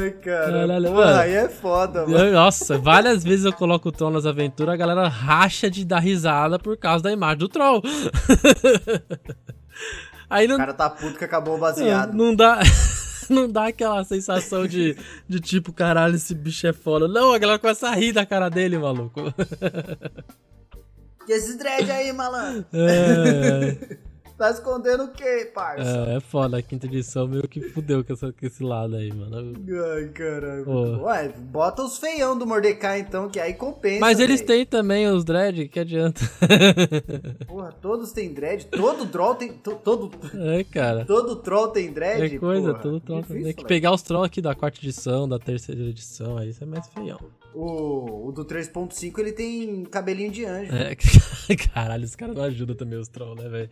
Ai, 0.00 0.10
cara. 0.12 0.50
Caralho, 0.52 0.92
mano. 0.92 1.18
aí 1.20 1.34
é 1.34 1.48
foda, 1.48 2.06
mano. 2.06 2.18
Eu- 2.18 2.32
Nossa, 2.32 2.78
várias 2.78 3.22
vezes 3.22 3.44
eu 3.44 3.52
coloco 3.52 3.88
o 3.88 3.92
troll 3.92 4.10
nas 4.10 4.24
aventuras, 4.26 4.74
a 4.74 4.76
galera 4.76 5.06
racha 5.08 5.70
de 5.70 5.84
dar 5.84 5.98
risada 6.00 6.58
por 6.58 6.76
causa 6.76 7.04
da 7.04 7.12
imagem 7.12 7.38
do 7.38 7.48
troll. 7.48 7.82
Aí 10.30 10.46
não, 10.46 10.56
O 10.56 10.58
cara 10.58 10.74
tá 10.74 10.90
puto 10.90 11.16
que 11.18 11.24
acabou 11.24 11.56
o 11.56 11.58
baseado. 11.58 12.12
não 12.14 12.34
dá. 12.34 12.60
Não 13.30 13.46
dá 13.46 13.66
aquela 13.66 14.02
sensação 14.04 14.66
de, 14.66 14.96
de 15.28 15.38
tipo, 15.38 15.70
caralho, 15.70 16.14
esse 16.14 16.34
bicho 16.34 16.66
é 16.66 16.72
foda. 16.72 17.06
Não, 17.06 17.34
a 17.34 17.38
galera 17.38 17.58
começa 17.58 17.86
a 17.86 17.94
rir 17.94 18.10
da 18.10 18.24
cara 18.24 18.48
dele, 18.48 18.78
maluco. 18.78 19.20
E 21.28 21.32
esses 21.32 21.58
dread 21.58 21.90
aí, 21.90 22.10
malandro? 22.10 22.64
É, 22.72 23.76
Tá 24.38 24.52
escondendo 24.52 25.02
o 25.04 25.08
quê, 25.08 25.50
parça? 25.52 26.06
é, 26.08 26.16
é 26.16 26.20
foda, 26.20 26.58
a 26.58 26.62
quinta 26.62 26.86
edição 26.86 27.26
meio 27.26 27.48
que 27.48 27.60
fudeu 27.60 28.04
com, 28.04 28.12
essa- 28.12 28.32
com 28.32 28.46
esse 28.46 28.62
lado 28.62 28.94
aí, 28.94 29.12
mano. 29.12 29.52
Ai, 29.96 30.04
caralho. 30.10 31.02
Ué, 31.02 31.28
bota 31.36 31.82
os 31.82 31.98
feião 31.98 32.38
do 32.38 32.46
Mordecai, 32.46 33.00
então, 33.00 33.28
que 33.28 33.40
aí 33.40 33.54
compensa. 33.54 33.98
Mas 34.00 34.20
eles 34.20 34.40
têm 34.40 34.64
também 34.64 35.08
os 35.08 35.24
dread, 35.24 35.66
que 35.68 35.80
adianta. 35.80 36.20
Porra, 37.48 37.72
todos 37.82 38.12
têm 38.12 38.32
dread. 38.32 38.66
Todo 38.66 39.06
troll 39.06 39.34
tem. 39.34 39.52
to- 39.54 39.80
todo, 39.82 40.10
É, 40.56 40.62
cara. 40.64 41.04
todo 41.04 41.36
troll 41.36 41.68
tem 41.68 41.92
dread? 41.92 42.36
É 42.36 42.38
coisa, 42.38 42.68
porra. 42.70 42.78
tudo 42.82 43.00
troll. 43.00 43.20
Difícil, 43.22 43.42
Tem 43.44 43.52
que 43.54 43.64
pegar 43.64 43.92
os 43.92 44.02
trolls 44.02 44.26
aqui 44.26 44.40
da 44.40 44.54
quarta 44.54 44.78
edição, 44.78 45.28
da 45.28 45.38
terceira 45.40 45.80
edição, 45.82 46.38
aí 46.38 46.50
isso 46.50 46.62
é 46.62 46.66
mais 46.66 46.86
feião. 46.88 47.18
O, 47.54 48.28
o 48.28 48.32
do 48.32 48.44
3.5 48.44 49.18
ele 49.18 49.32
tem 49.32 49.84
cabelinho 49.84 50.30
de 50.30 50.44
anjo. 50.44 50.72
É, 50.74 50.94
caralho, 51.56 52.04
os 52.04 52.14
caras 52.14 52.36
não 52.36 52.44
ajudam 52.44 52.76
também 52.76 52.98
os 52.98 53.08
trolls, 53.08 53.42
né, 53.42 53.48
velho? 53.48 53.70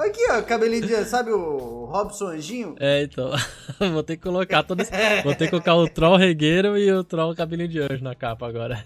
Aqui, 0.00 0.20
ó, 0.30 0.42
cabelinho 0.42 0.86
de 0.86 0.94
anjo. 0.94 1.08
Sabe 1.08 1.30
o 1.30 1.84
Robson 1.86 2.28
Anjinho? 2.28 2.74
É, 2.78 3.02
então. 3.04 3.30
vou 3.92 4.02
ter 4.02 4.16
que 4.16 4.22
colocar 4.22 4.62
todos. 4.64 4.88
Vou 5.24 5.34
ter 5.34 5.46
que 5.46 5.50
colocar 5.50 5.74
o 5.74 5.88
troll 5.88 6.16
regueiro 6.16 6.76
e 6.76 6.90
o 6.92 7.04
troll 7.04 7.34
cabelinho 7.34 7.68
de 7.68 7.80
anjo 7.80 8.02
na 8.02 8.14
capa 8.14 8.46
agora. 8.46 8.84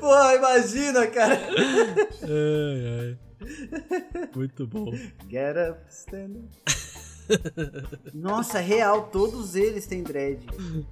Porra, 0.00 0.34
imagina, 0.34 1.06
cara. 1.06 1.40
ai, 2.22 3.00
ai. 3.00 3.16
Muito 4.34 4.66
bom. 4.66 4.92
Get 5.28 5.56
up, 5.56 5.80
stand 5.88 6.36
up. 6.36 6.85
Nossa, 8.14 8.58
real, 8.58 9.08
todos 9.12 9.54
eles 9.54 9.86
têm 9.86 10.02
dread. 10.02 10.38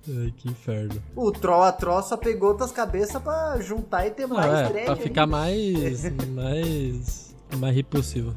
Ai, 0.08 0.32
que 0.36 0.48
inferno. 0.48 1.02
O 1.14 1.30
Troll 1.30 1.62
a 1.62 1.72
Troll 1.72 2.02
só 2.02 2.16
pegou 2.16 2.50
outras 2.50 2.72
cabeças 2.72 3.20
pra 3.22 3.60
juntar 3.60 4.06
e 4.06 4.10
ter 4.10 4.26
mais 4.26 4.52
é, 4.52 4.68
dread. 4.68 4.86
pra 4.86 4.96
ficar 4.96 5.22
ainda. 5.22 5.36
mais. 5.36 6.04
mais. 6.34 7.34
mais 7.58 7.74
repulsivo. 7.74 8.34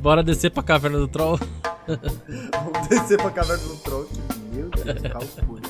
Bora 0.00 0.22
descer 0.22 0.50
pra 0.50 0.62
caverna 0.62 0.98
do 0.98 1.08
troll? 1.08 1.38
Vamos 1.86 2.88
descer 2.88 3.16
pra 3.16 3.30
caverna 3.30 3.64
do 3.64 3.76
Troll. 3.76 4.04
que, 4.04 4.38
Meu 4.54 4.68
Deus, 4.68 5.02
calcule. 5.12 5.62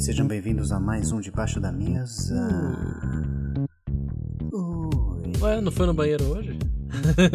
sejam 0.03 0.27
bem-vindos 0.27 0.71
a 0.71 0.79
mais 0.79 1.11
um 1.11 1.19
Debaixo 1.21 1.59
da 1.59 1.71
Mesa. 1.71 2.35
Ui. 4.51 5.31
Ué, 5.41 5.61
não 5.61 5.71
foi 5.71 5.85
no 5.85 5.93
banheiro 5.93 6.25
hoje? 6.25 6.59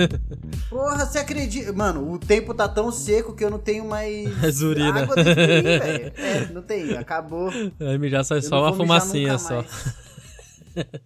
Porra, 0.68 1.06
você 1.06 1.18
acredita? 1.18 1.72
Mano, 1.72 2.12
o 2.12 2.18
tempo 2.18 2.52
tá 2.54 2.68
tão 2.68 2.92
seco 2.92 3.34
que 3.34 3.42
eu 3.44 3.50
não 3.50 3.58
tenho 3.58 3.86
mais 3.88 4.60
Urina. 4.62 5.02
água 5.02 5.16
dentro 5.16 5.34
de 5.34 5.40
mim, 5.56 5.62
velho. 5.62 6.12
É, 6.16 6.46
não 6.52 6.62
tem, 6.62 6.96
acabou. 6.96 7.50
Aí 7.80 7.98
mijar 7.98 8.24
sai 8.24 8.42
só 8.42 8.62
uma 8.62 8.72
fumacinha 8.74 9.38
só. 9.38 9.56
mais. 9.62 9.94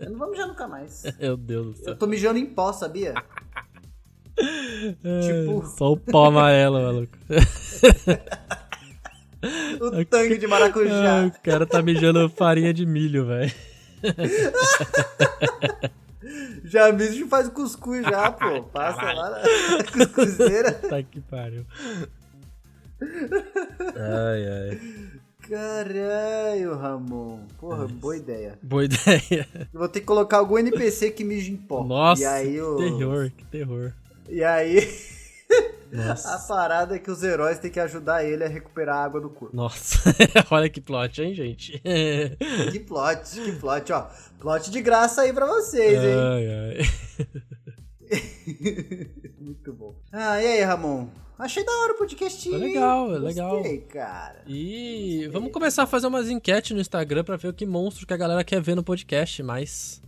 Eu 0.00 0.10
não 0.10 0.18
vou 0.18 0.30
mijar 0.30 0.48
nunca 0.48 0.66
mais. 0.66 1.04
Meu 1.20 1.36
Deus 1.36 1.66
do 1.66 1.76
céu. 1.76 1.88
Eu 1.92 1.96
tô 1.96 2.06
mijando 2.06 2.38
em 2.38 2.46
pó, 2.46 2.72
sabia? 2.72 3.14
É, 4.36 5.20
tipo- 5.20 5.64
Só 5.66 5.92
o 5.92 5.96
pó 5.96 6.26
amarelo, 6.26 6.82
maluco. 6.82 7.16
O 9.82 10.04
tangue 10.04 10.38
de 10.38 10.46
maracujá. 10.46 11.22
Ah, 11.22 11.26
o 11.26 11.42
cara 11.42 11.66
tá 11.66 11.82
mijando 11.82 12.28
farinha 12.28 12.72
de 12.72 12.86
milho, 12.86 13.26
velho. 13.26 13.52
Já 16.64 16.92
mijo 16.92 17.26
faz 17.26 17.48
cuscuz 17.48 18.02
já, 18.04 18.30
pô. 18.30 18.62
Passa 18.62 19.12
lá 19.12 19.30
na 19.30 19.84
cuscuzeira. 20.06 20.72
Tá 20.72 21.02
que 21.02 21.20
pariu. 21.20 21.66
Ai, 23.96 24.46
ai. 24.46 24.80
Caralho, 25.48 26.76
Ramon. 26.76 27.40
Porra, 27.58 27.88
boa 27.88 28.16
ideia. 28.16 28.56
Boa 28.62 28.84
ideia. 28.84 29.48
Eu 29.72 29.80
vou 29.80 29.88
ter 29.88 30.00
que 30.00 30.06
colocar 30.06 30.38
algum 30.38 30.56
NPC 30.58 31.10
que 31.10 31.24
mija 31.24 31.50
em 31.50 31.56
pó. 31.56 31.82
Nossa, 31.82 32.22
e 32.22 32.24
aí, 32.24 32.52
que 32.52 32.60
o... 32.60 32.76
terror, 32.76 33.30
que 33.36 33.44
terror. 33.46 33.92
E 34.28 34.44
aí, 34.44 34.88
a 35.92 36.08
Nossa. 36.08 36.38
parada 36.48 36.96
é 36.96 36.98
que 36.98 37.10
os 37.10 37.22
heróis 37.22 37.58
têm 37.58 37.70
que 37.70 37.80
ajudar 37.80 38.24
ele 38.24 38.44
a 38.44 38.48
recuperar 38.48 38.96
a 38.96 39.04
água 39.04 39.20
do 39.20 39.28
corpo. 39.30 39.54
Nossa, 39.54 39.98
olha 40.50 40.68
que 40.68 40.80
plot, 40.80 41.22
hein, 41.22 41.34
gente? 41.34 41.78
Que 42.70 42.80
plot, 42.80 43.40
que 43.40 43.52
plot, 43.52 43.92
ó. 43.92 44.08
Plot 44.40 44.70
de 44.70 44.80
graça 44.80 45.22
aí 45.22 45.32
pra 45.32 45.46
vocês, 45.46 46.02
hein? 46.02 46.14
Ai, 46.18 46.48
ai. 46.48 48.12
Muito 49.38 49.72
bom. 49.72 49.94
Ah, 50.12 50.42
e 50.42 50.46
aí, 50.46 50.62
Ramon? 50.62 51.08
Achei 51.38 51.64
da 51.64 51.72
hora 51.72 51.94
o 51.94 51.98
podcast. 51.98 52.48
Foi 52.48 52.58
legal, 52.58 53.14
é 53.14 53.18
legal. 53.18 53.56
Gostei, 53.56 53.78
cara. 53.80 54.42
E 54.46 55.28
vamos 55.32 55.50
começar 55.50 55.82
a 55.82 55.86
fazer 55.86 56.06
umas 56.06 56.30
enquetes 56.30 56.70
no 56.72 56.80
Instagram 56.80 57.24
pra 57.24 57.36
ver 57.36 57.48
o 57.48 57.52
que 57.52 57.66
monstro 57.66 58.06
que 58.06 58.14
a 58.14 58.16
galera 58.16 58.44
quer 58.44 58.60
ver 58.60 58.76
no 58.76 58.84
podcast, 58.84 59.42
mas. 59.42 60.00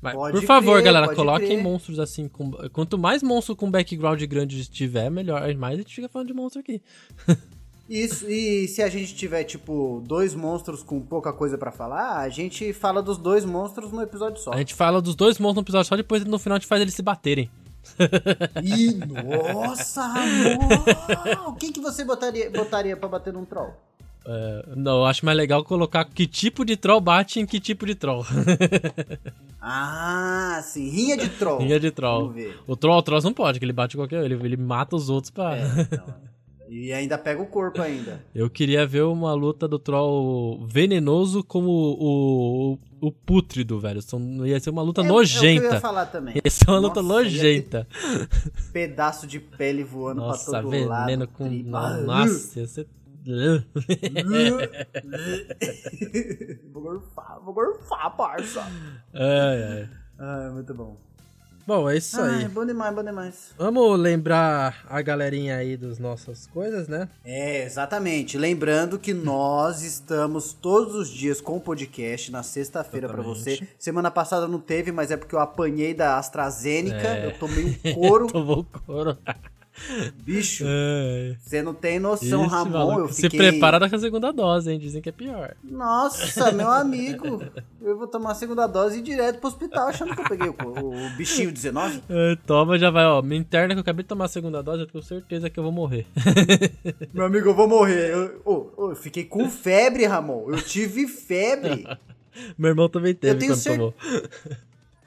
Por 0.00 0.42
favor, 0.42 0.80
crer, 0.80 0.84
galera, 0.84 1.14
coloquem 1.14 1.48
crer. 1.48 1.62
monstros 1.62 1.98
assim. 1.98 2.28
Com, 2.28 2.50
quanto 2.72 2.98
mais 2.98 3.22
monstro 3.22 3.56
com 3.56 3.70
background 3.70 4.22
grande 4.24 4.64
tiver, 4.68 5.10
melhor. 5.10 5.42
Mais 5.54 5.74
a 5.74 5.78
gente 5.78 5.94
fica 5.94 6.08
falando 6.08 6.28
de 6.28 6.34
monstro 6.34 6.60
aqui. 6.60 6.80
Isso, 7.88 8.28
e 8.28 8.68
se 8.68 8.82
a 8.82 8.88
gente 8.90 9.14
tiver, 9.14 9.44
tipo, 9.44 10.02
dois 10.06 10.34
monstros 10.34 10.82
com 10.82 11.00
pouca 11.00 11.32
coisa 11.32 11.56
pra 11.56 11.72
falar, 11.72 12.18
a 12.18 12.28
gente 12.28 12.70
fala 12.74 13.02
dos 13.02 13.16
dois 13.16 13.46
monstros 13.46 13.90
no 13.90 14.02
episódio 14.02 14.42
só. 14.42 14.52
A 14.52 14.58
gente 14.58 14.74
fala 14.74 15.00
dos 15.00 15.14
dois 15.14 15.38
monstros 15.38 15.56
no 15.56 15.62
episódio 15.62 15.88
só, 15.88 15.96
depois 15.96 16.22
no 16.22 16.38
final 16.38 16.56
a 16.56 16.58
gente 16.58 16.68
faz 16.68 16.82
eles 16.82 16.92
se 16.92 17.00
baterem. 17.00 17.50
Ih, 18.62 18.94
nossa, 18.94 20.02
Ramon! 20.06 21.54
Quem 21.58 21.72
que 21.72 21.80
você 21.80 22.04
botaria, 22.04 22.50
botaria 22.50 22.94
pra 22.94 23.08
bater 23.08 23.32
num 23.32 23.46
troll? 23.46 23.72
É, 24.30 24.64
não, 24.76 24.98
eu 24.98 25.04
acho 25.06 25.24
mais 25.24 25.36
legal 25.38 25.64
colocar 25.64 26.04
que 26.04 26.26
tipo 26.26 26.62
de 26.64 26.76
troll 26.76 27.00
bate 27.00 27.40
em 27.40 27.46
que 27.46 27.58
tipo 27.58 27.86
de 27.86 27.94
troll. 27.94 28.24
Ah, 29.60 30.60
sim. 30.64 30.88
Rinha 30.88 31.16
de 31.16 31.28
troll. 31.30 31.58
Rinha 31.58 31.80
de 31.80 31.90
troll. 31.90 32.20
Vamos 32.28 32.34
ver. 32.36 32.56
O 32.66 32.76
troll, 32.76 32.98
o 32.98 33.02
troll 33.02 33.20
não 33.22 33.32
pode, 33.34 33.58
que 33.58 33.64
ele 33.64 33.72
bate 33.72 33.96
qualquer. 33.96 34.24
Ele, 34.24 34.34
ele 34.34 34.56
mata 34.56 34.94
os 34.94 35.10
outros 35.10 35.30
pra. 35.30 35.56
É, 35.56 35.64
então. 35.80 36.04
E 36.70 36.92
ainda 36.92 37.16
pega 37.16 37.40
o 37.40 37.46
corpo 37.46 37.80
ainda. 37.80 38.22
Eu 38.34 38.50
queria 38.50 38.86
ver 38.86 39.02
uma 39.04 39.32
luta 39.32 39.66
do 39.66 39.78
troll 39.78 40.66
venenoso 40.66 41.42
como 41.42 41.70
o, 41.70 42.74
o, 43.00 43.08
o 43.08 43.10
pútrido, 43.10 43.80
velho. 43.80 44.02
São, 44.02 44.46
ia 44.46 44.60
ser 44.60 44.68
uma 44.68 44.82
luta 44.82 45.00
É, 45.00 45.04
é 45.04 45.06
o 45.06 45.08
que 45.08 45.12
eu 45.14 45.16
nojenta. 45.18 45.64
ia 45.64 45.80
falar 45.80 46.04
também. 46.04 46.34
Ia 46.44 46.50
ser 46.50 46.68
uma 46.68 46.78
luta 46.78 47.00
Nossa, 47.00 47.22
ia 47.22 47.24
nojenta. 47.24 47.88
Pedaço 48.70 49.26
de 49.26 49.40
pele 49.40 49.82
voando 49.82 50.20
Nossa, 50.20 50.50
pra 50.50 50.60
todo 50.60 50.70
veneno 50.70 50.90
lado. 50.90 51.28
com. 51.28 51.48
tri- 51.48 51.62
Nossa, 51.62 52.60
ia 52.60 52.66
ser. 52.66 52.86
vou 56.72 56.82
gorfar, 56.82 57.40
vou 57.44 57.52
gorfar, 57.52 58.16
parça. 58.16 58.62
ai, 59.12 59.62
ai. 59.62 59.90
Ah, 60.18 60.50
muito 60.52 60.72
bom. 60.72 60.96
Bom, 61.68 61.90
é 61.90 61.98
isso 61.98 62.18
aí. 62.18 62.48
Bom 62.48 62.64
demais, 62.64 62.94
bom 62.94 63.04
demais. 63.04 63.50
Vamos 63.58 64.00
lembrar 64.00 64.86
a 64.88 65.02
galerinha 65.02 65.56
aí 65.56 65.76
das 65.76 65.98
nossas 65.98 66.46
coisas, 66.46 66.88
né? 66.88 67.10
É, 67.22 67.62
exatamente. 67.62 68.38
Lembrando 68.38 68.98
que 68.98 69.12
nós 69.12 69.82
estamos 69.82 70.54
todos 70.54 70.94
os 70.94 71.10
dias 71.10 71.42
com 71.42 71.58
o 71.58 71.60
podcast 71.60 72.32
na 72.32 72.42
sexta-feira 72.42 73.06
pra 73.06 73.20
você. 73.20 73.68
Semana 73.78 74.10
passada 74.10 74.48
não 74.48 74.58
teve, 74.58 74.90
mas 74.90 75.10
é 75.10 75.16
porque 75.18 75.34
eu 75.34 75.40
apanhei 75.40 75.92
da 75.92 76.16
AstraZeneca. 76.16 77.06
É. 77.06 77.26
Eu 77.26 77.38
tomei 77.38 77.66
um 77.66 77.94
couro. 77.94 78.28
Tomou 78.32 78.64
couro. 78.64 79.18
Bicho, 80.24 80.64
Ai. 80.66 81.36
você 81.40 81.62
não 81.62 81.72
tem 81.74 81.98
noção, 81.98 82.44
Esse 82.44 82.54
Ramon. 82.54 82.70
maluco. 82.70 83.00
Eu 83.00 83.08
Se 83.08 83.22
fiquei... 83.22 83.38
prepara 83.38 83.88
com 83.88 83.96
a 83.96 83.98
segunda 83.98 84.32
dose, 84.32 84.70
hein? 84.72 84.78
Dizem 84.78 85.00
que 85.00 85.08
é 85.08 85.12
pior. 85.12 85.54
Nossa, 85.62 86.52
meu 86.52 86.70
amigo. 86.70 87.42
Eu 87.80 87.96
vou 87.96 88.06
tomar 88.06 88.32
a 88.32 88.34
segunda 88.34 88.66
dose 88.66 88.96
e 88.96 88.98
ir 89.00 89.02
direto 89.02 89.38
pro 89.38 89.48
hospital 89.48 89.88
achando 89.88 90.14
que 90.14 90.20
eu 90.20 90.28
peguei 90.28 90.48
o, 90.48 90.54
o 90.54 91.10
bichinho 91.16 91.50
19. 91.52 92.02
Ai, 92.08 92.36
Toma, 92.46 92.78
já 92.78 92.90
vai, 92.90 93.04
ó. 93.06 93.22
Me 93.22 93.36
interna 93.36 93.74
que 93.74 93.78
eu 93.78 93.82
acabei 93.82 94.02
de 94.02 94.08
tomar 94.08 94.24
a 94.26 94.28
segunda 94.28 94.62
dose, 94.62 94.82
eu 94.82 94.86
tenho 94.86 95.02
certeza 95.04 95.48
que 95.48 95.58
eu 95.58 95.62
vou 95.62 95.72
morrer. 95.72 96.06
Meu 97.14 97.24
amigo, 97.24 97.48
eu 97.48 97.54
vou 97.54 97.68
morrer. 97.68 98.10
Eu, 98.12 98.42
ô, 98.44 98.66
ô, 98.76 98.90
eu 98.90 98.96
fiquei 98.96 99.24
com 99.24 99.48
febre, 99.48 100.04
Ramon. 100.06 100.50
Eu 100.50 100.60
tive 100.62 101.06
febre. 101.06 101.86
Meu 102.56 102.68
irmão 102.70 102.88
também 102.88 103.14
teve 103.14 103.38
tenho 103.40 103.52
quando 103.52 103.58
cer- 103.60 103.76
tomou. 103.76 103.94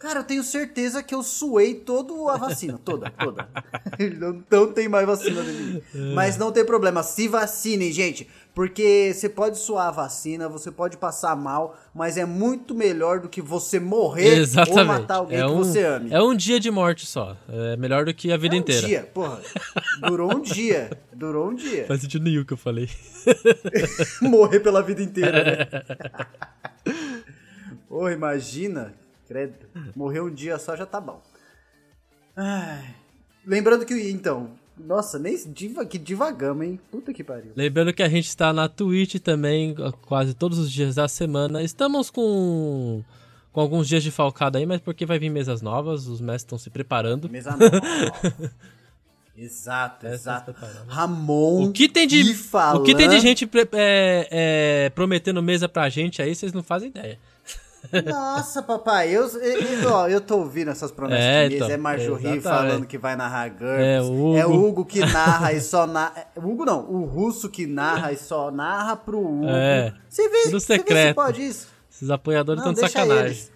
Cara, 0.02 0.22
eu 0.22 0.24
tenho 0.24 0.43
certeza 0.43 1.04
que 1.04 1.14
eu 1.14 1.22
suei 1.22 1.76
toda 1.76 2.12
a 2.34 2.36
vacina, 2.36 2.80
toda, 2.84 3.10
toda. 3.12 3.47
não, 4.18 4.43
não 4.49 4.74
tem 4.74 4.89
mais 4.89 5.06
vacina 5.06 5.43
de 5.43 5.52
mim. 5.52 5.82
Mas 6.16 6.38
não 6.38 6.52
tem 6.52 6.66
problema, 6.66 7.04
se 7.04 7.28
vacinem, 7.28 7.91
gente. 7.91 8.28
Porque 8.54 9.14
você 9.14 9.30
pode 9.30 9.58
suar 9.60 9.88
a 9.88 9.91
vacina, 9.91 10.49
você 10.49 10.72
pode 10.72 10.97
passar 10.97 11.36
mal, 11.36 11.78
mas 11.93 12.18
é 12.18 12.26
muito 12.26 12.74
melhor 12.76 13.20
do 13.20 13.30
que 13.30 13.41
você 13.41 13.80
morrer 13.80 14.39
Exatamente. 14.39 14.80
ou 14.80 14.86
matar 14.86 15.16
alguém 15.18 15.38
é 15.39 15.45
que 15.45 15.52
um, 15.52 15.58
você 15.58 15.84
ame. 15.86 16.12
É 16.12 16.22
um 16.22 16.36
dia 16.36 16.60
de 16.60 16.70
morte 16.70 17.06
só. 17.06 17.38
É 17.47 17.78
melhor 17.78 18.04
do 18.04 18.14
que 18.14 18.32
a 18.32 18.38
vida 18.38 18.56
É 18.56 18.58
um 18.58 18.62
inteira. 18.62 18.88
dia, 18.88 19.10
porra. 19.14 19.39
Durou 20.02 20.36
um 20.36 20.41
dia. 20.41 20.89
Durou 21.14 21.49
um 21.49 21.56
dia. 21.56 21.86
Faz 21.86 22.02
sentido 22.02 22.24
nenhum 22.24 22.43
que 22.43 22.54
eu 22.54 22.58
falei. 22.58 22.89
Morrer 24.22 24.60
pela 24.60 24.82
vida 24.82 25.02
inteira, 25.02 25.43
né? 25.43 26.95
Porra, 27.88 28.14
imagina. 28.14 28.93
Credo. 29.32 29.56
Morrer 29.96 30.20
um 30.20 30.30
dia 30.30 30.60
só 30.60 30.76
já 30.76 30.86
tá 30.86 31.00
bom. 31.00 31.22
Ai. 32.36 32.96
Lembrando 33.46 33.86
que, 33.86 33.94
então... 34.10 34.60
Nossa, 34.78 35.20
nem 35.20 35.38
diva, 35.48 35.86
que 35.86 35.98
divagamos, 35.98 36.66
hein? 36.66 36.80
Puta 36.92 37.14
que 37.14 37.24
pariu. 37.24 37.52
Lembrando 37.56 37.94
que 37.94 38.04
a 38.04 38.10
gente 38.10 38.28
está 38.28 38.52
na 38.52 38.68
Twitch 38.68 39.16
também, 39.20 39.76
quase 40.02 40.34
todos 40.34 40.58
os 40.58 40.72
dias 40.72 40.96
da 40.96 41.08
semana. 41.08 41.62
Estamos 41.62 42.10
com, 42.10 43.04
com 43.54 43.62
alguns 43.62 43.88
dias 43.88 44.04
de 44.04 44.12
falcada 44.12 44.58
aí, 44.58 44.66
mas 44.66 44.82
porque 44.82 45.06
vai 45.06 45.20
vir 45.20 45.30
mesas 45.30 45.62
novas, 45.62 46.08
os 46.08 46.20
mestres 46.20 46.44
estão 46.44 46.58
se 46.58 46.70
preparando. 46.70 47.30
Mesa 47.30 47.52
nova. 47.52 47.70
Exato, 49.38 50.06
exato. 50.06 50.54
Ramon. 50.88 51.70
O 51.70 51.72
que 51.72 51.90
tem 51.90 52.06
de, 52.06 52.34
falando... 52.36 52.82
o 52.82 52.84
que 52.84 52.94
tem 52.94 53.10
de 53.10 53.20
gente 53.20 53.50
é, 53.74 54.28
é, 54.30 54.90
prometendo 54.92 55.42
mesa 55.42 55.68
pra 55.68 55.90
gente 55.90 56.22
aí, 56.22 56.36
vocês 56.36 56.54
não 56.54 56.62
fazem 56.62 56.90
ideia. 56.90 57.18
Nossa, 58.06 58.62
papai, 58.62 59.10
eu, 59.10 59.28
eu, 59.28 60.10
eu 60.10 60.22
tô 60.22 60.38
ouvindo 60.38 60.70
essas 60.72 60.92
promessas 60.92 61.26
É, 61.26 61.48
então, 61.48 61.70
é 61.70 61.78
Marjorie 61.78 62.38
exatamente. 62.38 62.42
falando 62.44 62.86
que 62.88 62.98
vai 62.98 63.16
narrar 63.16 63.50
GURPS. 63.50 63.64
É, 63.84 64.02
o 64.02 64.06
Hugo. 64.14 64.38
É 64.38 64.46
o 64.46 64.54
Hugo 64.54 64.86
que 64.86 65.00
narra 65.00 65.52
e 65.54 65.60
só 65.62 65.88
narra. 65.88 66.28
O 66.36 66.42
Hugo 66.48 66.64
não, 66.66 66.82
o 66.90 67.06
russo 67.06 67.50
que 67.50 67.66
narra 67.66 68.12
e 68.12 68.18
só 68.18 68.52
narra 68.52 68.96
pro 68.96 69.20
Hugo. 69.20 69.48
É, 69.50 69.94
Você 70.08 70.30
vê, 70.30 70.44
tudo 70.44 70.60
você 70.60 70.78
vê 70.78 71.08
se 71.08 71.14
pode 71.14 71.42
isso? 71.46 71.68
Esses 71.92 72.10
apoiadores 72.10 72.62
estão 72.62 72.74
de 72.74 72.80
deixa 72.80 73.00
sacanagem. 73.00 73.26
eles. 73.26 73.52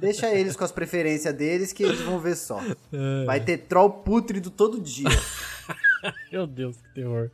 Deixa 0.00 0.30
eles 0.34 0.56
com 0.56 0.64
as 0.64 0.72
preferências 0.72 1.32
deles 1.34 1.72
que 1.72 1.82
eles 1.84 2.00
vão 2.00 2.18
ver 2.18 2.36
só. 2.36 2.60
É. 2.92 3.24
Vai 3.26 3.40
ter 3.40 3.58
troll 3.58 3.90
pútrido 3.90 4.50
todo 4.50 4.80
dia. 4.80 5.08
Meu 6.32 6.46
Deus, 6.46 6.76
que 6.76 6.94
terror. 7.00 7.30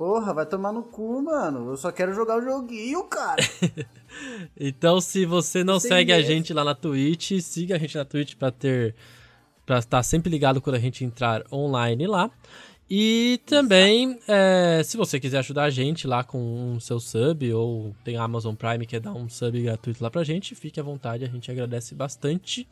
Porra, 0.00 0.32
vai 0.32 0.46
tomar 0.46 0.72
no 0.72 0.82
cu, 0.82 1.20
mano. 1.20 1.68
Eu 1.68 1.76
só 1.76 1.92
quero 1.92 2.14
jogar 2.14 2.38
o 2.38 2.42
joguinho, 2.42 3.04
cara. 3.04 3.36
Então, 4.58 4.98
se 5.00 5.26
você 5.26 5.62
não 5.62 5.78
Sem 5.78 5.90
segue 5.90 6.12
a 6.12 6.16
medo. 6.16 6.26
gente 6.26 6.52
lá 6.54 6.64
na 6.64 6.74
Twitch, 6.74 7.38
siga 7.42 7.76
a 7.76 7.78
gente 7.78 7.96
na 7.96 8.04
Twitch 8.04 8.34
pra 8.34 8.50
ter. 8.50 8.94
pra 9.66 9.78
estar 9.78 10.02
sempre 10.02 10.30
ligado 10.30 10.60
quando 10.60 10.76
a 10.76 10.80
gente 10.80 11.04
entrar 11.04 11.44
online 11.52 12.06
lá. 12.06 12.30
E 12.90 13.40
também, 13.44 14.18
é, 14.26 14.80
se 14.82 14.96
você 14.96 15.20
quiser 15.20 15.38
ajudar 15.40 15.64
a 15.64 15.70
gente 15.70 16.06
lá 16.06 16.24
com 16.24 16.38
um 16.38 16.80
seu 16.80 16.98
sub, 16.98 17.52
ou 17.52 17.94
tem 18.02 18.16
a 18.16 18.22
Amazon 18.24 18.54
Prime 18.54 18.86
que 18.86 18.92
quer 18.92 19.00
dar 19.00 19.12
um 19.12 19.28
sub 19.28 19.62
gratuito 19.62 20.02
lá 20.02 20.10
pra 20.10 20.24
gente, 20.24 20.54
fique 20.54 20.80
à 20.80 20.82
vontade, 20.82 21.24
a 21.24 21.28
gente 21.28 21.50
agradece 21.50 21.94
bastante. 21.94 22.66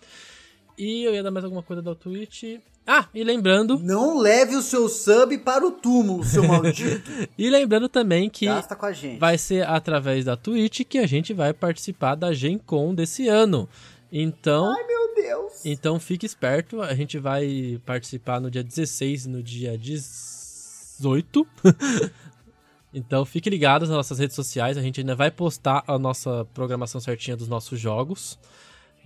E 0.79 1.05
eu 1.05 1.15
ia 1.15 1.23
dar 1.23 1.31
mais 1.31 1.45
alguma 1.45 1.63
coisa 1.63 1.83
da 1.83 1.95
Twitch. 1.95 2.59
Ah, 2.91 3.07
e 3.13 3.23
lembrando, 3.23 3.79
Não 3.79 4.19
leve 4.19 4.57
o 4.57 4.63
seu 4.63 4.89
sub 4.89 5.37
para 5.39 5.67
o 5.67 5.71
túmulo, 5.71 6.25
seu 6.25 6.43
maldito. 6.43 7.11
e 7.37 7.51
lembrando 7.51 7.87
também 7.87 8.31
que 8.31 8.47
Gasta 8.47 8.75
com 8.75 8.87
a 8.87 8.93
gente. 8.93 9.19
vai 9.19 9.37
ser 9.37 9.69
através 9.69 10.25
da 10.25 10.39
Twitch 10.39 10.81
que 10.89 10.97
a 10.97 11.07
gente 11.07 11.35
vai 11.35 11.53
participar 11.53 12.15
da 12.15 12.33
Gen 12.33 12.57
Con 12.57 12.95
desse 12.95 13.29
ano. 13.29 13.69
Então, 14.11 14.73
Ai, 14.73 14.87
meu 14.87 15.15
Deus. 15.15 15.67
então 15.67 16.01
fique 16.01 16.25
esperto, 16.25 16.81
a 16.81 16.95
gente 16.95 17.19
vai 17.19 17.79
participar 17.85 18.41
no 18.41 18.51
dia 18.51 18.65
16 18.65 19.27
e 19.27 19.29
no 19.29 19.43
dia 19.43 19.77
18. 19.77 21.47
então 22.95 23.27
fique 23.27 23.51
ligado 23.51 23.83
nas 23.83 23.91
nossas 23.91 24.19
redes 24.19 24.35
sociais, 24.35 24.79
a 24.79 24.83
gente 24.83 25.01
ainda 25.01 25.15
vai 25.15 25.31
postar 25.31 25.85
a 25.87 25.99
nossa 25.99 26.47
programação 26.55 27.03
certinha 27.03 27.37
dos 27.37 27.49
nossos 27.49 27.79
jogos. 27.79 28.39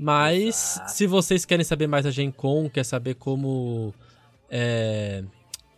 Mas 0.03 0.81
se 0.89 1.07
vocês 1.07 1.45
querem 1.45 1.65
saber 1.65 1.87
mais 1.87 2.05
da 2.05 2.11
Gen 2.11 2.31
Con, 2.33 2.69
quer 2.69 2.85
saber 2.85 3.15
como 3.15 3.95
é, 4.51 5.23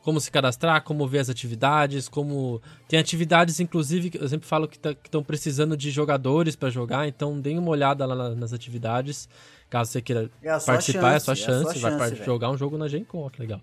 como 0.02 0.18
se 0.20 0.30
cadastrar, 0.30 0.82
como 0.82 1.06
ver 1.06 1.18
as 1.18 1.28
atividades, 1.28 2.08
como 2.08 2.60
tem 2.88 2.98
atividades 2.98 3.60
inclusive 3.60 4.10
que 4.10 4.18
eu 4.18 4.28
sempre 4.28 4.46
falo 4.48 4.66
que 4.66 4.78
estão 5.04 5.22
precisando 5.22 5.76
de 5.76 5.90
jogadores 5.90 6.56
para 6.56 6.70
jogar, 6.70 7.06
então 7.06 7.38
deem 7.40 7.58
uma 7.58 7.70
olhada 7.70 8.04
lá 8.06 8.14
na- 8.14 8.30
nas 8.34 8.52
atividades, 8.52 9.28
caso 9.68 9.92
você 9.92 10.00
queira 10.00 10.30
É 10.42 10.58
participar, 10.58 11.12
é 11.12 11.16
a 11.16 11.20
chance, 11.20 11.24
sua 11.24 11.32
é 11.32 11.34
a 11.34 11.36
chance, 11.36 11.78
sua 11.80 11.90
vai 11.90 12.08
chance, 12.10 12.24
jogar 12.24 12.50
um 12.50 12.56
jogo 12.56 12.78
na 12.78 12.88
Gen 12.88 13.04
Con, 13.04 13.26
ó, 13.26 13.30
que 13.30 13.40
legal. 13.40 13.60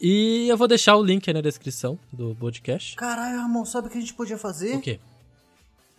E 0.00 0.48
eu 0.48 0.56
vou 0.56 0.66
deixar 0.66 0.96
o 0.96 1.02
link 1.02 1.28
aí 1.28 1.34
na 1.34 1.40
descrição 1.40 1.96
do 2.12 2.34
podcast. 2.34 2.96
Caralho, 2.96 3.40
Ramon, 3.40 3.64
sabe 3.64 3.86
o 3.86 3.90
que 3.90 3.98
a 3.98 4.00
gente 4.00 4.14
podia 4.14 4.36
fazer? 4.36 4.76
O 4.76 4.80
quê? 4.80 4.98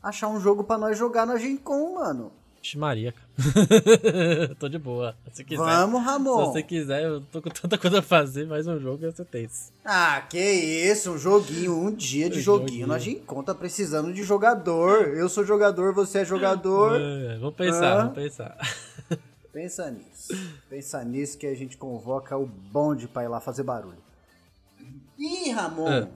Achar 0.02 0.28
um 0.28 0.40
jogo 0.42 0.64
pra 0.66 0.78
nós 0.78 0.98
jogar 0.98 1.26
na 1.26 1.38
Gen 1.38 1.56
Con, 1.56 1.96
mano. 1.96 2.32
Vixe 2.62 2.78
Maria, 2.78 3.14
cara. 3.14 3.23
tô 4.60 4.70
de 4.70 4.78
boa. 4.78 5.16
Se 5.32 5.44
quiser. 5.44 5.58
Vamos, 5.64 6.02
Se 6.02 6.06
Ramon. 6.06 6.46
você 6.52 6.62
quiser, 6.64 7.04
eu 7.04 7.22
tô 7.22 7.42
com 7.42 7.50
tanta 7.50 7.78
coisa 7.78 8.00
a 8.00 8.02
fazer, 8.02 8.46
mais 8.46 8.68
um 8.68 8.80
jogo 8.80 9.00
você 9.12 9.26
tem. 9.26 9.50
Ah, 9.84 10.22
que 10.30 10.38
isso, 10.40 11.12
um 11.12 11.18
joguinho, 11.18 11.76
um 11.76 11.92
dia 11.92 12.30
de 12.30 12.40
joguinho. 12.42 12.68
joguinho. 12.70 12.88
Na 12.88 13.00
Gen 13.00 13.16
Con 13.20 13.44
tá 13.44 13.56
precisando 13.56 14.14
de 14.14 14.24
jogador. 14.24 15.08
Eu 15.08 15.28
sou 15.30 15.44
jogador, 15.44 15.94
você 15.94 16.20
é 16.20 16.26
jogador. 16.26 17.00
É, 17.02 17.38
vamos 17.40 17.56
pensar, 17.56 17.94
Ah. 17.94 17.98
vamos 18.04 18.14
pensar. 18.14 18.58
Pensa 19.52 19.92
nisso. 19.92 20.34
Pensa 20.70 21.04
nisso 21.04 21.38
que 21.38 21.46
a 21.48 21.56
gente 21.56 21.78
convoca 21.78 22.38
o 22.38 22.46
bonde 22.46 23.08
pra 23.08 23.24
ir 23.24 23.28
lá 23.28 23.40
fazer 23.40 23.64
barulho. 23.64 24.02
Ih, 25.18 25.52
Ramon. 25.52 25.88
Ah. 25.88 26.08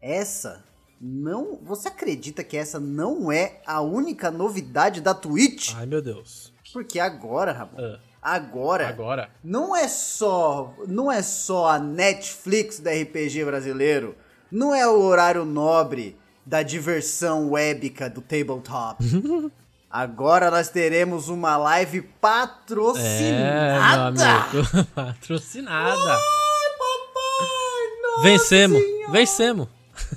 Essa 0.00 0.62
não. 1.00 1.58
Você 1.62 1.88
acredita 1.88 2.42
que 2.44 2.56
essa 2.56 2.78
não 2.80 3.30
é 3.30 3.60
a 3.66 3.80
única 3.80 4.30
novidade 4.30 5.00
da 5.00 5.14
Twitch? 5.14 5.72
Ai, 5.76 5.86
meu 5.86 6.02
Deus. 6.02 6.52
Porque 6.72 6.98
agora, 6.98 7.52
Ramon. 7.52 7.98
Ah, 8.22 8.34
Agora. 8.34 8.88
agora? 8.88 9.30
Não 9.44 9.76
é 9.76 9.86
só, 9.86 10.74
não 10.88 11.10
é 11.12 11.22
só 11.22 11.68
a 11.70 11.78
Netflix 11.78 12.80
da 12.80 12.90
RPG 12.90 13.44
brasileiro, 13.44 14.16
não 14.50 14.74
é 14.74 14.84
o 14.86 15.00
horário 15.00 15.44
nobre 15.44 16.16
da 16.44 16.62
diversão 16.62 17.50
webica 17.52 18.10
do 18.10 18.20
tabletop. 18.20 18.96
Agora 19.88 20.50
nós 20.50 20.68
teremos 20.68 21.28
uma 21.28 21.56
live 21.56 21.98
É, 21.98 22.02
patrocinada. 22.20 24.28
amigo. 24.28 24.84
Patrocinada. 24.94 26.12
Ai, 26.12 26.70
papai! 26.78 28.00
Nossa 28.02 28.22
Vencemos, 28.22 28.82
Senhora! 28.82 29.12
vencemos. 29.12 29.68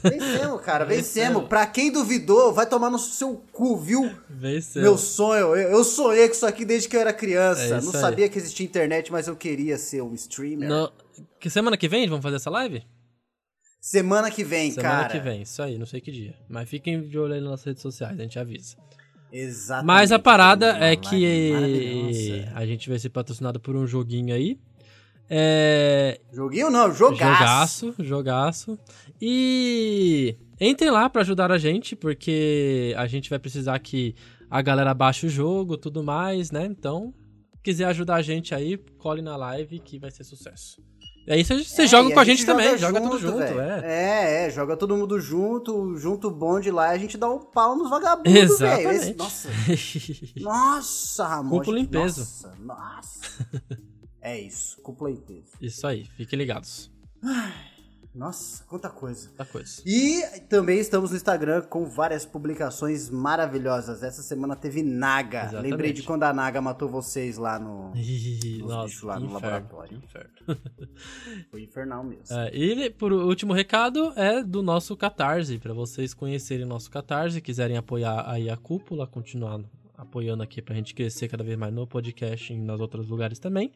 Vencemos, 0.03 0.61
cara, 0.61 0.85
vencemos. 0.85 1.27
Vencemos. 1.27 1.47
Pra 1.49 1.65
quem 1.65 1.91
duvidou, 1.91 2.53
vai 2.53 2.65
tomar 2.67 2.89
no 2.89 2.99
seu 2.99 3.41
cu, 3.51 3.77
viu? 3.77 4.09
Venceu. 4.29 4.81
Meu 4.81 4.97
sonho, 4.97 5.55
eu, 5.55 5.69
eu 5.71 5.83
sonhei 5.83 6.27
com 6.27 6.33
isso 6.33 6.45
aqui 6.45 6.65
desde 6.65 6.87
que 6.89 6.95
eu 6.95 7.01
era 7.01 7.13
criança. 7.13 7.61
É 7.63 7.69
Não 7.81 7.91
aí. 7.93 7.99
sabia 7.99 8.29
que 8.29 8.37
existia 8.37 8.65
internet, 8.65 9.11
mas 9.11 9.27
eu 9.27 9.35
queria 9.35 9.77
ser 9.77 10.01
um 10.01 10.13
streamer. 10.13 10.67
No- 10.69 10.91
Que 11.39 11.49
semana 11.49 11.77
que 11.77 11.87
vem 11.87 12.07
vamos 12.07 12.23
fazer 12.23 12.35
essa 12.37 12.49
live? 12.49 12.83
Semana 13.81 14.29
que 14.29 14.43
vem, 14.43 14.71
Semana 14.71 14.89
cara. 15.03 15.09
que 15.09 15.19
vem, 15.19 15.41
isso 15.43 15.61
aí, 15.63 15.77
não 15.77 15.85
sei 15.85 16.01
que 16.01 16.11
dia. 16.11 16.35
Mas 16.49 16.67
fiquem 16.69 17.01
de 17.07 17.17
olho 17.17 17.33
aí 17.33 17.39
nas 17.41 17.63
redes 17.63 17.81
sociais, 17.81 18.19
a 18.19 18.21
gente 18.21 18.37
avisa. 18.37 18.75
Exatamente. 19.31 19.85
Mas 19.87 20.11
a 20.11 20.19
parada 20.19 20.77
é 20.79 20.95
que 20.97 22.43
a 22.53 22.65
gente 22.65 22.89
vai 22.89 22.99
ser 22.99 23.09
patrocinado 23.09 23.59
por 23.59 23.75
um 23.77 23.87
joguinho 23.87 24.35
aí. 24.35 24.59
É. 25.29 26.19
Joguinho 26.33 26.69
não, 26.71 26.91
jogaço. 26.93 27.93
Jogaço, 27.93 27.95
jogaço. 27.99 28.79
E 29.21 30.37
entrem 30.59 30.91
lá 30.91 31.09
pra 31.09 31.21
ajudar 31.21 31.51
a 31.51 31.57
gente, 31.57 31.95
porque 31.95 32.93
a 32.97 33.07
gente 33.07 33.29
vai 33.29 33.39
precisar 33.39 33.79
que 33.79 34.15
a 34.49 34.61
galera 34.61 34.93
baixe 34.93 35.25
o 35.25 35.29
jogo, 35.29 35.77
tudo 35.77 36.03
mais, 36.03 36.51
né? 36.51 36.65
Então, 36.65 37.13
quiser 37.63 37.85
ajudar 37.85 38.15
a 38.15 38.21
gente 38.21 38.55
aí, 38.55 38.77
cole 38.97 39.21
na 39.21 39.35
live 39.35 39.79
que 39.79 39.99
vai 39.99 40.11
ser 40.11 40.23
sucesso. 40.23 40.81
E 41.27 41.33
aí 41.33 41.43
vocês 41.45 41.77
É, 41.77 41.85
jogam 41.85 42.09
e 42.09 42.13
com 42.15 42.19
a 42.19 42.25
gente, 42.25 42.43
também, 42.43 42.75
joga 42.77 42.99
joga 42.99 43.01
tudo 43.01 43.19
junto, 43.19 43.59
é. 43.59 43.81
É, 43.83 44.47
é, 44.47 44.49
joga 44.49 44.75
todo 44.75 44.97
mundo 44.97 45.19
junto, 45.19 45.95
junto 45.95 46.29
o 46.29 46.31
bonde 46.31 46.71
lá, 46.71 46.93
e 46.93 46.95
a 46.95 46.97
gente 46.97 47.19
dá 47.19 47.29
um 47.29 47.39
pau 47.39 47.77
nos 47.77 47.87
vagabundos, 47.87 48.57
velho. 48.57 49.15
Nossa, 49.15 49.49
nossa, 50.41 51.27
Ramon. 51.27 51.57
Cúpula 51.59 51.77
gente, 51.77 51.87
em 51.87 51.91
peso. 51.91 52.21
Nossa, 52.21 52.55
nossa. 52.59 53.49
é 54.21 54.39
isso, 54.39 54.81
cúpula 54.81 55.11
em 55.11 55.17
peso. 55.17 55.51
Isso 55.61 55.85
aí, 55.85 56.05
fiquem 56.17 56.39
ligados. 56.39 56.89
Nossa, 58.19 58.65
quanta 58.65 58.89
coisa. 58.89 59.31
Da 59.37 59.45
coisa. 59.45 59.81
E 59.85 60.21
também 60.49 60.77
estamos 60.77 61.11
no 61.11 61.15
Instagram 61.15 61.61
com 61.61 61.85
várias 61.85 62.25
publicações 62.25 63.09
maravilhosas. 63.09 64.03
Essa 64.03 64.21
semana 64.21 64.57
teve 64.57 64.83
Naga. 64.83 65.43
Exatamente. 65.43 65.71
Lembrei 65.71 65.93
de 65.93 66.03
quando 66.03 66.23
a 66.23 66.33
Naga 66.33 66.59
matou 66.59 66.89
vocês 66.89 67.37
lá 67.37 67.57
no. 67.57 67.93
Nossa, 68.67 69.05
lá 69.05 69.17
no 69.17 69.27
inferno, 69.27 69.47
laboratório. 69.47 69.97
inferno. 70.03 70.31
Foi 71.49 71.63
infernal 71.63 72.03
mesmo. 72.03 72.25
É, 72.37 72.53
e 72.53 72.89
por 72.89 73.13
último 73.13 73.53
recado 73.53 74.11
é 74.17 74.43
do 74.43 74.61
nosso 74.61 74.97
Catarse, 74.97 75.57
para 75.57 75.73
vocês 75.73 76.13
conhecerem 76.13 76.65
o 76.65 76.67
nosso 76.67 76.91
Catarse, 76.91 77.39
quiserem 77.39 77.77
apoiar 77.77 78.29
aí 78.29 78.49
a 78.49 78.57
cúpula, 78.57 79.07
continuar 79.07 79.61
apoiando 79.97 80.43
aqui 80.43 80.61
pra 80.61 80.75
gente 80.75 80.93
crescer 80.93 81.29
cada 81.29 81.43
vez 81.43 81.57
mais 81.57 81.73
no 81.73 81.87
podcast 81.87 82.51
e 82.51 82.57
nos 82.57 82.81
outros 82.81 83.07
lugares 83.07 83.39
também. 83.39 83.71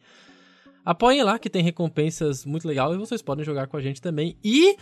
Apoiem 0.84 1.22
lá 1.22 1.38
que 1.38 1.48
tem 1.48 1.62
recompensas 1.62 2.44
muito 2.44 2.68
legais 2.68 2.94
e 2.94 2.98
vocês 2.98 3.22
podem 3.22 3.44
jogar 3.44 3.66
com 3.66 3.76
a 3.76 3.80
gente 3.80 4.02
também. 4.02 4.36
E 4.44 4.76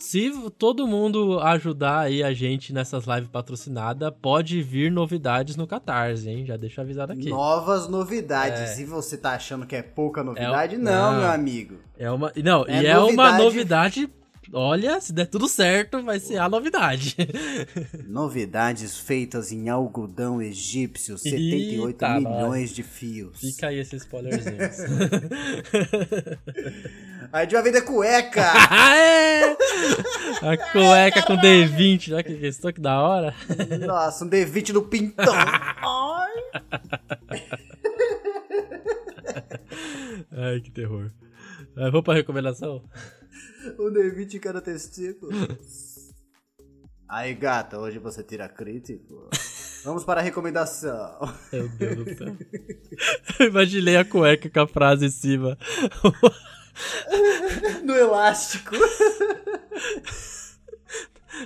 se 0.00 0.32
todo 0.58 0.86
mundo 0.86 1.38
ajudar 1.40 2.00
aí 2.00 2.22
a 2.22 2.32
gente 2.32 2.72
nessas 2.72 3.04
lives 3.04 3.28
patrocinadas, 3.28 4.10
pode 4.20 4.62
vir 4.62 4.90
novidades 4.90 5.56
no 5.56 5.66
Catarse, 5.66 6.28
hein? 6.28 6.46
Já 6.46 6.56
deixa 6.56 6.80
eu 6.80 6.84
avisar 6.84 7.10
aqui. 7.10 7.28
Novas 7.28 7.86
novidades. 7.88 8.78
É. 8.78 8.82
E 8.82 8.84
você 8.84 9.16
tá 9.16 9.32
achando 9.32 9.66
que 9.66 9.76
é 9.76 9.82
pouca 9.82 10.24
novidade? 10.24 10.76
É 10.76 10.78
não, 10.78 11.12
não. 11.12 11.20
meu 11.20 11.30
amigo. 11.30 11.76
É 11.98 12.10
uma, 12.10 12.32
não, 12.42 12.64
É 12.66 12.82
e 12.82 12.86
é 12.86 12.98
uma 12.98 13.36
novidade. 13.38 14.10
Olha, 14.52 15.00
se 15.00 15.12
der 15.12 15.26
tudo 15.26 15.46
certo, 15.48 16.02
vai 16.02 16.18
ser 16.18 16.38
a 16.38 16.48
novidade. 16.48 17.16
Novidades 18.06 18.98
feitas 18.98 19.52
em 19.52 19.68
algodão 19.68 20.42
egípcio, 20.42 21.16
78 21.16 21.86
Eita, 21.86 22.14
milhões 22.14 22.70
de 22.70 22.82
fios. 22.82 23.38
Fica 23.38 23.68
aí 23.68 23.78
esse 23.78 23.94
spoilerzinho. 23.96 24.56
A 27.32 27.42
gente 27.42 27.52
vai 27.52 27.62
vender 27.62 27.82
cueca! 27.82 28.44
Aê! 28.70 29.56
A 30.42 30.56
cueca 30.72 31.22
com 31.22 31.36
D20, 31.36 32.12
olha 32.12 32.24
que 32.24 32.36
questão 32.36 32.72
que 32.72 32.80
da 32.80 33.00
hora. 33.00 33.32
Nossa, 33.86 34.24
um 34.24 34.28
D20 34.28 34.70
no 34.70 34.82
pintão. 34.82 35.32
Ai, 40.32 40.60
que 40.60 40.70
terror. 40.72 41.10
É, 41.80 41.84
vamos 41.90 42.04
pra 42.04 42.12
recomendação? 42.12 42.84
D20 43.78 44.34
em 44.34 44.38
cada 44.38 44.60
testículo. 44.60 45.32
Aí, 47.08 47.34
gata, 47.34 47.78
hoje 47.78 47.98
você 47.98 48.22
tira 48.22 48.46
crítico. 48.50 49.30
Vamos 49.82 50.04
para 50.04 50.20
a 50.20 50.22
recomendação. 50.22 51.18
Meu 51.50 51.66
Deus 51.70 52.04
do 52.04 52.14
céu. 52.14 52.36
Eu 53.38 53.46
imaginei 53.46 53.96
a 53.96 54.04
cueca 54.04 54.50
com 54.50 54.60
a 54.60 54.68
frase 54.68 55.06
em 55.06 55.10
cima. 55.10 55.56
No 57.84 57.94
elástico. 57.94 58.74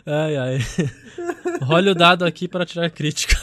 Ai, 0.07 0.37
ai. 0.37 0.59
Role 1.63 1.91
o 1.91 1.95
dado 1.95 2.25
aqui 2.25 2.47
para 2.47 2.67
tirar 2.67 2.91
crítica. 2.91 3.35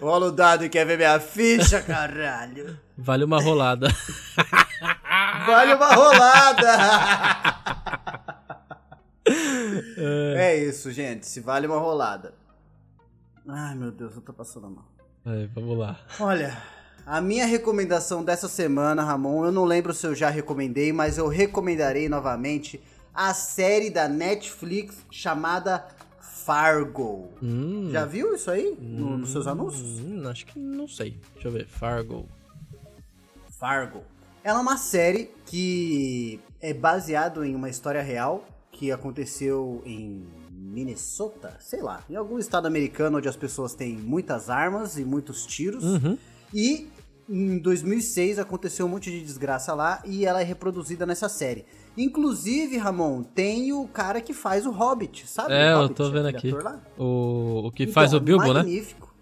Rola 0.00 0.26
o 0.26 0.32
dado 0.32 0.64
e 0.64 0.68
quer 0.68 0.84
ver 0.84 0.96
minha 0.96 1.18
ficha, 1.20 1.80
caralho. 1.80 2.78
Vale 2.96 3.24
uma 3.24 3.40
rolada. 3.40 3.88
Vale 5.46 5.74
uma 5.74 5.94
rolada. 5.94 6.78
É 10.36 10.56
isso, 10.56 10.90
gente. 10.90 11.26
Se 11.26 11.40
vale 11.40 11.66
uma 11.66 11.78
rolada. 11.78 12.34
Ai, 13.46 13.74
meu 13.74 13.90
Deus, 13.90 14.14
eu 14.14 14.22
tô 14.22 14.32
passando 14.32 14.70
mal. 14.70 14.84
Aí, 15.24 15.46
vamos 15.54 15.78
lá. 15.78 15.98
Olha, 16.18 16.56
a 17.06 17.20
minha 17.20 17.46
recomendação 17.46 18.24
dessa 18.24 18.48
semana, 18.48 19.02
Ramon, 19.02 19.44
eu 19.44 19.52
não 19.52 19.64
lembro 19.64 19.92
se 19.92 20.06
eu 20.06 20.14
já 20.14 20.30
recomendei, 20.30 20.92
mas 20.92 21.18
eu 21.18 21.28
recomendarei 21.28 22.08
novamente 22.08 22.82
a 23.14 23.32
série 23.34 23.90
da 23.90 24.08
Netflix 24.08 24.96
chamada 25.10 25.86
Fargo. 26.44 27.28
Hum, 27.42 27.88
Já 27.90 28.04
viu 28.04 28.34
isso 28.34 28.50
aí 28.50 28.76
no- 28.80 29.18
nos 29.18 29.30
seus 29.30 29.46
anúncios? 29.46 30.00
hum, 30.00 30.28
acho 30.28 30.44
que 30.46 30.58
não 30.58 30.86
sei. 30.86 31.18
Deixa 31.34 31.48
eu 31.48 31.52
ver. 31.52 31.66
Fargo. 31.66 32.28
Fargo. 33.58 34.02
Ela 34.42 34.58
é 34.58 34.62
uma 34.62 34.76
série 34.76 35.30
que 35.46 36.38
é 36.60 36.74
baseado 36.74 37.44
em 37.44 37.54
uma 37.54 37.68
história 37.70 38.02
real 38.02 38.44
que 38.70 38.90
aconteceu 38.92 39.80
em 39.86 40.24
Minnesota, 40.50 41.56
sei 41.60 41.80
lá, 41.80 42.02
em 42.10 42.16
algum 42.16 42.38
estado 42.38 42.66
americano 42.66 43.18
onde 43.18 43.28
as 43.28 43.36
pessoas 43.36 43.74
têm 43.74 43.96
muitas 43.96 44.50
armas 44.50 44.98
e 44.98 45.04
muitos 45.04 45.46
tiros. 45.46 45.82
Uhum. 45.84 46.18
E 46.52 46.88
em 47.28 47.58
2006 47.58 48.38
aconteceu 48.38 48.86
um 48.86 48.88
monte 48.88 49.10
de 49.10 49.20
desgraça 49.22 49.72
lá 49.74 50.02
e 50.04 50.26
ela 50.26 50.40
é 50.40 50.44
reproduzida 50.44 51.06
nessa 51.06 51.28
série. 51.28 51.64
Inclusive, 51.96 52.76
Ramon, 52.76 53.22
tem 53.22 53.72
o 53.72 53.86
cara 53.86 54.20
que 54.20 54.34
faz 54.34 54.66
o 54.66 54.70
Hobbit, 54.70 55.26
sabe? 55.26 55.54
É, 55.54 55.68
o 55.74 55.78
eu 55.78 55.78
Hobbit, 55.82 55.96
tô 55.96 56.10
vendo 56.10 56.26
aqui. 56.28 56.52
O, 56.98 57.66
o 57.68 57.72
que 57.72 57.84
Então, 57.84 57.94
faz 57.94 58.12
o 58.12 58.16
é 58.16 58.20
Bilbo, 58.20 58.46
né? 58.52 58.52
magnífico. 58.54 59.14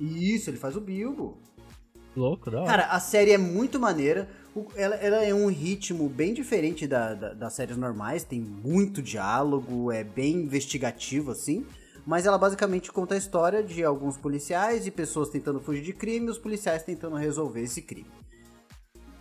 Isso, 0.00 0.50
ele 0.50 0.56
faz 0.56 0.76
o 0.76 0.80
Bilbo. 0.80 1.38
Louco, 2.16 2.50
da 2.50 2.58
hora. 2.62 2.66
Cara, 2.66 2.86
a 2.86 2.98
série 3.00 3.32
é 3.32 3.38
muito 3.38 3.78
maneira. 3.78 4.28
Ela, 4.74 4.94
ela 4.96 5.22
é 5.22 5.34
um 5.34 5.48
ritmo 5.48 6.08
bem 6.08 6.32
diferente 6.32 6.86
da, 6.86 7.12
da- 7.12 7.34
das 7.34 7.52
séries 7.52 7.76
normais. 7.76 8.24
Tem 8.24 8.40
muito 8.40 9.02
diálogo, 9.02 9.92
é 9.92 10.02
bem 10.02 10.36
investigativo, 10.36 11.30
assim. 11.30 11.66
Mas 12.06 12.24
ela 12.24 12.38
basicamente 12.38 12.92
conta 12.92 13.14
a 13.16 13.18
história 13.18 13.62
de 13.62 13.82
alguns 13.82 14.16
policiais 14.16 14.86
e 14.86 14.90
pessoas 14.92 15.28
tentando 15.28 15.60
fugir 15.60 15.82
de 15.82 15.92
crime 15.92 16.28
e 16.28 16.30
os 16.30 16.38
policiais 16.38 16.84
tentando 16.84 17.16
resolver 17.16 17.62
esse 17.62 17.82
crime. 17.82 18.08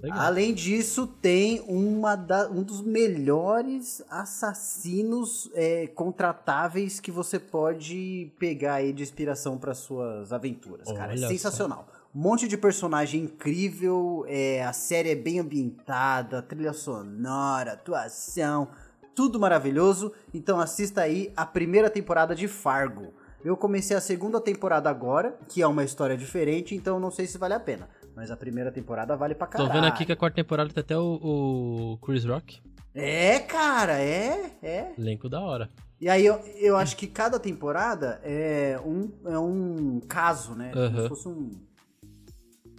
Legal. 0.02 0.20
Além 0.20 0.54
disso, 0.54 1.08
tem 1.08 1.62
uma 1.68 2.16
da- 2.16 2.48
um 2.48 2.62
dos 2.62 2.82
melhores 2.82 4.04
assassinos 4.08 5.50
é, 5.56 5.88
contratáveis 5.88 7.00
que 7.00 7.10
você 7.10 7.40
pode 7.40 8.32
pegar 8.38 8.76
aí 8.76 8.94
de 8.94 9.02
inspiração 9.02 9.58
para 9.58 9.74
suas 9.74 10.32
aventuras, 10.32 10.88
cara. 10.92 11.14
É 11.14 11.18
Olha 11.18 11.28
sensacional. 11.28 11.88
Um 12.14 12.20
monte 12.20 12.48
de 12.48 12.56
personagem 12.56 13.24
incrível, 13.24 14.26
é, 14.28 14.64
a 14.64 14.74
série 14.74 15.10
é 15.10 15.16
bem 15.16 15.40
ambientada, 15.40 16.42
trilha 16.42 16.72
sonora, 16.72 17.74
atuação, 17.74 18.70
tudo 19.16 19.40
maravilhoso. 19.40 20.12
Então 20.34 20.60
assista 20.60 21.02
aí 21.02 21.32
a 21.36 21.46
primeira 21.46 21.90
temporada 21.90 22.36
de 22.36 22.48
Fargo. 22.48 23.14
Eu 23.44 23.56
comecei 23.56 23.96
a 23.96 24.02
segunda 24.02 24.42
temporada 24.42 24.90
agora, 24.90 25.38
que 25.48 25.62
é 25.62 25.68
uma 25.68 25.84
história 25.84 26.18
diferente, 26.18 26.76
então 26.76 27.00
não 27.00 27.12
sei 27.12 27.28
se 27.28 27.38
vale 27.38 27.54
a 27.54 27.60
pena. 27.60 27.88
Mas 28.16 28.32
a 28.32 28.38
primeira 28.38 28.72
temporada 28.72 29.16
vale 29.16 29.36
pra 29.36 29.46
Tô 29.46 29.58
caralho. 29.58 29.74
vendo 29.74 29.86
aqui 29.88 30.06
que 30.06 30.12
a 30.12 30.16
quarta 30.16 30.36
temporada 30.36 30.70
tem 30.74 30.82
até 30.82 30.98
o, 30.98 31.20
o 31.22 31.98
Chris 32.04 32.26
Rock. 32.26 32.60
É, 32.94 33.40
cara, 33.40 34.00
é, 34.00 34.52
é. 34.64 34.94
Elenco 34.98 35.30
da 35.30 35.42
hora. 35.42 35.70
E 36.00 36.10
aí 36.10 36.26
eu, 36.26 36.36
eu 36.58 36.76
acho 36.76 36.96
que 36.98 37.08
cada 37.08 37.40
temporada 37.40 38.20
é 38.24 38.80
um, 38.86 39.12
é 39.26 39.38
um 39.38 40.00
caso, 40.08 40.56
né? 40.56 40.72
Como 40.74 40.86
Aham. 40.86 41.02
se 41.04 41.10
fosse 41.10 41.28
um, 41.28 41.52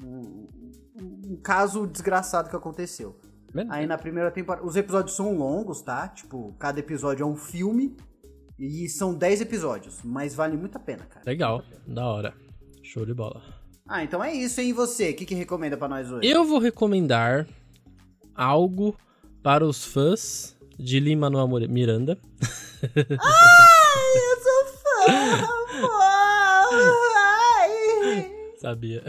um, 0.02 0.48
um 1.30 1.36
caso 1.42 1.86
desgraçado 1.86 2.48
que 2.50 2.56
aconteceu. 2.56 3.16
Aí 3.70 3.86
na 3.86 3.96
primeira 3.96 4.30
temporada. 4.30 4.66
Os 4.66 4.76
episódios 4.76 5.16
são 5.16 5.36
longos, 5.36 5.80
tá? 5.82 6.08
Tipo, 6.08 6.54
cada 6.58 6.78
episódio 6.80 7.22
é 7.22 7.26
um 7.26 7.36
filme. 7.36 7.96
E 8.58 8.88
são 8.88 9.14
10 9.14 9.42
episódios. 9.42 10.00
Mas 10.02 10.34
vale 10.34 10.56
muito 10.56 10.76
a 10.76 10.80
pena, 10.80 11.04
cara. 11.04 11.24
Legal, 11.26 11.62
da 11.86 12.06
hora. 12.06 12.34
Show 12.82 13.04
de 13.04 13.12
bola. 13.14 13.42
Ah, 13.88 14.02
então 14.02 14.22
é 14.22 14.34
isso, 14.34 14.60
hein? 14.60 14.70
E 14.70 14.72
você? 14.72 15.10
O 15.10 15.14
que, 15.14 15.24
que 15.24 15.34
recomenda 15.34 15.76
pra 15.76 15.88
nós 15.88 16.10
hoje? 16.10 16.26
Eu 16.26 16.44
vou 16.44 16.58
recomendar 16.58 17.46
algo 18.34 18.96
para 19.42 19.64
os 19.64 19.84
fãs 19.84 20.56
de 20.78 20.98
Lin-Manuel 20.98 21.46
Miranda. 21.68 22.18
Ai, 22.82 24.16
eu 24.16 24.42
sou 24.42 24.64
fã, 24.78 25.48
Ai. 28.04 28.32
Sabia. 28.58 29.04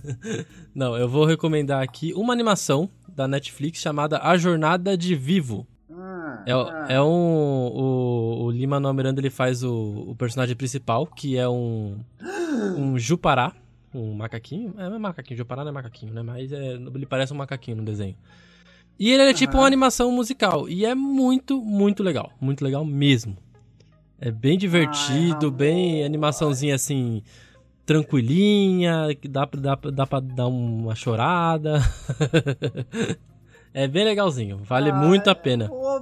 Não, 0.74 0.96
eu 0.96 1.08
vou 1.08 1.24
recomendar 1.24 1.82
aqui 1.82 2.12
uma 2.14 2.32
animação 2.32 2.90
da 3.14 3.28
Netflix 3.28 3.80
chamada 3.80 4.18
A 4.22 4.36
Jornada 4.36 4.96
de 4.96 5.14
Vivo. 5.14 5.66
Ah, 5.90 6.42
É, 6.46 6.52
ah. 6.52 6.86
é 6.88 7.00
um. 7.00 7.06
O, 7.06 8.44
o 8.44 8.50
Lima 8.50 8.76
Manuel 8.76 8.94
Miranda 8.94 9.20
ele 9.20 9.30
faz 9.30 9.62
o, 9.62 10.06
o 10.08 10.14
personagem 10.16 10.56
principal, 10.56 11.06
que 11.06 11.36
é 11.36 11.48
um. 11.48 11.98
Um 12.76 12.98
Jupará. 12.98 13.52
Um 13.94 14.14
macaquinho. 14.14 14.74
É, 14.78 14.86
é 14.86 14.98
macaquinho, 14.98 15.36
Jupará 15.36 15.62
não 15.62 15.70
é 15.70 15.74
macaquinho, 15.74 16.12
né? 16.14 16.22
Mas 16.22 16.50
é, 16.52 16.72
ele 16.74 17.06
parece 17.06 17.32
um 17.32 17.36
macaquinho 17.36 17.76
no 17.78 17.84
desenho. 17.84 18.16
E 18.98 19.10
ele 19.10 19.22
é 19.22 19.34
tipo 19.34 19.52
Aham. 19.52 19.60
uma 19.62 19.66
animação 19.66 20.10
musical. 20.12 20.68
E 20.68 20.84
é 20.84 20.94
muito, 20.94 21.60
muito 21.60 22.02
legal. 22.02 22.32
Muito 22.40 22.64
legal 22.64 22.84
mesmo. 22.84 23.36
É 24.20 24.30
bem 24.30 24.56
divertido, 24.56 25.46
amor. 25.46 25.50
bem 25.50 26.04
animaçãozinha 26.04 26.74
assim. 26.74 27.22
Tranquilinha, 27.84 29.08
que 29.20 29.28
dá, 29.28 29.46
pra- 29.46 29.60
dá, 29.60 29.74
dá 29.92 30.06
pra 30.06 30.20
dar 30.20 30.46
uma 30.46 30.94
chorada. 30.94 31.80
é 33.74 33.88
bem 33.88 34.04
legalzinho, 34.04 34.58
vale 34.58 34.90
Ai, 34.90 34.98
muito 34.98 35.28
a 35.28 35.34
pena. 35.34 35.68
ô, 35.70 36.00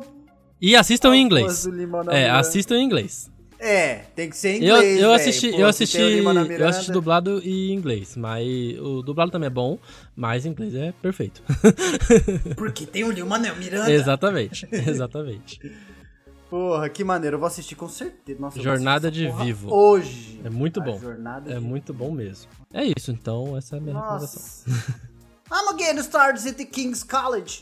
E 0.60 0.76
assistam 0.76 1.14
em 1.16 1.22
inglês. 1.22 1.66
É, 2.10 2.28
assistam 2.30 2.76
em 2.76 2.84
inglês. 2.84 3.30
É, 3.62 3.96
tem 4.16 4.30
que 4.30 4.36
ser 4.38 4.56
em 4.56 4.64
Eu, 4.64 4.76
inglês, 4.76 5.00
eu 5.02 5.08
véi. 5.08 5.16
assisti, 5.16 5.50
Pô, 5.50 5.58
eu 5.60 5.66
assisti, 5.66 5.98
o 5.98 6.40
eu 6.58 6.66
assisti 6.68 6.92
dublado 6.92 7.42
e 7.44 7.70
em 7.70 7.74
inglês, 7.74 8.16
mas 8.16 8.46
o 8.78 9.02
dublado 9.02 9.30
também 9.30 9.48
é 9.48 9.50
bom, 9.50 9.78
mas 10.16 10.46
em 10.46 10.50
inglês 10.50 10.74
é 10.74 10.92
perfeito. 10.92 11.42
Porque 12.56 12.86
tem 12.86 13.04
o 13.04 13.10
Lin-Manuel 13.10 13.56
Miranda. 13.56 13.90
exatamente, 13.92 14.66
exatamente. 14.72 15.60
Porra, 16.50 16.88
que 16.88 17.04
maneiro. 17.04 17.36
Eu 17.36 17.38
vou 17.38 17.46
assistir 17.46 17.76
com 17.76 17.88
certeza. 17.88 18.40
Nossa, 18.40 18.60
Jornada 18.60 19.08
de 19.08 19.30
Vivo. 19.30 19.72
Hoje. 19.72 20.40
É 20.44 20.50
muito 20.50 20.82
bom. 20.82 20.98
Jornada 20.98 21.52
É 21.52 21.60
muito 21.60 21.94
bom 21.94 22.10
mesmo. 22.10 22.50
É 22.74 22.84
isso, 22.84 23.12
então 23.12 23.56
essa 23.56 23.76
é 23.76 23.78
a 23.78 23.80
minha 23.80 23.94
recomendação. 23.94 24.42
Nossa. 24.66 25.00
I'm 25.52 25.76
getting 25.78 26.00
started 26.00 26.46
at 26.48 26.56
the 26.56 26.64
King's 26.64 27.02
College. 27.02 27.60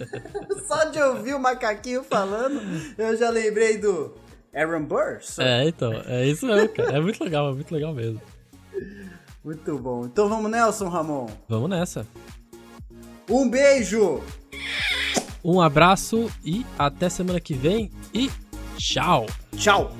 Só 0.66 0.84
de 0.84 1.00
ouvir 1.00 1.34
o 1.34 1.38
macaquinho 1.38 2.04
falando, 2.04 2.60
eu 2.98 3.16
já 3.16 3.30
lembrei 3.30 3.78
do 3.78 4.14
Aaron 4.54 4.84
Burr. 4.84 5.20
É, 5.38 5.66
então, 5.68 5.92
é 6.06 6.26
isso 6.26 6.46
mesmo, 6.46 6.68
cara. 6.70 6.98
É 6.98 7.00
muito 7.00 7.22
legal, 7.24 7.50
é 7.50 7.54
muito 7.54 7.72
legal 7.72 7.94
mesmo. 7.94 8.20
Muito 9.44 9.78
bom. 9.78 10.04
Então 10.04 10.28
vamos, 10.28 10.50
Nelson 10.50 10.88
Ramon. 10.88 11.26
Vamos 11.48 11.70
nessa. 11.70 12.06
Um 13.28 13.48
beijo. 13.48 14.22
Um 15.44 15.60
abraço 15.60 16.30
e 16.44 16.64
até 16.78 17.08
semana 17.08 17.40
que 17.40 17.54
vem 17.54 17.90
e 18.14 18.30
tchau! 18.76 19.26
Tchau. 19.56 19.92